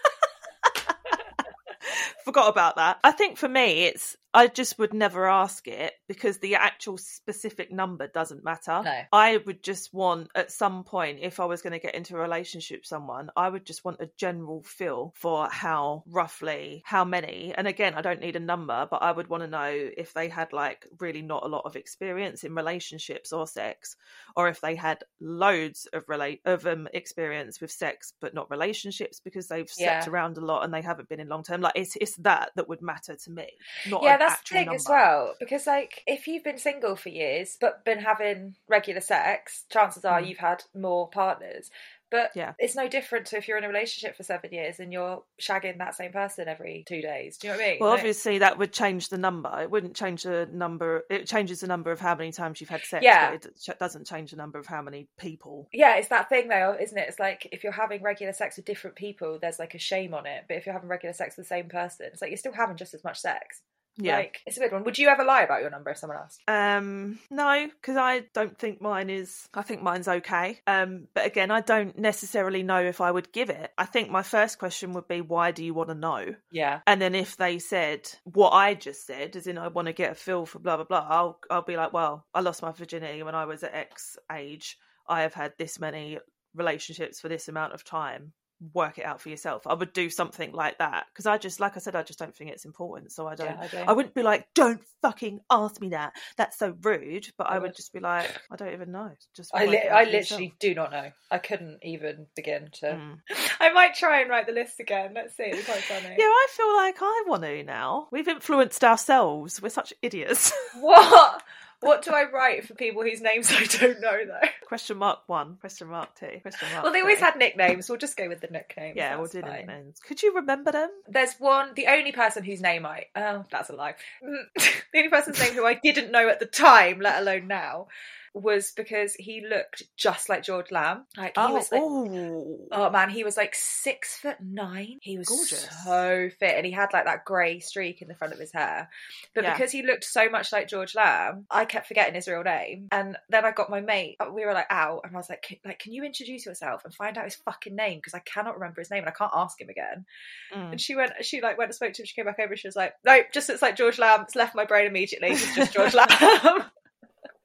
Forgot 2.24 2.48
about 2.48 2.76
that. 2.76 2.98
I 3.02 3.10
think 3.12 3.36
for 3.36 3.48
me, 3.48 3.84
it's 3.84 4.16
I 4.34 4.46
just 4.46 4.78
would 4.78 4.94
never 4.94 5.26
ask 5.26 5.68
it 5.68 5.92
because 6.08 6.38
the 6.38 6.54
actual 6.54 6.96
specific 6.96 7.70
number 7.70 8.06
doesn't 8.06 8.44
matter. 8.44 8.82
No. 8.84 9.00
I 9.12 9.38
would 9.38 9.62
just 9.62 9.92
want 9.92 10.30
at 10.34 10.50
some 10.50 10.84
point, 10.84 11.18
if 11.22 11.38
I 11.38 11.44
was 11.44 11.62
going 11.62 11.74
to 11.74 11.78
get 11.78 11.94
into 11.94 12.16
a 12.16 12.20
relationship 12.20 12.80
with 12.80 12.86
someone, 12.86 13.30
I 13.36 13.48
would 13.48 13.66
just 13.66 13.84
want 13.84 14.00
a 14.00 14.10
general 14.16 14.62
feel 14.62 15.12
for 15.16 15.48
how 15.50 16.04
roughly 16.06 16.82
how 16.84 17.04
many. 17.04 17.52
And 17.56 17.66
again, 17.66 17.94
I 17.94 18.02
don't 18.02 18.20
need 18.20 18.36
a 18.36 18.40
number, 18.40 18.86
but 18.90 19.02
I 19.02 19.12
would 19.12 19.28
want 19.28 19.42
to 19.42 19.48
know 19.48 19.70
if 19.96 20.14
they 20.14 20.28
had 20.28 20.52
like 20.52 20.86
really 20.98 21.22
not 21.22 21.44
a 21.44 21.48
lot 21.48 21.62
of 21.66 21.76
experience 21.76 22.44
in 22.44 22.54
relationships 22.54 23.32
or 23.32 23.46
sex, 23.46 23.96
or 24.34 24.48
if 24.48 24.60
they 24.60 24.74
had 24.74 25.04
loads 25.20 25.86
of 25.92 26.08
relate 26.08 26.40
of 26.44 26.66
um, 26.66 26.88
experience 26.94 27.60
with 27.60 27.70
sex 27.70 28.14
but 28.20 28.34
not 28.34 28.50
relationships 28.50 29.20
because 29.20 29.48
they've 29.48 29.68
slept 29.68 30.08
around 30.08 30.38
a 30.38 30.40
lot 30.40 30.64
and 30.64 30.72
they 30.72 30.82
haven't 30.82 31.08
been 31.08 31.20
in 31.20 31.28
long 31.28 31.42
term. 31.42 31.60
Like 31.60 31.74
it's 31.76 31.96
it's 32.00 32.16
that 32.16 32.50
that 32.56 32.68
would 32.68 32.82
matter 32.82 33.14
to 33.14 33.30
me. 33.30 33.48
Not 33.88 34.02
Yeah, 34.02 34.21
that's 34.30 34.48
the 34.48 34.54
thing 34.54 34.66
number. 34.66 34.76
as 34.76 34.88
well, 34.88 35.34
because 35.40 35.66
like 35.66 36.02
if 36.06 36.26
you've 36.26 36.44
been 36.44 36.58
single 36.58 36.96
for 36.96 37.08
years 37.08 37.56
but 37.60 37.84
been 37.84 37.98
having 37.98 38.56
regular 38.68 39.00
sex, 39.00 39.64
chances 39.70 40.04
are 40.04 40.20
Mm. 40.20 40.28
you've 40.28 40.38
had 40.38 40.64
more 40.74 41.08
partners. 41.08 41.70
But 42.10 42.32
Yeah. 42.36 42.52
it's 42.58 42.76
no 42.76 42.88
different 42.88 43.28
to 43.28 43.38
if 43.38 43.48
you're 43.48 43.56
in 43.56 43.64
a 43.64 43.68
relationship 43.68 44.18
for 44.18 44.22
seven 44.22 44.52
years 44.52 44.78
and 44.78 44.92
you're 44.92 45.24
shagging 45.40 45.78
that 45.78 45.94
same 45.94 46.12
person 46.12 46.46
every 46.46 46.84
two 46.86 47.00
days. 47.00 47.38
Do 47.38 47.46
you 47.46 47.52
know 47.54 47.58
what 47.58 47.64
I 47.64 47.68
mean? 47.70 47.78
Well, 47.80 47.92
obviously 47.92 48.38
that 48.40 48.58
would 48.58 48.70
change 48.70 49.08
the 49.08 49.16
number. 49.16 49.62
It 49.62 49.70
wouldn't 49.70 49.96
change 49.96 50.24
the 50.24 50.46
number. 50.52 51.06
It 51.08 51.26
changes 51.26 51.60
the 51.60 51.68
number 51.68 51.90
of 51.90 52.00
how 52.00 52.14
many 52.14 52.30
times 52.30 52.60
you've 52.60 52.68
had 52.68 52.82
sex. 52.82 53.02
Yeah. 53.02 53.30
But 53.30 53.46
it 53.46 53.78
doesn't 53.78 54.06
change 54.06 54.30
the 54.32 54.36
number 54.36 54.58
of 54.58 54.66
how 54.66 54.82
many 54.82 55.08
people. 55.18 55.70
Yeah, 55.72 55.96
it's 55.96 56.08
that 56.08 56.28
thing 56.28 56.48
though, 56.48 56.76
isn't 56.78 56.98
it? 56.98 57.08
It's 57.08 57.18
like 57.18 57.48
if 57.50 57.64
you're 57.64 57.72
having 57.72 58.02
regular 58.02 58.34
sex 58.34 58.58
with 58.58 58.66
different 58.66 58.96
people, 58.96 59.38
there's 59.40 59.58
like 59.58 59.74
a 59.74 59.78
shame 59.78 60.12
on 60.12 60.26
it. 60.26 60.44
But 60.48 60.58
if 60.58 60.66
you're 60.66 60.74
having 60.74 60.90
regular 60.90 61.14
sex 61.14 61.38
with 61.38 61.46
the 61.46 61.54
same 61.54 61.70
person, 61.70 62.08
it's 62.12 62.20
like 62.20 62.30
you're 62.30 62.36
still 62.36 62.52
having 62.52 62.76
just 62.76 62.92
as 62.92 63.02
much 63.04 63.20
sex. 63.20 63.62
Yeah. 63.96 64.16
Like 64.16 64.40
it's 64.46 64.56
a 64.56 64.60
weird 64.60 64.72
one. 64.72 64.84
Would 64.84 64.98
you 64.98 65.08
ever 65.08 65.24
lie 65.24 65.42
about 65.42 65.60
your 65.60 65.70
number 65.70 65.90
if 65.90 65.98
someone 65.98 66.18
asked? 66.18 66.40
Um, 66.48 67.18
no, 67.30 67.68
because 67.68 67.96
I 67.96 68.20
don't 68.32 68.58
think 68.58 68.80
mine 68.80 69.10
is. 69.10 69.48
I 69.52 69.62
think 69.62 69.82
mine's 69.82 70.08
okay. 70.08 70.60
Um, 70.66 71.08
but 71.14 71.26
again, 71.26 71.50
I 71.50 71.60
don't 71.60 71.98
necessarily 71.98 72.62
know 72.62 72.82
if 72.82 73.00
I 73.00 73.10
would 73.10 73.32
give 73.32 73.50
it. 73.50 73.70
I 73.76 73.84
think 73.84 74.10
my 74.10 74.22
first 74.22 74.58
question 74.58 74.94
would 74.94 75.08
be, 75.08 75.20
why 75.20 75.50
do 75.50 75.64
you 75.64 75.74
want 75.74 75.90
to 75.90 75.94
know? 75.94 76.34
Yeah. 76.50 76.80
And 76.86 77.00
then 77.02 77.14
if 77.14 77.36
they 77.36 77.58
said 77.58 78.08
what 78.24 78.50
I 78.50 78.74
just 78.74 79.06
said, 79.06 79.36
as 79.36 79.46
in 79.46 79.58
I 79.58 79.68
want 79.68 79.86
to 79.86 79.92
get 79.92 80.12
a 80.12 80.14
feel 80.14 80.46
for 80.46 80.58
blah 80.58 80.76
blah 80.76 80.86
blah, 80.86 81.06
I'll 81.08 81.38
I'll 81.50 81.62
be 81.62 81.76
like, 81.76 81.92
well, 81.92 82.26
I 82.34 82.40
lost 82.40 82.62
my 82.62 82.72
virginity 82.72 83.22
when 83.22 83.34
I 83.34 83.44
was 83.44 83.62
at 83.62 83.74
X 83.74 84.16
age. 84.30 84.78
I 85.06 85.22
have 85.22 85.34
had 85.34 85.52
this 85.58 85.78
many 85.78 86.18
relationships 86.54 87.20
for 87.20 87.28
this 87.28 87.48
amount 87.48 87.72
of 87.74 87.84
time. 87.84 88.32
Work 88.74 88.98
it 88.98 89.04
out 89.04 89.20
for 89.20 89.28
yourself. 89.28 89.66
I 89.66 89.74
would 89.74 89.92
do 89.92 90.08
something 90.08 90.52
like 90.52 90.78
that 90.78 91.06
because 91.12 91.26
I 91.26 91.38
just, 91.38 91.58
like 91.58 91.76
I 91.76 91.80
said, 91.80 91.96
I 91.96 92.02
just 92.02 92.18
don't 92.18 92.34
think 92.34 92.50
it's 92.50 92.64
important. 92.64 93.12
So 93.12 93.26
I 93.26 93.34
don't. 93.34 93.46
Yeah, 93.46 93.60
I 93.60 93.66
do. 93.66 93.76
I 93.78 93.92
wouldn't 93.92 94.14
be 94.14 94.22
like, 94.22 94.46
don't 94.54 94.80
fucking 95.02 95.40
ask 95.50 95.80
me 95.80 95.90
that. 95.90 96.12
That's 96.36 96.58
so 96.58 96.74
rude. 96.82 97.28
But 97.36 97.48
I, 97.48 97.56
I 97.56 97.58
would 97.58 97.68
would. 97.70 97.76
just 97.76 97.92
be 97.92 98.00
like, 98.00 98.30
I 98.50 98.56
don't 98.56 98.72
even 98.72 98.92
know. 98.92 99.10
Just 99.34 99.50
I, 99.54 99.66
li- 99.66 99.78
I 99.78 100.04
literally 100.04 100.44
yourself. 100.44 100.58
do 100.60 100.74
not 100.74 100.92
know. 100.92 101.10
I 101.30 101.38
couldn't 101.38 101.78
even 101.82 102.26
begin 102.36 102.68
to. 102.80 102.86
Mm. 102.86 103.18
I 103.60 103.72
might 103.72 103.94
try 103.94 104.20
and 104.20 104.30
write 104.30 104.46
the 104.46 104.52
list 104.52 104.80
again. 104.80 105.12
Let's 105.14 105.36
see. 105.36 105.44
It's 105.44 105.66
quite 105.66 105.80
funny. 105.80 106.14
Yeah, 106.18 106.24
I 106.24 106.46
feel 106.50 106.76
like 106.76 106.96
I 107.00 107.24
want 107.26 107.42
to 107.42 107.62
now. 107.64 108.08
We've 108.12 108.28
influenced 108.28 108.84
ourselves. 108.84 109.60
We're 109.60 109.70
such 109.70 109.92
idiots. 110.02 110.52
What? 110.80 111.42
What 111.82 112.02
do 112.02 112.12
I 112.12 112.30
write 112.30 112.66
for 112.66 112.74
people 112.74 113.02
whose 113.02 113.20
names 113.20 113.50
I 113.52 113.64
don't 113.64 114.00
know 114.00 114.24
though? 114.26 114.48
question 114.66 114.96
mark 114.96 115.20
one. 115.26 115.56
Question 115.60 115.88
mark 115.88 116.14
two. 116.14 116.38
Question 116.42 116.68
mark. 116.72 116.84
Well, 116.84 116.92
they 116.92 117.00
always 117.00 117.18
three. 117.18 117.26
had 117.26 117.36
nicknames. 117.36 117.88
We'll 117.88 117.98
just 117.98 118.16
go 118.16 118.28
with 118.28 118.40
the 118.40 118.48
nicknames. 118.48 118.96
Yeah, 118.96 119.16
we'll 119.16 119.26
do 119.26 119.42
the 119.42 119.48
nicknames. 119.48 119.98
Could 120.06 120.22
you 120.22 120.34
remember 120.34 120.72
them? 120.72 120.90
There's 121.08 121.34
one, 121.34 121.74
the 121.74 121.88
only 121.88 122.12
person 122.12 122.44
whose 122.44 122.60
name 122.60 122.86
I, 122.86 123.06
oh, 123.16 123.44
that's 123.50 123.68
a 123.70 123.74
lie. 123.74 123.94
the 124.22 124.70
only 124.96 125.10
person's 125.10 125.40
name 125.40 125.54
who 125.54 125.66
I 125.66 125.74
didn't 125.74 126.10
know 126.12 126.28
at 126.28 126.40
the 126.40 126.46
time, 126.46 127.00
let 127.00 127.20
alone 127.20 127.46
now, 127.48 127.88
was 128.34 128.72
because 128.74 129.14
he 129.14 129.44
looked 129.46 129.82
just 129.96 130.28
like 130.28 130.42
George 130.42 130.70
Lamb. 130.70 131.04
Like 131.16 131.36
he 131.36 131.42
oh, 131.42 131.52
was 131.52 131.70
like, 131.70 131.82
ooh. 131.82 132.66
oh 132.72 132.90
man, 132.90 133.10
he 133.10 133.24
was 133.24 133.36
like 133.36 133.54
six 133.54 134.16
foot 134.16 134.36
nine. 134.40 134.98
He 135.02 135.18
was 135.18 135.28
Gorgeous. 135.28 135.68
so 135.84 136.28
fit, 136.40 136.56
and 136.56 136.64
he 136.64 136.72
had 136.72 136.92
like 136.92 137.04
that 137.04 137.24
grey 137.24 137.60
streak 137.60 138.00
in 138.00 138.08
the 138.08 138.14
front 138.14 138.32
of 138.32 138.38
his 138.38 138.52
hair. 138.52 138.88
But 139.34 139.44
Yeah. 139.44 139.52
because 139.52 139.70
he 139.70 139.82
looked 139.82 140.04
so 140.04 140.28
much 140.30 140.52
like 140.52 140.68
George 140.68 140.94
Lamb, 140.94 141.46
I 141.50 141.64
kept 141.64 141.88
forgetting 141.88 142.14
his 142.14 142.26
real 142.28 142.42
name. 142.42 142.88
And 142.90 143.16
then 143.28 143.44
I 143.44 143.50
got 143.50 143.70
my 143.70 143.80
mate. 143.80 144.16
We 144.32 144.46
were 144.46 144.54
like 144.54 144.66
out, 144.70 145.02
and 145.04 145.14
I 145.14 145.18
was 145.18 145.28
like, 145.28 145.42
"Can- 145.42 145.58
like, 145.64 145.78
can 145.78 145.92
you 145.92 146.04
introduce 146.04 146.46
yourself 146.46 146.84
and 146.84 146.94
find 146.94 147.18
out 147.18 147.24
his 147.24 147.36
fucking 147.36 147.74
name? 147.76 147.98
Because 147.98 148.14
I 148.14 148.20
cannot 148.20 148.54
remember 148.54 148.80
his 148.80 148.90
name, 148.90 149.00
and 149.00 149.08
I 149.08 149.12
can't 149.12 149.32
ask 149.34 149.60
him 149.60 149.68
again. 149.68 150.06
Mm. 150.54 150.72
And 150.72 150.80
she 150.80 150.96
went, 150.96 151.12
she 151.22 151.40
like 151.40 151.58
went 151.58 151.68
and 151.68 151.74
spoke 151.74 151.92
to 151.94 152.02
him. 152.02 152.06
She 152.06 152.14
came 152.14 152.24
back 152.24 152.38
over. 152.38 152.56
She 152.56 152.68
was 152.68 152.76
like, 152.76 152.94
"No, 153.04 153.20
just 153.32 153.48
looks 153.48 153.62
like 153.62 153.76
George 153.76 153.98
Lamb. 153.98 154.22
It's 154.22 154.36
left 154.36 154.54
my 154.54 154.64
brain 154.64 154.86
immediately. 154.86 155.28
It's 155.32 155.54
just 155.54 155.72
George 155.74 155.94
Lamb." 155.94 156.64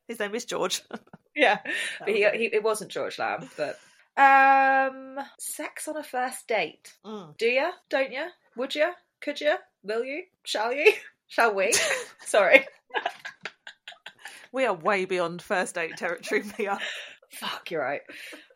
His 0.08 0.20
name 0.20 0.36
is 0.36 0.46
George. 0.46 0.82
yeah, 1.36 1.60
but 2.00 2.10
he, 2.10 2.28
he 2.34 2.46
it 2.46 2.64
wasn't 2.64 2.92
George 2.92 3.20
Lamb. 3.20 3.50
But 3.58 3.78
um, 4.18 5.20
sex 5.40 5.88
on 5.88 5.98
a 5.98 6.04
first 6.04 6.48
date. 6.48 6.94
Mm. 7.06 7.38
Do 7.38 7.46
you? 7.46 7.70
Don't 7.90 8.12
you? 8.12 8.28
Would 8.56 8.76
you? 8.76 8.92
Could 9.22 9.42
you? 9.42 9.56
Will 9.84 10.04
you? 10.04 10.24
Shall 10.44 10.74
you? 10.74 10.94
Shall 11.28 11.54
we? 11.54 11.74
Sorry. 12.26 12.66
We 14.52 14.66
are 14.66 14.74
way 14.74 15.06
beyond 15.06 15.42
first 15.42 15.76
date 15.76 15.98
territory, 15.98 16.44
Mia. 16.58 16.80
Fuck, 17.32 17.70
you're 17.70 17.82
right. 17.82 18.02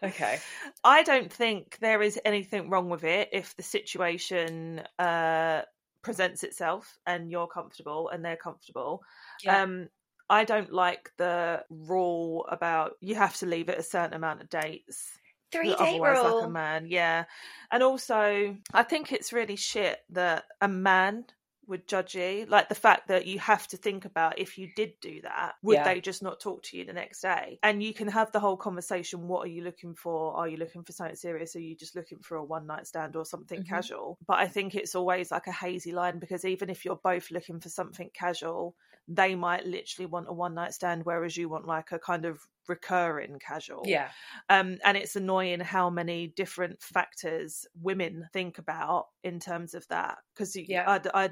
Okay. 0.02 0.40
I 0.84 1.04
don't 1.04 1.32
think 1.32 1.78
there 1.82 2.02
is 2.02 2.20
anything 2.24 2.70
wrong 2.70 2.90
with 2.90 3.04
it 3.04 3.30
if 3.34 3.56
the 3.58 3.64
situation 3.64 4.82
uh, 4.98 5.62
presents 6.02 6.44
itself 6.44 6.98
and 7.06 7.30
you're 7.30 7.48
comfortable 7.48 8.10
and 8.10 8.24
they're 8.24 8.38
comfortable. 8.38 9.02
Yeah. 9.44 9.64
Um, 9.64 9.90
I 10.30 10.44
don't 10.44 10.72
like 10.72 11.12
the 11.18 11.64
rule 11.70 12.46
about 12.50 12.94
you 13.02 13.16
have 13.16 13.36
to 13.38 13.46
leave 13.46 13.70
it 13.70 13.80
a 13.80 13.84
certain 13.84 14.14
amount 14.14 14.42
of 14.42 14.50
dates. 14.50 15.18
Three 15.52 15.70
date 15.70 15.80
otherwise 15.80 16.24
like 16.24 16.48
a 16.48 16.50
man 16.50 16.86
yeah 16.88 17.26
and 17.72 17.84
also 17.84 18.56
i 18.74 18.84
think 18.84 19.12
it's 19.12 19.34
really 19.34 19.58
shit 19.58 20.00
that 20.12 20.46
a 20.62 20.68
man 20.70 21.26
would 21.68 21.88
judge 21.88 22.16
you 22.16 22.46
like 22.50 22.70
the 22.70 22.76
fact 22.76 23.08
that 23.10 23.26
you 23.28 23.38
have 23.40 23.68
to 23.68 23.78
think 23.78 24.06
about 24.06 24.40
if 24.40 24.58
you 24.58 24.70
did 24.76 24.94
do 25.02 25.22
that 25.22 25.54
would 25.62 25.76
Yeah. 25.78 25.84
they 25.84 26.02
just 26.02 26.24
not 26.24 26.40
talk 26.40 26.64
to 26.64 26.78
you 26.78 26.86
the 26.86 26.94
next 26.94 27.22
day 27.22 27.60
and 27.64 27.84
you 27.84 27.94
can 27.94 28.08
have 28.08 28.32
the 28.32 28.40
whole 28.40 28.58
conversation 28.58 29.28
what 29.28 29.46
are 29.46 29.50
you 29.52 29.62
looking 29.64 29.94
for 29.94 30.36
are 30.36 30.48
you 30.48 30.58
looking 30.58 30.84
for 30.84 30.92
something 30.92 31.16
serious 31.16 31.56
are 31.56 31.60
you 31.62 31.76
just 31.76 31.96
looking 31.96 32.20
for 32.20 32.36
a 32.38 32.44
one 32.44 32.66
night 32.66 32.88
stand 32.88 33.16
or 33.16 33.26
something 33.26 33.62
Mhm. 33.62 33.68
casual 33.68 34.18
but 34.28 34.40
i 34.40 34.48
think 34.48 34.74
it's 34.76 34.96
always 34.96 35.32
like 35.32 35.48
a 35.48 35.52
hazy 35.52 35.92
line 35.92 36.20
because 36.20 36.46
even 36.46 36.70
if 36.70 36.84
you're 36.84 36.96
both 36.96 37.30
looking 37.32 37.60
for 37.60 37.70
something 37.70 38.10
casual 38.14 38.76
they 39.08 39.36
might 39.36 39.66
literally 39.66 40.06
want 40.06 40.28
a 40.30 40.34
one 40.34 40.54
night 40.54 40.74
stand 40.74 41.06
whereas 41.06 41.36
you 41.38 41.50
want 41.50 41.66
like 41.66 41.92
a 41.92 42.00
kind 42.00 42.26
of 42.26 42.42
recurring 42.68 43.40
casual 43.40 44.00
Yeah. 44.00 44.14
um, 44.50 44.78
and 44.84 44.98
it's 44.98 45.16
annoying 45.16 45.60
how 45.60 45.90
many 45.90 46.28
different 46.28 46.82
factors 46.82 47.66
women 47.76 48.28
think 48.34 48.58
about 48.58 49.08
in 49.24 49.40
terms 49.40 49.74
of 49.74 49.88
that 49.88 50.20
because 50.34 50.60
Yeah. 50.66 50.88
I, 50.88 51.02
I, 51.14 51.30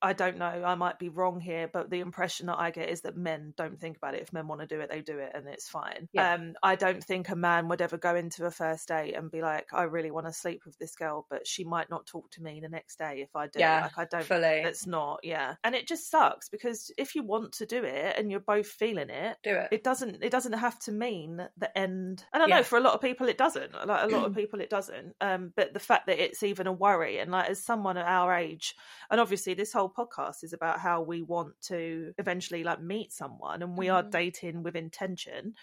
I 0.00 0.12
don't 0.12 0.38
know 0.38 0.46
I 0.46 0.74
might 0.74 0.98
be 0.98 1.08
wrong 1.08 1.40
here 1.40 1.68
but 1.72 1.90
the 1.90 2.00
impression 2.00 2.46
that 2.46 2.58
I 2.58 2.70
get 2.70 2.88
is 2.88 3.00
that 3.02 3.16
men 3.16 3.52
don't 3.56 3.78
think 3.80 3.96
about 3.96 4.14
it 4.14 4.22
if 4.22 4.32
men 4.32 4.46
want 4.46 4.60
to 4.60 4.66
do 4.66 4.80
it 4.80 4.90
they 4.90 5.00
do 5.02 5.18
it 5.18 5.32
and 5.34 5.46
it's 5.48 5.68
fine 5.68 6.08
Yeah. 6.12 6.34
um, 6.34 6.54
I 6.62 6.76
don't 6.76 7.02
think 7.02 7.28
a 7.28 7.36
man 7.36 7.68
would 7.68 7.82
ever 7.82 7.96
go 7.98 8.14
into 8.14 8.44
a 8.46 8.50
first 8.50 8.88
date 8.88 9.14
and 9.14 9.30
be 9.30 9.42
like 9.42 9.66
I 9.72 9.84
really 9.84 10.10
want 10.10 10.26
to 10.26 10.32
sleep 10.32 10.62
with 10.64 10.78
this 10.78 10.94
girl 10.94 11.26
but 11.30 11.46
she 11.46 11.64
might 11.64 11.90
not 11.90 12.06
talk 12.06 12.30
to 12.32 12.42
me 12.42 12.60
the 12.60 12.68
next 12.68 12.98
day 12.98 13.20
if 13.22 13.34
I 13.34 13.46
do 13.48 13.58
Yeah, 13.60 13.80
like 13.82 13.98
I 13.98 14.04
don't 14.04 14.24
Fully. 14.24 14.60
it's 14.62 14.86
not 14.86 15.20
yeah 15.22 15.54
and 15.64 15.74
it 15.74 15.88
just 15.88 16.10
sucks 16.10 16.48
because 16.48 16.90
if 16.96 17.14
you 17.14 17.22
want 17.22 17.52
to 17.54 17.66
do 17.66 17.82
it 17.84 18.16
and 18.18 18.30
you're 18.30 18.40
both 18.40 18.66
feeling 18.68 19.10
it 19.10 19.36
Do 19.42 19.56
it. 19.56 19.68
it 19.72 19.82
doesn't 19.84 20.22
it 20.22 20.30
doesn't 20.30 20.52
have 20.52 20.78
to 20.80 20.92
mean 20.92 21.46
the 21.56 21.76
end 21.78 22.24
and 22.32 22.42
i 22.42 22.46
Yeah. 22.46 22.58
know 22.58 22.62
for 22.62 22.76
a 22.78 22.80
lot 22.82 22.94
of 22.94 23.00
people 23.00 23.28
it 23.28 23.38
doesn't 23.38 23.72
like 23.86 24.04
a 24.04 24.06
lot 24.08 24.24
of 24.26 24.34
people 24.34 24.60
it 24.60 24.70
doesn't 24.70 25.14
um 25.20 25.52
but 25.56 25.72
the 25.74 25.80
fact 25.80 26.06
that 26.06 26.22
it's 26.22 26.42
even 26.42 26.66
a 26.66 26.72
worry 26.72 27.18
and 27.18 27.30
like 27.32 27.48
as 27.50 27.64
someone 27.64 27.96
at 27.96 28.06
our 28.06 28.34
age 28.34 28.74
and 29.10 29.20
obviously 29.20 29.54
this 29.54 29.72
whole 29.72 29.87
podcast 29.88 30.44
is 30.44 30.52
about 30.52 30.80
how 30.80 31.02
we 31.02 31.22
want 31.22 31.54
to 31.62 32.12
eventually 32.18 32.64
like 32.64 32.80
meet 32.80 33.12
someone 33.12 33.62
and 33.62 33.76
we 33.76 33.88
are 33.88 34.02
Mhm. 34.02 34.10
dating 34.10 34.62
with 34.62 34.76
intention 34.76 35.54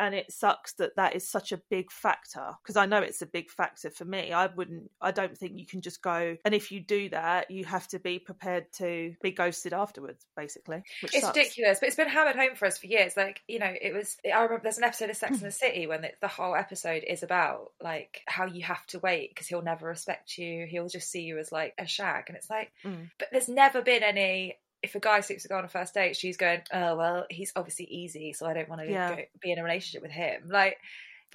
and 0.00 0.14
it 0.14 0.32
sucks 0.32 0.72
that 0.74 0.96
that 0.96 1.14
is 1.14 1.28
such 1.28 1.52
a 1.52 1.60
big 1.70 1.90
factor 1.92 2.50
because 2.62 2.76
i 2.76 2.86
know 2.86 2.98
it's 2.98 3.22
a 3.22 3.26
big 3.26 3.50
factor 3.50 3.90
for 3.90 4.04
me 4.04 4.32
i 4.32 4.46
wouldn't 4.46 4.90
i 5.00 5.10
don't 5.10 5.36
think 5.38 5.52
you 5.56 5.66
can 5.66 5.80
just 5.80 6.02
go 6.02 6.36
and 6.44 6.54
if 6.54 6.72
you 6.72 6.80
do 6.80 7.08
that 7.10 7.50
you 7.50 7.64
have 7.64 7.86
to 7.86 7.98
be 7.98 8.18
prepared 8.18 8.64
to 8.72 9.14
be 9.22 9.30
ghosted 9.30 9.72
afterwards 9.72 10.24
basically 10.36 10.82
which 11.02 11.14
it's 11.14 11.20
sucks. 11.22 11.36
ridiculous, 11.36 11.78
but 11.80 11.86
it's 11.88 11.96
been 11.96 12.08
hammered 12.08 12.36
home 12.36 12.54
for 12.56 12.66
us 12.66 12.78
for 12.78 12.86
years. 12.86 13.16
Like, 13.16 13.42
you 13.46 13.58
know, 13.58 13.72
it 13.80 13.92
was. 13.92 14.16
I 14.24 14.40
remember 14.42 14.62
there's 14.62 14.78
an 14.78 14.84
episode 14.84 15.10
of 15.10 15.16
Sex 15.16 15.38
in 15.38 15.44
the 15.44 15.50
City 15.50 15.86
when 15.86 16.00
the, 16.02 16.10
the 16.20 16.28
whole 16.28 16.54
episode 16.54 17.04
is 17.06 17.22
about 17.22 17.72
like 17.82 18.22
how 18.26 18.46
you 18.46 18.62
have 18.62 18.84
to 18.88 18.98
wait 18.98 19.30
because 19.30 19.46
he'll 19.46 19.62
never 19.62 19.86
respect 19.86 20.38
you. 20.38 20.66
He'll 20.66 20.88
just 20.88 21.10
see 21.10 21.22
you 21.22 21.38
as 21.38 21.52
like 21.52 21.74
a 21.78 21.86
shag, 21.86 22.24
and 22.28 22.36
it's 22.36 22.48
like, 22.50 22.72
Mm. 22.84 23.10
but 23.18 23.28
there's 23.32 23.48
never 23.48 23.82
been 23.82 24.02
any. 24.02 24.56
If 24.82 24.94
a 24.94 25.00
guy 25.00 25.20
sleeps 25.20 25.44
a 25.44 25.48
girl 25.48 25.58
on 25.58 25.64
a 25.64 25.68
first 25.68 25.92
date, 25.94 26.16
she's 26.16 26.36
going, 26.36 26.62
"Oh 26.72 26.96
well, 26.96 27.26
he's 27.30 27.52
obviously 27.56 27.86
easy, 27.86 28.32
so 28.32 28.46
I 28.46 28.54
don't 28.54 28.68
want 28.68 28.80
to 28.82 28.90
Yeah. 28.90 29.14
go, 29.16 29.22
be 29.40 29.52
in 29.52 29.58
a 29.58 29.62
relationship 29.64 30.02
with 30.02 30.10
him." 30.12 30.48
Like, 30.48 30.78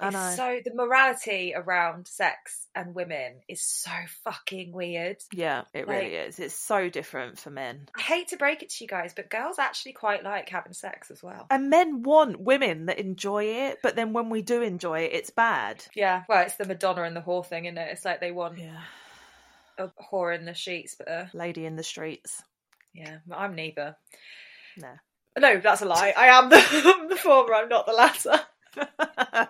it's 0.02 0.36
so 0.36 0.60
the 0.62 0.74
morality 0.74 1.54
around 1.56 2.06
sex 2.06 2.66
and 2.74 2.94
women 2.94 3.40
is 3.48 3.62
so 3.62 3.90
fucking 4.24 4.70
weird. 4.72 5.22
Yeah, 5.32 5.62
it 5.72 5.88
Like- 5.88 6.02
really 6.02 6.16
is. 6.16 6.38
It's 6.38 6.54
so 6.54 6.90
different 6.90 7.38
for 7.38 7.48
men. 7.50 7.88
I 7.96 8.02
hate 8.02 8.28
to 8.28 8.36
break 8.36 8.62
it 8.62 8.68
to 8.70 8.84
you 8.84 8.88
guys, 8.88 9.14
but 9.14 9.30
girls 9.30 9.58
actually 9.58 9.94
quite 9.94 10.22
like 10.22 10.50
having 10.50 10.74
sex 10.74 11.10
as 11.10 11.22
well. 11.22 11.46
And 11.48 11.70
men 11.70 12.02
want 12.02 12.40
women 12.40 12.86
that 12.86 12.98
enjoy 12.98 13.44
it, 13.44 13.78
but 13.82 13.96
then 13.96 14.12
when 14.12 14.28
we 14.28 14.42
do 14.42 14.60
enjoy 14.60 15.00
it, 15.04 15.12
it's 15.14 15.30
bad. 15.30 15.82
Yeah, 15.94 16.24
well, 16.28 16.42
it's 16.42 16.56
the 16.56 16.66
Madonna 16.66 17.04
and 17.04 17.16
the 17.16 17.22
whore 17.22 17.46
thing, 17.46 17.64
isn't 17.64 17.78
it? 17.78 17.92
It's 17.92 18.04
like 18.04 18.20
they 18.20 18.32
want 18.32 18.58
Yeah. 18.58 18.82
a 19.78 19.88
whore 20.12 20.34
in 20.36 20.44
the 20.44 20.52
sheets, 20.54 20.94
but 20.94 21.08
a 21.08 21.30
Lady 21.32 21.64
in 21.64 21.76
the 21.76 21.82
streets. 21.82 22.42
Yeah, 22.96 23.18
I'm 23.30 23.54
neither. 23.54 23.96
No. 24.76 24.92
No, 25.38 25.60
that's 25.60 25.82
a 25.82 25.84
lie. 25.84 26.14
I 26.16 26.28
am 26.28 26.48
the, 26.48 26.56
the 27.10 27.16
former. 27.16 27.54
I'm 27.54 27.68
not 27.68 27.86
the 27.86 27.92
latter. 27.92 28.40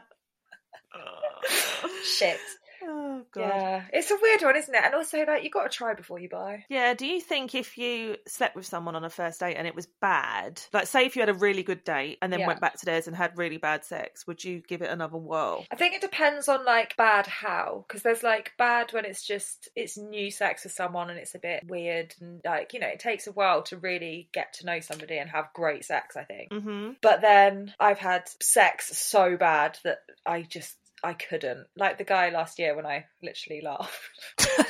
Shit. 2.05 2.40
Oh 2.89 3.22
god. 3.32 3.41
Yeah, 3.41 3.82
it's 3.93 4.11
a 4.11 4.18
weird 4.20 4.43
one, 4.43 4.57
isn't 4.57 4.74
it? 4.74 4.82
And 4.84 4.95
also, 4.95 5.24
like, 5.24 5.43
you 5.43 5.51
got 5.51 5.70
to 5.70 5.76
try 5.76 5.95
before 5.95 6.18
you 6.18 6.28
buy. 6.28 6.64
Yeah, 6.68 6.95
do 6.95 7.07
you 7.07 7.20
think 7.20 7.55
if 7.55 7.76
you 7.78 8.16
slept 8.26 8.55
with 8.57 8.66
someone 8.66 8.95
on 8.97 9.05
a 9.05 9.11
first 9.11 9.41
date 9.41 9.57
and 9.57 9.66
it 9.66 9.74
was 9.74 9.87
bad, 10.01 10.61
like 10.72 10.87
say 10.87 11.07
if 11.07 11.16
you 11.16 11.22
had 11.22 11.28
a 11.28 11.34
really 11.34 11.62
good 11.62 11.84
date 11.84 12.18
and 12.22 12.32
then 12.32 12.41
Yeah. 12.41 12.47
went 12.47 12.61
back 12.61 12.78
to 12.78 12.87
theirs 12.87 13.07
and 13.07 13.16
had 13.16 13.37
really 13.37 13.57
bad 13.59 13.84
sex, 13.84 14.26
would 14.26 14.45
you 14.45 14.61
give 14.66 14.82
it 14.82 14.91
another 14.91 15.16
whirl? 15.18 15.66
I 15.70 15.76
think 15.76 15.95
it 15.95 16.01
depends 16.01 16.49
on 16.49 16.64
like 16.64 16.97
bad 16.97 17.26
how, 17.26 17.84
because 17.89 18.03
there's 18.03 18.22
like 18.22 18.53
bad 18.59 18.93
when 18.93 19.05
it's 19.05 19.26
just 19.26 19.68
it's 19.74 19.97
new 19.97 20.30
sex 20.30 20.64
with 20.64 20.72
someone 20.72 21.11
and 21.11 21.18
it's 21.18 21.34
a 21.34 21.39
bit 21.41 21.64
weird 21.66 22.14
and 22.20 22.41
like 22.45 22.72
you 22.74 22.80
know 22.80 22.87
it 22.89 23.01
takes 23.01 23.26
a 23.26 23.32
while 23.32 23.62
to 23.64 23.76
really 23.76 24.28
get 24.32 24.53
to 24.55 24.66
know 24.66 24.80
somebody 24.80 25.18
and 25.18 25.30
have 25.30 25.53
great 25.55 25.84
sex. 25.84 26.16
I 26.16 26.24
think, 26.24 26.51
Mm-hmm. 26.53 26.91
but 27.03 27.20
then 27.20 27.72
I've 27.80 27.99
had 27.99 28.24
sex 28.41 28.97
so 28.97 29.37
bad 29.37 29.78
that 29.84 29.99
I 30.24 30.43
just 30.43 30.76
I 31.07 31.14
couldn't. 31.14 31.68
Like 31.76 31.98
the 31.98 32.04
guy 32.04 32.30
last 32.30 32.59
year 32.59 32.74
when 32.74 32.84
I 32.84 33.04
literally 33.22 33.61
laughed. 33.62 34.38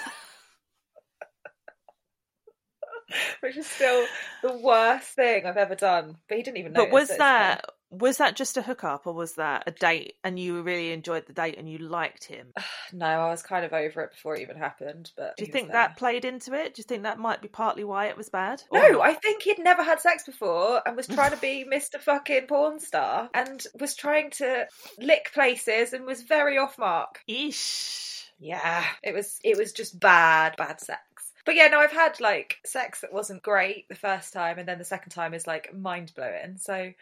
Which 3.41 3.57
is 3.57 3.66
still 3.66 4.05
the 4.43 4.59
worst 4.59 5.09
thing 5.14 5.47
I've 5.47 5.57
ever 5.57 5.74
done. 5.74 6.18
But 6.28 6.37
he 6.37 6.43
didn't 6.43 6.59
even 6.59 6.74
know. 6.74 6.84
But 6.84 6.93
was 6.93 7.09
that 7.09 7.64
was 7.91 8.18
that 8.18 8.37
just 8.37 8.57
a 8.57 8.62
hookup 8.62 9.07
or 9.07 9.12
was 9.12 9.34
that 9.34 9.64
a 9.66 9.70
date 9.70 10.14
and 10.24 10.39
you 10.39 10.61
really 10.62 10.93
enjoyed 10.93 11.26
the 11.26 11.32
date 11.32 11.57
and 11.59 11.70
you 11.70 11.78
liked 11.78 12.24
him? 12.24 12.53
No, 12.93 13.05
I 13.05 13.30
was 13.30 13.43
kind 13.43 13.64
of 13.64 13.72
over 13.72 14.03
it 14.03 14.12
before 14.12 14.37
it 14.37 14.43
even 14.43 14.57
happened. 14.57 15.11
But 15.16 15.37
Do 15.37 15.45
you 15.45 15.51
think 15.51 15.72
that 15.72 15.97
played 15.97 16.24
into 16.24 16.55
it? 16.55 16.72
Do 16.72 16.80
you 16.80 16.84
think 16.84 17.03
that 17.03 17.18
might 17.18 17.43
be 17.43 17.49
partly 17.49 17.82
why 17.82 18.07
it 18.07 18.16
was 18.16 18.28
bad? 18.28 18.62
No? 18.72 19.03
I 19.03 19.14
think 19.14 19.43
he'd 19.43 19.59
never 19.59 19.82
had 19.82 20.01
sex 20.01 20.22
before 20.22 20.80
and 20.87 20.97
was 20.97 21.09
trying 21.09 21.32
to 21.32 21.37
be 21.37 21.66
Mr. 21.70 22.01
fucking 22.01 22.47
porn 22.47 22.78
star 22.78 23.28
and 23.34 23.66
was 23.80 23.97
trying 23.97 24.30
to 24.30 24.68
lick 25.01 25.32
places 25.34 25.93
and 25.93 26.07
was 26.07 26.22
very 26.22 26.59
off 26.59 26.78
mark. 26.78 27.22
Eesh. 27.28 28.24
Yeah, 28.39 28.84
it 29.03 29.12
was 29.14 29.41
it 29.43 29.57
was 29.57 29.72
just 29.72 29.99
bad, 29.99 30.55
bad 30.57 30.80
sex. 30.80 31.01
But 31.45 31.55
yeah, 31.57 31.68
no, 31.68 31.78
I've 31.78 31.93
had 31.93 32.20
like 32.20 32.59
sex 32.64 33.01
that 33.01 33.12
wasn't 33.12 33.43
great 33.43 33.89
the 33.89 33.95
first 33.95 34.32
time 34.32 34.59
and 34.59 34.68
then 34.68 34.78
the 34.78 34.84
second 34.84 35.11
time 35.11 35.34
is 35.34 35.47
like 35.47 35.74
mind 35.74 36.12
blowing. 36.14 36.59
So 36.59 36.93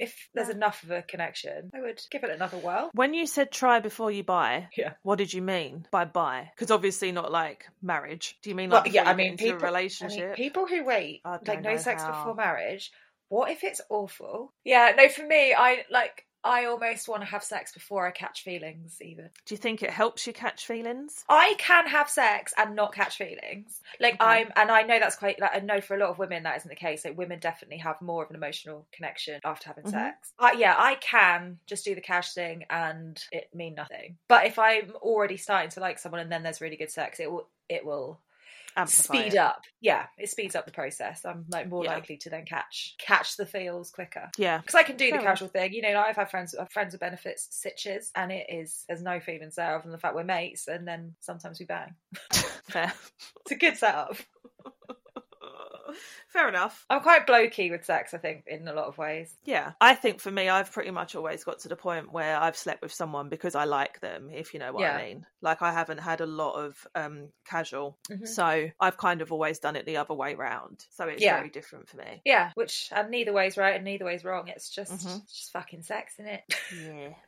if 0.00 0.28
there's 0.34 0.48
enough 0.48 0.82
of 0.82 0.90
a 0.90 1.02
connection, 1.02 1.70
I 1.74 1.80
would 1.80 2.00
give 2.10 2.24
it 2.24 2.30
another 2.30 2.56
whirl. 2.58 2.90
When 2.94 3.14
you 3.14 3.26
said 3.26 3.52
try 3.52 3.78
before 3.80 4.10
you 4.10 4.24
buy, 4.24 4.68
Yeah. 4.76 4.94
what 5.02 5.18
did 5.18 5.32
you 5.32 5.42
mean 5.42 5.86
by 5.92 6.06
buy? 6.06 6.50
Because 6.56 6.70
obviously 6.70 7.12
not 7.12 7.30
like 7.30 7.66
marriage. 7.82 8.38
Do 8.42 8.50
you 8.50 8.56
mean 8.56 8.70
Well, 8.70 8.82
like 8.82 8.92
yeah, 8.92 9.08
I 9.08 9.14
mean, 9.14 9.36
people- 9.36 9.52
a 9.52 9.52
I 9.52 9.56
mean, 9.58 9.64
relationship? 9.66 10.34
people 10.36 10.66
who 10.66 10.84
wait 10.84 11.20
like 11.24 11.62
no 11.62 11.76
sex 11.76 12.02
how. 12.02 12.10
before 12.12 12.34
marriage, 12.34 12.90
what 13.28 13.50
if 13.50 13.62
it's 13.62 13.80
awful? 13.90 14.52
Yeah, 14.64 14.92
no, 14.96 15.08
for 15.08 15.24
me, 15.24 15.54
I 15.54 15.84
like 15.90 16.26
I 16.42 16.64
almost 16.64 17.08
want 17.08 17.22
to 17.22 17.26
have 17.26 17.44
sex 17.44 17.72
before 17.72 18.06
I 18.06 18.10
catch 18.12 18.42
feelings 18.42 19.00
even. 19.02 19.28
Do 19.44 19.54
you 19.54 19.58
think 19.58 19.82
it 19.82 19.90
helps 19.90 20.26
you 20.26 20.32
catch 20.32 20.66
feelings? 20.66 21.24
I 21.28 21.54
can 21.58 21.86
have 21.86 22.08
sex 22.08 22.54
and 22.56 22.74
not 22.74 22.94
catch 22.94 23.16
feelings. 23.18 23.80
Like 24.00 24.14
Okay. 24.14 24.24
I'm, 24.24 24.50
and 24.56 24.70
I 24.70 24.82
know 24.82 24.98
that's 24.98 25.16
quite. 25.16 25.38
Like, 25.38 25.50
I 25.54 25.60
know 25.60 25.80
for 25.80 25.96
a 25.96 25.98
lot 25.98 26.08
of 26.10 26.18
women 26.18 26.42
that 26.44 26.56
isn't 26.56 26.68
the 26.68 26.76
case. 26.76 27.04
Like 27.04 27.18
women 27.18 27.40
definitely 27.40 27.78
have 27.78 28.00
more 28.00 28.22
of 28.24 28.30
an 28.30 28.36
emotional 28.36 28.86
connection 28.92 29.40
after 29.44 29.68
having 29.68 29.84
Mhm. 29.84 29.90
sex. 29.90 30.32
Uh, 30.38 30.52
yeah, 30.56 30.74
I 30.78 30.94
can 30.96 31.58
just 31.66 31.84
do 31.84 31.94
the 31.94 32.00
cash 32.00 32.32
thing 32.32 32.64
and 32.70 33.22
it 33.32 33.54
mean 33.54 33.74
nothing. 33.74 34.16
But 34.28 34.46
if 34.46 34.58
I'm 34.58 34.92
already 34.96 35.36
starting 35.36 35.70
to 35.70 35.80
like 35.80 35.98
someone 35.98 36.20
and 36.20 36.32
then 36.32 36.42
there's 36.42 36.60
really 36.60 36.76
good 36.76 36.90
sex, 36.90 37.20
it 37.20 37.30
will 37.30 37.48
it 37.68 37.84
will 37.84 38.20
speed 38.88 39.34
it. 39.34 39.36
up. 39.36 39.62
Yeah, 39.80 40.06
it 40.18 40.30
speeds 40.30 40.54
up 40.56 40.66
the 40.66 40.72
process. 40.72 41.24
I'm 41.24 41.44
like 41.48 41.68
more 41.68 41.84
Yeah. 41.84 41.94
likely 41.94 42.16
to 42.18 42.30
then 42.30 42.44
catch 42.44 42.94
catch 42.98 43.36
the 43.36 43.46
feels 43.46 43.90
quicker. 43.90 44.30
Yeah. 44.38 44.58
Because 44.58 44.74
I 44.74 44.82
can 44.82 44.96
do 44.96 45.10
Fair 45.10 45.18
the 45.20 45.24
casual 45.24 45.48
thing, 45.48 45.72
you 45.72 45.82
know. 45.82 45.92
Like 45.92 46.06
I've 46.06 46.16
had 46.16 46.30
friends, 46.30 46.54
uh, 46.58 46.64
friends 46.66 46.92
with 46.92 47.00
benefits 47.00 47.48
sitches, 47.64 48.10
and 48.14 48.30
it 48.32 48.46
is 48.48 48.84
there's 48.88 49.02
no 49.02 49.20
feelings 49.20 49.54
there 49.56 49.74
other 49.74 49.82
than 49.82 49.92
the 49.92 49.98
fact 49.98 50.14
we're 50.14 50.24
mates, 50.24 50.68
and 50.68 50.86
then 50.86 51.14
sometimes 51.20 51.58
we 51.60 51.66
bang. 51.66 51.94
Fair. 52.70 52.92
It's 53.42 53.52
a 53.52 53.56
good 53.56 53.76
setup. 53.76 54.16
Fair 56.28 56.48
enough. 56.48 56.84
I'm 56.90 57.00
quite 57.00 57.26
blokey 57.26 57.70
with 57.70 57.84
sex, 57.84 58.14
I 58.14 58.18
think, 58.18 58.44
in 58.46 58.66
a 58.68 58.72
lot 58.72 58.86
of 58.86 58.98
ways. 58.98 59.36
Yeah. 59.44 59.72
I 59.80 59.94
think 59.94 60.20
for 60.20 60.30
me, 60.30 60.48
I've 60.48 60.70
pretty 60.72 60.90
much 60.90 61.14
always 61.14 61.44
got 61.44 61.58
to 61.60 61.68
the 61.68 61.76
point 61.76 62.12
where 62.12 62.38
I've 62.38 62.56
slept 62.56 62.82
with 62.82 62.92
someone 62.92 63.28
because 63.28 63.54
I 63.54 63.64
like 63.64 64.00
them, 64.00 64.30
if 64.30 64.54
you 64.54 64.60
know 64.60 64.72
what 64.72 64.82
Yeah. 64.82 64.96
I 64.96 65.06
mean. 65.08 65.26
Like 65.42 65.62
I 65.62 65.72
haven't 65.72 65.98
had 65.98 66.20
a 66.20 66.26
lot 66.26 66.54
of 66.54 66.86
um 66.94 67.28
casual. 67.44 67.98
Mhm. 68.10 68.28
So 68.28 68.68
I've 68.80 68.96
kind 68.96 69.22
of 69.22 69.32
always 69.32 69.58
done 69.58 69.76
it 69.76 69.86
the 69.86 69.96
other 69.96 70.14
way 70.14 70.34
round. 70.34 70.84
So 70.90 71.06
it's 71.08 71.22
Yeah. 71.22 71.36
very 71.36 71.50
different 71.50 71.88
for 71.88 71.96
me. 71.96 72.20
Yeah, 72.24 72.50
which 72.54 72.88
and 72.92 73.10
neither 73.10 73.32
way's 73.32 73.56
right 73.56 73.74
and 73.76 73.84
neither 73.84 74.04
way's 74.04 74.24
wrong. 74.24 74.48
It's 74.48 74.70
just 74.70 74.92
Mhm. 74.92 75.22
it's 75.24 75.32
just 75.38 75.52
fucking 75.52 75.82
sex, 75.82 76.14
isn't 76.18 76.26
it? 76.26 76.44
Yeah. 76.84 77.14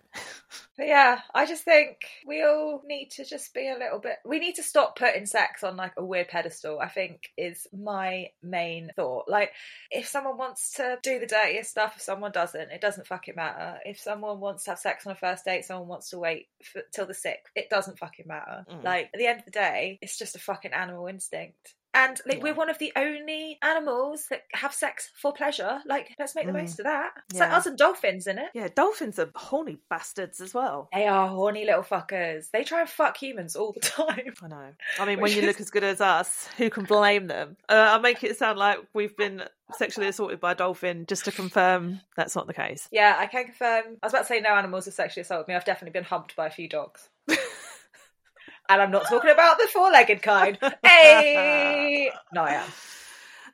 But 0.76 0.86
yeah, 0.86 1.20
I 1.34 1.44
just 1.44 1.64
think 1.64 1.98
we 2.26 2.42
all 2.42 2.82
need 2.86 3.10
to 3.12 3.24
just 3.24 3.52
be 3.52 3.68
a 3.68 3.78
little 3.78 3.98
bit. 3.98 4.16
We 4.24 4.38
need 4.38 4.54
to 4.54 4.62
stop 4.62 4.96
putting 4.96 5.26
sex 5.26 5.62
on 5.62 5.76
like 5.76 5.92
a 5.98 6.04
weird 6.04 6.28
pedestal. 6.28 6.80
I 6.80 6.88
think 6.88 7.30
is 7.36 7.66
my 7.72 8.28
main 8.42 8.90
thought. 8.96 9.28
Like, 9.28 9.52
if 9.90 10.08
someone 10.08 10.38
wants 10.38 10.74
to 10.74 10.98
do 11.02 11.18
the 11.18 11.26
dirtiest 11.26 11.70
stuff, 11.70 11.94
if 11.96 12.02
someone 12.02 12.32
doesn't, 12.32 12.70
it 12.70 12.80
doesn't 12.80 13.06
fucking 13.06 13.36
matter. 13.36 13.78
If 13.84 14.00
someone 14.00 14.40
wants 14.40 14.64
to 14.64 14.70
have 14.70 14.78
sex 14.78 15.06
on 15.06 15.12
a 15.12 15.16
first 15.16 15.44
date, 15.44 15.66
someone 15.66 15.88
wants 15.88 16.10
to 16.10 16.18
wait 16.18 16.48
for, 16.64 16.82
till 16.92 17.06
the 17.06 17.14
sixth, 17.14 17.52
it 17.54 17.68
doesn't 17.68 17.98
fucking 17.98 18.26
matter. 18.26 18.64
Mm. 18.70 18.82
Like 18.82 19.10
at 19.12 19.18
the 19.18 19.26
end 19.26 19.40
of 19.40 19.44
the 19.44 19.50
day, 19.50 19.98
it's 20.00 20.18
just 20.18 20.36
a 20.36 20.40
fucking 20.40 20.72
animal 20.72 21.06
instinct. 21.06 21.74
And 21.95 22.20
like 22.26 22.38
Yeah. 22.38 22.43
we're 22.45 22.55
one 22.55 22.70
of 22.70 22.78
the 22.78 22.93
only 22.97 23.59
animals 23.62 24.26
that 24.30 24.45
have 24.55 24.72
sex 24.72 25.11
for 25.14 25.32
pleasure. 25.32 25.80
Like, 25.84 26.14
let's 26.18 26.34
make 26.34 26.47
the 26.47 26.53
Mm. 26.53 26.61
most 26.62 26.78
of 26.80 26.84
that. 26.84 27.12
It's 27.30 27.38
like 27.38 27.53
us 27.53 27.66
and 27.66 27.76
dolphins, 27.76 28.26
in 28.26 28.38
it? 28.38 28.51
Yeah, 28.55 28.68
dolphins 28.74 29.18
are 29.18 29.30
horny 29.34 29.78
bastards 29.90 30.40
as 30.40 30.55
well. 30.55 30.88
They 30.93 31.07
are 31.07 31.28
horny 31.28 31.64
little 31.66 31.82
fuckers. 31.82 32.51
They 32.51 32.64
try 32.64 32.80
and 32.80 32.88
fuck 32.88 33.16
humans 33.16 33.57
all 33.57 33.72
the 33.72 33.80
time. 33.80 34.34
I 34.43 34.49
know. 34.49 34.68
I 34.99 35.05
mean, 35.05 35.20
when 35.20 35.32
you 35.32 35.40
is- 35.40 35.45
look 35.47 35.61
as 35.61 35.70
good 35.70 35.84
as 35.84 36.01
us, 36.01 36.49
who 36.57 36.70
can 36.70 36.84
blame 36.84 37.26
them? 37.26 37.57
Uh, 37.68 37.74
I'll 37.74 38.01
make 38.01 38.24
it 38.24 38.36
sound 38.38 38.59
like 38.59 38.78
we've 38.95 39.16
been 39.16 39.43
sexually 39.74 40.09
assaulted 40.09 40.38
by 40.40 40.53
a 40.53 40.55
dolphin 40.55 41.07
just 41.07 41.24
to 41.26 41.32
confirm 41.32 42.01
that's 42.16 42.36
not 42.36 42.47
the 42.47 42.53
case. 42.55 42.88
Yeah, 42.90 43.16
I 43.18 43.26
can 43.26 43.45
confirm. 43.47 43.84
I 44.03 44.07
was 44.07 44.12
about 44.12 44.20
to 44.22 44.26
say 44.26 44.40
no 44.40 44.51
animals 44.55 44.84
have 44.86 44.95
sexually 44.95 45.22
assaulted 45.22 45.49
me. 45.49 45.55
I've 45.55 45.64
definitely 45.64 45.93
been 45.99 46.05
humped 46.05 46.36
by 46.36 46.47
a 46.47 46.51
few 46.51 46.68
dogs. 46.68 47.09
and 48.72 48.82
I'm 48.82 48.90
not 48.90 49.08
talking 49.08 49.30
about 49.30 49.58
the 49.58 49.66
four 49.68 49.90
legged 49.90 50.22
kind. 50.22 50.58
Hey! 50.84 52.10
No, 52.32 52.42
I 52.44 52.54
am. 52.54 52.68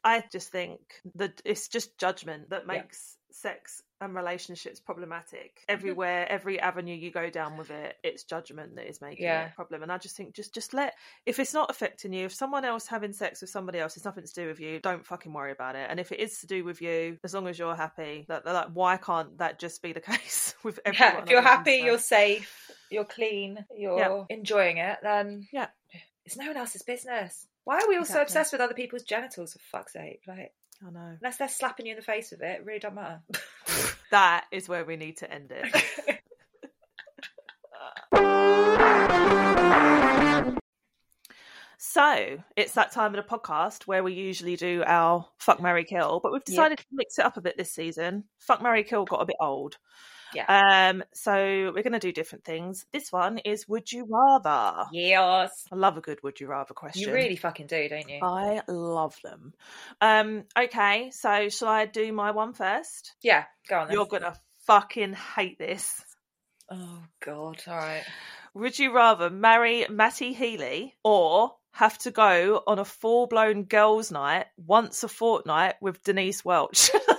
I 0.05 0.25
just 0.31 0.51
think 0.51 0.81
that 1.17 1.41
it's 1.45 1.69
just 1.69 1.99
judgment 1.99 2.51
that 2.51 2.63
Yeah. 2.67 2.73
makes 2.83 3.17
sex 3.31 3.83
and 4.01 4.15
relationships 4.15 4.81
problematic. 4.81 5.57
Mm-hmm. 5.57 5.73
Everywhere, 5.73 6.27
every 6.31 6.59
avenue 6.61 6.95
you 6.95 7.11
go 7.11 7.31
down 7.31 7.57
with 7.57 7.71
it, 7.71 7.97
it's 8.03 8.25
judgment 8.25 8.77
that 8.77 8.89
is 8.89 9.01
making 9.01 9.25
Yeah. 9.25 9.47
it 9.47 9.51
a 9.53 9.55
problem. 9.55 9.83
And 9.83 9.93
I 9.93 9.99
just 9.99 10.17
think 10.17 10.35
just 10.35 10.55
just 10.55 10.73
let 10.73 10.95
if 11.27 11.39
it's 11.39 11.53
not 11.55 11.71
affecting 11.71 12.13
you, 12.13 12.27
if 12.27 12.35
someone 12.35 12.65
else 12.65 12.87
having 12.87 13.13
sex 13.13 13.41
with 13.41 13.51
somebody 13.51 13.79
else, 13.81 13.97
it's 13.97 14.05
nothing 14.05 14.25
to 14.25 14.33
do 14.35 14.47
with 14.47 14.61
you, 14.61 14.81
don't 14.81 15.05
fucking 15.07 15.33
worry 15.33 15.53
about 15.53 15.75
it. 15.77 15.87
And 15.91 15.99
if 16.01 16.11
it 16.13 16.21
is 16.21 16.39
to 16.41 16.47
do 16.47 16.65
with 16.65 16.81
you, 16.81 17.19
as 17.25 17.35
long 17.35 17.47
as 17.49 17.59
you're 17.59 17.77
happy, 17.77 18.25
that 18.29 18.47
like 18.47 18.69
why 18.73 18.97
can't 18.97 19.37
that 19.39 19.59
just 19.59 19.83
be 19.83 19.93
the 19.93 20.01
case 20.13 20.55
with 20.63 20.79
everyone? 20.85 21.15
Yeah, 21.17 21.23
if 21.23 21.31
you're 21.31 21.43
happy, 21.43 21.81
you're 21.85 21.99
safe, 21.99 22.68
you're 22.91 23.05
clean, 23.05 23.65
you're 23.77 23.99
Yeah. 23.99 24.25
enjoying 24.29 24.79
it, 24.79 24.99
then 25.03 25.49
Yeah. 25.53 25.69
it's 26.25 26.37
no 26.37 26.47
one 26.47 26.57
else's 26.57 26.83
business. 26.83 27.47
Why 27.65 27.79
are 27.81 27.89
we 27.89 27.97
all 27.97 28.05
so 28.05 28.23
obsessed 28.23 28.53
with 28.53 28.61
other 28.61 28.75
people's 28.75 29.03
genitals, 29.03 29.53
for 29.53 29.59
fuck's 29.59 29.93
sake? 29.93 30.23
Like, 30.27 30.55
I 30.87 30.91
know. 30.91 31.17
unless 31.21 31.37
they're 31.37 31.49
slapping 31.49 31.87
you 31.87 31.93
in 31.93 31.99
the 31.99 32.05
face 32.05 32.31
with 32.31 32.41
it, 32.43 32.61
it 32.61 32.65
really 32.65 32.79
don't 32.79 32.95
matter. 32.95 33.23
That 34.11 34.47
is 34.51 34.71
where 34.71 34.87
we 34.87 34.97
need 34.97 35.19
to 35.19 35.31
end 35.31 35.53
it. 35.53 35.71
So 41.81 42.39
it's 42.57 42.73
that 42.75 42.91
time 42.93 43.15
of 43.15 43.25
the 43.25 43.37
podcast 43.39 43.87
where 43.87 44.03
we 44.03 44.13
usually 44.13 44.57
do 44.57 44.83
our 44.85 45.27
fuck 45.39 45.63
Mary 45.63 45.85
Kill, 45.85 46.19
but 46.21 46.33
we've 46.33 46.45
decided 46.45 46.79
to 46.79 46.85
mix 46.91 47.19
it 47.19 47.25
up 47.25 47.37
a 47.37 47.41
bit 47.41 47.57
this 47.57 47.73
season. 47.73 48.25
Fuck 48.39 48.61
Mary 48.63 48.83
Kill 48.83 49.05
got 49.05 49.23
a 49.23 49.27
bit 49.27 49.37
old. 49.41 49.77
Yeah. 50.35 50.91
Um, 50.91 51.05
so 51.15 51.73
we're 51.75 51.83
gonna 51.83 51.99
do 51.99 52.13
different 52.13 52.45
things. 52.45 52.87
This 52.93 53.11
one 53.13 53.39
is 53.39 53.69
Would 53.69 53.91
You 53.93 54.07
Rather? 54.09 54.87
yes. 54.93 55.65
I 55.73 55.77
love 55.77 55.97
a 55.97 56.01
good 56.01 56.23
would 56.23 56.41
you 56.41 56.47
rather 56.47 56.75
question. 56.75 57.03
You 57.03 57.15
really 57.15 57.37
fucking 57.37 57.67
do, 57.67 57.89
don't 57.89 58.09
you? 58.09 58.21
I 58.23 58.63
love 58.69 59.17
them. 59.23 59.55
Um, 60.01 60.45
okay, 60.59 61.11
so 61.13 61.49
shall 61.49 61.69
I 61.69 61.87
do 61.87 62.13
my 62.13 62.31
one 62.31 62.53
first? 62.53 63.15
yeah, 63.23 63.45
go 63.69 63.79
on 63.81 63.87
then. 63.89 63.95
You're 63.95 64.07
gonna 64.07 64.35
fucking 64.67 65.15
hate 65.15 65.59
this. 65.59 66.03
Oh, 66.71 67.03
God. 67.25 67.63
All 67.67 67.77
right. 67.77 68.05
Would 68.55 68.79
you 68.79 68.95
rather 68.95 69.31
marry 69.31 69.87
Matty 69.89 70.35
Healy 70.35 70.95
or 71.03 71.53
have 71.73 71.97
to 71.99 72.11
go 72.11 72.63
on 72.67 72.79
a 72.79 72.85
full 72.85 73.27
blown 73.27 73.65
girls' 73.65 74.11
night 74.11 74.47
once 74.57 75.03
a 75.05 75.09
fortnight 75.09 75.77
with 75.81 76.03
Denise 76.03 76.45
Welch? 76.45 76.91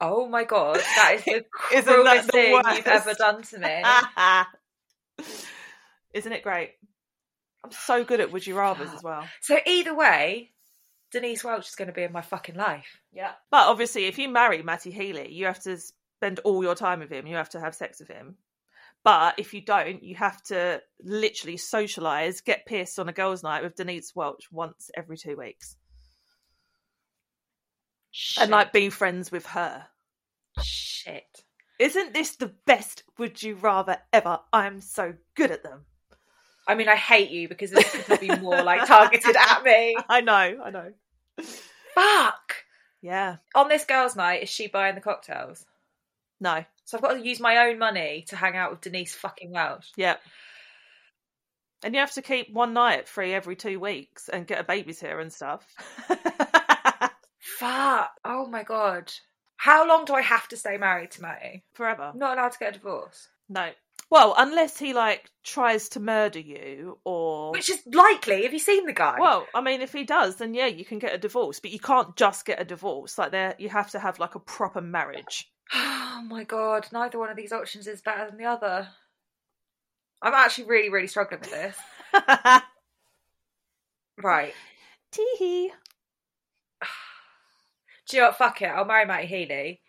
Oh 0.00 0.28
my 0.28 0.44
god, 0.44 0.76
that 0.76 1.14
is 1.16 1.24
the 1.24 1.44
cruelest 1.52 2.26
the 2.26 2.32
thing 2.32 2.62
you've 2.74 2.86
ever 2.86 3.14
done 3.14 3.42
to 3.42 3.58
me. 3.58 3.82
Isn't 6.14 6.32
it 6.32 6.42
great? 6.42 6.72
I'm 7.64 7.72
so 7.72 8.04
good 8.04 8.20
at 8.20 8.30
Would 8.32 8.46
You 8.46 8.54
Rathers 8.54 8.94
as 8.94 9.02
well. 9.02 9.24
So 9.40 9.58
either 9.66 9.94
way, 9.94 10.52
Denise 11.12 11.42
Welch 11.42 11.68
is 11.68 11.74
going 11.74 11.88
to 11.88 11.94
be 11.94 12.02
in 12.02 12.12
my 12.12 12.20
fucking 12.20 12.56
life. 12.56 13.00
Yeah. 13.12 13.32
But 13.50 13.68
obviously, 13.68 14.04
if 14.06 14.18
you 14.18 14.28
marry 14.28 14.62
Matty 14.62 14.90
Healy, 14.90 15.32
you 15.32 15.46
have 15.46 15.62
to 15.62 15.78
spend 16.18 16.40
all 16.40 16.62
your 16.62 16.74
time 16.74 17.00
with 17.00 17.10
him. 17.10 17.26
You 17.26 17.36
have 17.36 17.50
to 17.50 17.60
have 17.60 17.74
sex 17.74 18.00
with 18.00 18.08
him. 18.08 18.36
But 19.04 19.38
if 19.38 19.54
you 19.54 19.60
don't, 19.60 20.02
you 20.02 20.16
have 20.16 20.42
to 20.44 20.82
literally 21.02 21.56
socialise, 21.56 22.44
get 22.44 22.66
pissed 22.66 22.98
on 22.98 23.08
a 23.08 23.12
girls' 23.12 23.42
night 23.42 23.62
with 23.62 23.76
Denise 23.76 24.12
Welch 24.16 24.48
once 24.50 24.90
every 24.96 25.16
two 25.16 25.36
weeks, 25.36 25.76
Shit. 28.18 28.44
and 28.44 28.50
like 28.50 28.72
being 28.72 28.90
friends 28.90 29.30
with 29.30 29.44
her. 29.48 29.84
shit. 30.62 31.42
Isn't 31.78 32.14
this 32.14 32.36
the 32.36 32.50
best 32.64 33.02
would 33.18 33.42
you 33.42 33.56
rather 33.56 33.98
ever? 34.10 34.40
I'm 34.54 34.80
so 34.80 35.12
good 35.34 35.50
at 35.50 35.62
them. 35.62 35.84
I 36.66 36.76
mean, 36.76 36.88
I 36.88 36.96
hate 36.96 37.28
you 37.30 37.46
because 37.46 37.70
this 37.72 38.06
could 38.06 38.18
be 38.18 38.34
more 38.36 38.62
like 38.62 38.86
targeted 38.86 39.36
at 39.36 39.62
me. 39.62 39.98
I 40.08 40.22
know, 40.22 40.32
I 40.64 40.70
know. 40.70 40.92
Fuck. 41.94 42.54
Yeah. 43.02 43.36
On 43.54 43.68
this 43.68 43.84
girls' 43.84 44.16
night, 44.16 44.42
is 44.42 44.48
she 44.48 44.66
buying 44.66 44.94
the 44.94 45.02
cocktails? 45.02 45.66
No. 46.40 46.64
So 46.86 46.96
I've 46.96 47.02
got 47.02 47.12
to 47.12 47.26
use 47.26 47.38
my 47.38 47.68
own 47.68 47.78
money 47.78 48.24
to 48.28 48.36
hang 48.36 48.56
out 48.56 48.70
with 48.70 48.80
Denise 48.80 49.14
fucking 49.14 49.50
Welch. 49.50 49.92
Yeah. 49.94 50.16
And 51.84 51.92
you 51.92 52.00
have 52.00 52.12
to 52.12 52.22
keep 52.22 52.50
one 52.50 52.72
night 52.72 53.08
free 53.08 53.34
every 53.34 53.56
two 53.56 53.78
weeks 53.78 54.30
and 54.30 54.46
get 54.46 54.58
a 54.60 54.64
babysitter 54.64 55.20
and 55.20 55.30
stuff. 55.30 55.66
Fuck. 57.58 58.10
Oh 58.24 58.46
my 58.46 58.62
god. 58.62 59.12
How 59.56 59.86
long 59.86 60.04
do 60.04 60.14
I 60.14 60.22
have 60.22 60.48
to 60.48 60.56
stay 60.56 60.76
married 60.76 61.12
to 61.12 61.22
Matty? 61.22 61.64
Forever. 61.74 62.10
I'm 62.12 62.18
not 62.18 62.36
allowed 62.36 62.52
to 62.52 62.58
get 62.58 62.70
a 62.70 62.78
divorce. 62.78 63.28
No. 63.48 63.70
Well, 64.10 64.34
unless 64.36 64.78
he 64.78 64.92
like 64.92 65.30
tries 65.42 65.88
to 65.90 66.00
murder 66.00 66.38
you 66.38 66.98
or 67.04 67.52
Which 67.52 67.70
is 67.70 67.80
likely. 67.86 68.42
Have 68.42 68.52
you 68.52 68.58
seen 68.58 68.86
the 68.86 68.92
guy? 68.92 69.16
Well, 69.18 69.46
I 69.54 69.60
mean, 69.60 69.80
if 69.80 69.92
he 69.92 70.04
does, 70.04 70.36
then 70.36 70.54
yeah, 70.54 70.66
you 70.66 70.84
can 70.84 70.98
get 70.98 71.14
a 71.14 71.18
divorce, 71.18 71.60
but 71.60 71.70
you 71.70 71.80
can't 71.80 72.14
just 72.16 72.44
get 72.44 72.60
a 72.60 72.64
divorce. 72.64 73.18
Like 73.18 73.30
there, 73.30 73.54
you 73.58 73.68
have 73.68 73.90
to 73.92 73.98
have 73.98 74.18
like 74.18 74.34
a 74.34 74.40
proper 74.40 74.80
marriage. 74.80 75.50
Oh 76.18 76.22
my 76.22 76.44
god, 76.44 76.86
neither 76.92 77.18
one 77.18 77.28
of 77.28 77.36
these 77.36 77.52
options 77.52 77.86
is 77.86 78.00
better 78.00 78.24
than 78.30 78.38
the 78.38 78.46
other. 78.46 78.88
I'm 80.22 80.32
actually 80.32 80.64
really, 80.64 80.88
really 80.88 81.08
struggling 81.08 81.40
with 81.40 81.50
this. 81.50 81.76
Right. 84.22 84.54
Teehee. 85.12 85.68
Do 88.08 88.16
you 88.16 88.22
know 88.22 88.28
what? 88.28 88.38
Fuck 88.38 88.62
it. 88.62 88.66
I'll 88.66 88.84
marry 88.84 89.04
Matty 89.06 89.26
Healy 89.26 89.80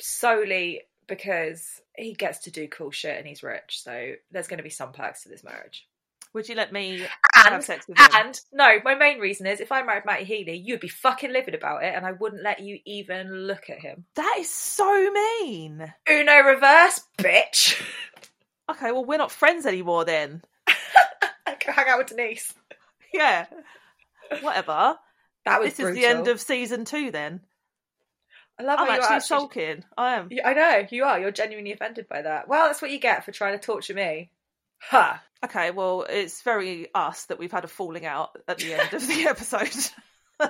solely 0.00 0.82
because 1.06 1.80
he 1.96 2.14
gets 2.14 2.40
to 2.40 2.50
do 2.50 2.68
cool 2.68 2.90
shit 2.90 3.18
and 3.18 3.26
he's 3.26 3.42
rich. 3.42 3.80
So 3.82 4.12
there's 4.30 4.48
going 4.48 4.58
to 4.58 4.64
be 4.64 4.70
some 4.70 4.92
perks 4.92 5.22
to 5.22 5.28
this 5.28 5.44
marriage. 5.44 5.86
Would 6.34 6.48
you 6.48 6.54
let 6.54 6.72
me 6.72 7.02
have 7.34 7.62
sex 7.62 7.86
with 7.86 7.98
him? 7.98 8.06
and 8.14 8.40
no, 8.52 8.78
my 8.84 8.94
main 8.94 9.18
reason 9.18 9.46
is 9.46 9.60
if 9.60 9.70
I 9.70 9.82
married 9.82 10.06
Matty 10.06 10.24
Healy, 10.24 10.56
you'd 10.56 10.80
be 10.80 10.88
fucking 10.88 11.30
livid 11.30 11.54
about 11.54 11.84
it 11.84 11.94
and 11.94 12.06
I 12.06 12.12
wouldn't 12.12 12.42
let 12.42 12.60
you 12.60 12.78
even 12.86 13.30
look 13.46 13.68
at 13.68 13.80
him. 13.80 14.06
that 14.14 14.36
is 14.38 14.48
so 14.48 15.10
mean. 15.12 15.92
Uno 16.10 16.40
reverse, 16.40 17.02
bitch. 17.18 17.80
Okay, 18.70 18.92
well, 18.92 19.04
we're 19.04 19.18
not 19.18 19.30
friends 19.30 19.66
anymore 19.66 20.04
then. 20.06 20.40
I 20.66 20.74
go 21.66 21.72
hang 21.72 21.88
out 21.88 21.98
with 21.98 22.06
Denise. 22.06 22.54
Yeah. 23.12 23.44
Whatever. 24.40 24.96
That 25.44 25.60
was 25.60 25.74
This 25.74 25.88
is 25.88 25.94
the 25.94 26.06
end 26.06 26.28
of 26.28 26.40
season 26.40 26.84
two 26.84 27.10
then. 27.10 27.40
I 28.58 28.64
love 28.64 28.78
I'm 28.80 28.90
actually, 28.90 29.16
actually 29.16 29.20
sulking. 29.20 29.84
I 29.96 30.14
am. 30.14 30.30
I 30.44 30.54
know 30.54 30.86
you 30.90 31.04
are. 31.04 31.18
You're 31.18 31.30
genuinely 31.30 31.72
offended 31.72 32.08
by 32.08 32.22
that. 32.22 32.48
Well, 32.48 32.66
that's 32.66 32.82
what 32.82 32.90
you 32.90 32.98
get 32.98 33.24
for 33.24 33.32
trying 33.32 33.58
to 33.58 33.64
torture 33.64 33.94
me. 33.94 34.30
Ha! 34.90 35.22
Okay, 35.44 35.70
well, 35.70 36.06
it's 36.08 36.42
very 36.42 36.88
us 36.94 37.24
that 37.26 37.38
we've 37.38 37.50
had 37.50 37.64
a 37.64 37.68
falling 37.68 38.06
out 38.06 38.36
at 38.46 38.58
the 38.58 38.74
end 38.74 38.92
of 38.92 39.06
the 39.06 39.26
episode. 39.28 39.68
do 40.40 40.48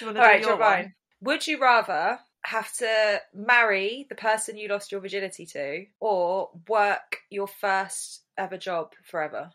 you 0.00 0.06
want 0.06 0.16
to 0.16 0.22
All 0.22 0.26
right, 0.26 0.40
your 0.40 0.50
you're 0.50 0.58
one? 0.58 0.68
fine. 0.68 0.94
Would 1.22 1.46
you 1.46 1.60
rather 1.60 2.18
have 2.42 2.72
to 2.74 3.20
marry 3.34 4.06
the 4.08 4.14
person 4.14 4.56
you 4.56 4.68
lost 4.68 4.92
your 4.92 5.00
virginity 5.00 5.46
to, 5.46 5.84
or 5.98 6.50
work 6.68 7.18
your 7.30 7.48
first 7.48 8.22
ever 8.38 8.56
job 8.56 8.92
forever? 9.04 9.50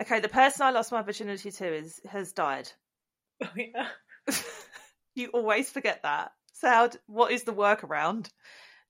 Okay, 0.00 0.20
the 0.20 0.28
person 0.28 0.62
I 0.62 0.70
lost 0.70 0.92
my 0.92 1.02
virginity 1.02 1.50
to 1.50 1.74
is 1.74 2.00
has 2.08 2.32
died. 2.32 2.70
Oh 3.42 3.48
yeah. 3.56 3.88
you 5.14 5.28
always 5.28 5.70
forget 5.70 6.02
that. 6.02 6.32
So, 6.52 6.68
how, 6.68 6.86
d- 6.88 6.98
what 7.06 7.32
is 7.32 7.44
the 7.44 7.52
workaround? 7.54 8.30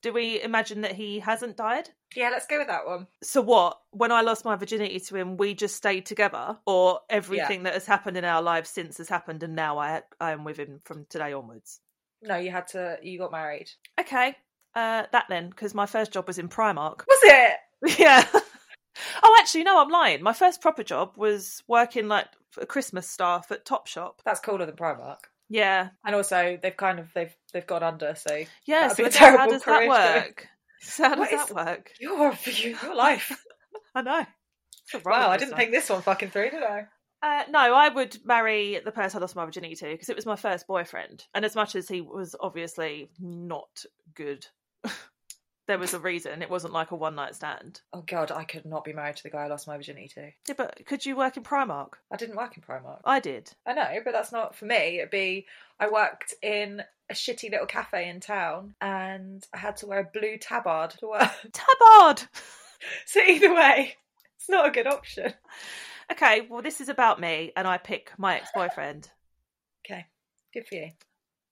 Do 0.02 0.12
we 0.12 0.40
imagine 0.42 0.80
that 0.80 0.92
he 0.92 1.20
hasn't 1.20 1.56
died? 1.56 1.88
Yeah, 2.16 2.30
let's 2.30 2.46
go 2.46 2.58
with 2.58 2.68
that 2.68 2.86
one. 2.86 3.06
So, 3.22 3.42
what? 3.42 3.78
When 3.90 4.10
I 4.10 4.22
lost 4.22 4.44
my 4.44 4.56
virginity 4.56 4.98
to 4.98 5.16
him, 5.16 5.36
we 5.36 5.54
just 5.54 5.76
stayed 5.76 6.06
together, 6.06 6.58
or 6.66 7.00
everything 7.10 7.64
that 7.64 7.74
has 7.74 7.86
happened 7.86 8.16
in 8.16 8.24
our 8.24 8.42
lives 8.42 8.70
since 8.70 8.98
has 8.98 9.08
happened, 9.08 9.42
and 9.42 9.54
now 9.54 9.78
I 9.78 10.02
I 10.18 10.32
am 10.32 10.44
with 10.44 10.56
him 10.56 10.80
from 10.84 11.06
today 11.10 11.32
onwards. 11.32 11.80
No, 12.22 12.36
you 12.36 12.50
had 12.50 12.66
to. 12.68 12.98
You 13.02 13.18
got 13.18 13.30
married. 13.30 13.70
Okay, 14.00 14.36
uh, 14.74 15.04
that 15.12 15.26
then, 15.28 15.50
because 15.50 15.74
my 15.74 15.86
first 15.86 16.12
job 16.12 16.26
was 16.26 16.38
in 16.38 16.48
Primark. 16.48 17.04
Was 17.06 17.20
it? 17.22 17.56
yeah. 17.98 18.26
Actually, 19.50 19.64
no, 19.64 19.80
I'm 19.80 19.88
lying. 19.88 20.22
My 20.22 20.32
first 20.32 20.60
proper 20.60 20.84
job 20.84 21.14
was 21.16 21.62
working 21.66 22.06
like 22.06 22.26
a 22.60 22.66
Christmas 22.66 23.08
staff 23.08 23.50
at 23.50 23.64
Topshop. 23.64 24.12
That's 24.24 24.40
cooler 24.40 24.66
than 24.66 24.76
Primark. 24.76 25.18
Yeah, 25.48 25.88
And 26.04 26.14
also, 26.14 26.58
they've 26.62 26.76
kind 26.76 27.00
of 27.00 27.12
they've 27.12 27.34
they've 27.52 27.66
gone 27.66 27.82
under. 27.82 28.14
So 28.14 28.44
yeah. 28.66 28.88
So 28.94 29.10
how 29.10 29.48
does 29.48 29.64
that 29.64 29.88
work? 29.88 30.46
So 30.80 31.08
how 31.08 31.16
does 31.16 31.30
that 31.30 31.54
work? 31.54 31.92
your 31.98 32.32
your 32.44 32.94
life. 32.94 33.44
I 33.94 34.02
know. 34.02 34.24
Wow, 35.04 35.30
I 35.30 35.36
didn't 35.36 35.56
think 35.56 35.72
this 35.72 35.90
one 35.90 36.02
fucking 36.02 36.30
through, 36.30 36.50
did 36.50 36.62
I? 36.62 36.86
Uh, 37.22 37.42
no, 37.50 37.58
I 37.58 37.88
would 37.88 38.16
marry 38.24 38.80
the 38.84 38.92
person 38.92 39.18
I 39.18 39.20
lost 39.20 39.36
my 39.36 39.44
virginity 39.44 39.74
to 39.74 39.86
because 39.86 40.08
it 40.08 40.16
was 40.16 40.26
my 40.26 40.36
first 40.36 40.66
boyfriend. 40.66 41.24
And 41.34 41.44
as 41.44 41.54
much 41.56 41.74
as 41.74 41.88
he 41.88 42.00
was 42.00 42.34
obviously 42.40 43.10
not 43.18 43.84
good, 44.14 44.46
there 45.70 45.78
was 45.78 45.94
a 45.94 46.00
reason. 46.00 46.42
It 46.42 46.50
wasn't 46.50 46.72
like 46.72 46.90
a 46.90 46.96
one 46.96 47.14
night 47.14 47.34
stand. 47.34 47.80
Oh 47.92 48.02
god, 48.02 48.30
I 48.30 48.44
could 48.44 48.66
not 48.66 48.84
be 48.84 48.92
married 48.92 49.16
to 49.16 49.22
the 49.22 49.30
guy 49.30 49.44
I 49.44 49.46
lost 49.46 49.66
my 49.66 49.76
virginity 49.76 50.08
to. 50.14 50.30
Yeah, 50.48 50.54
but 50.56 50.84
could 50.84 51.06
you 51.06 51.16
work 51.16 51.36
in 51.36 51.42
Primark? 51.42 51.92
I 52.10 52.16
didn't 52.16 52.36
work 52.36 52.56
in 52.56 52.62
Primark. 52.62 53.00
I 53.04 53.20
did. 53.20 53.50
I 53.66 53.72
know, 53.72 54.00
but 54.04 54.12
that's 54.12 54.32
not 54.32 54.54
for 54.54 54.64
me. 54.64 54.98
It'd 54.98 55.10
be 55.10 55.46
I 55.78 55.88
worked 55.88 56.34
in 56.42 56.82
a 57.08 57.14
shitty 57.14 57.50
little 57.50 57.66
cafe 57.66 58.08
in 58.08 58.20
town 58.20 58.74
and 58.80 59.46
I 59.54 59.58
had 59.58 59.76
to 59.78 59.86
wear 59.86 60.00
a 60.00 60.18
blue 60.18 60.36
tabard 60.38 60.90
to 60.98 61.08
work. 61.08 61.30
Tabard! 61.52 62.28
So 63.06 63.20
either 63.20 63.54
way, 63.54 63.96
it's 64.36 64.48
not 64.48 64.66
a 64.66 64.70
good 64.70 64.86
option. 64.86 65.34
Okay, 66.10 66.46
well, 66.50 66.62
this 66.62 66.80
is 66.80 66.88
about 66.88 67.20
me, 67.20 67.52
and 67.56 67.68
I 67.68 67.78
pick 67.78 68.12
my 68.18 68.36
ex 68.36 68.50
boyfriend. 68.52 69.10
Okay. 69.86 70.06
Good 70.52 70.66
for 70.66 70.74
you. 70.74 70.90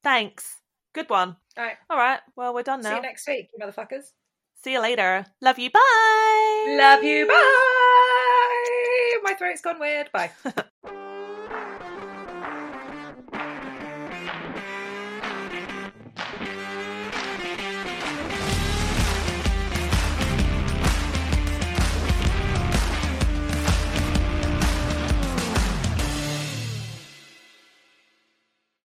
Thanks. 0.02 0.56
Good 0.94 1.10
one. 1.10 1.36
All 1.56 1.64
right. 1.64 1.76
All 1.90 1.96
right. 1.96 2.20
Well, 2.36 2.54
we're 2.54 2.62
done 2.62 2.80
now. 2.80 2.90
See 2.90 2.96
you 2.96 3.02
next 3.02 3.28
week, 3.28 3.50
you 3.52 3.64
motherfuckers. 3.64 4.12
See 4.64 4.72
you 4.72 4.80
later. 4.80 5.26
Love 5.40 5.58
you. 5.58 5.70
Bye. 5.70 6.76
Love 6.78 7.04
you. 7.04 7.26
Bye. 7.26 7.34
My 9.22 9.34
throat's 9.34 9.60
gone 9.60 9.78
weird. 9.78 10.10
Bye. 10.12 10.30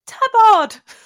Tabard. 0.06 0.80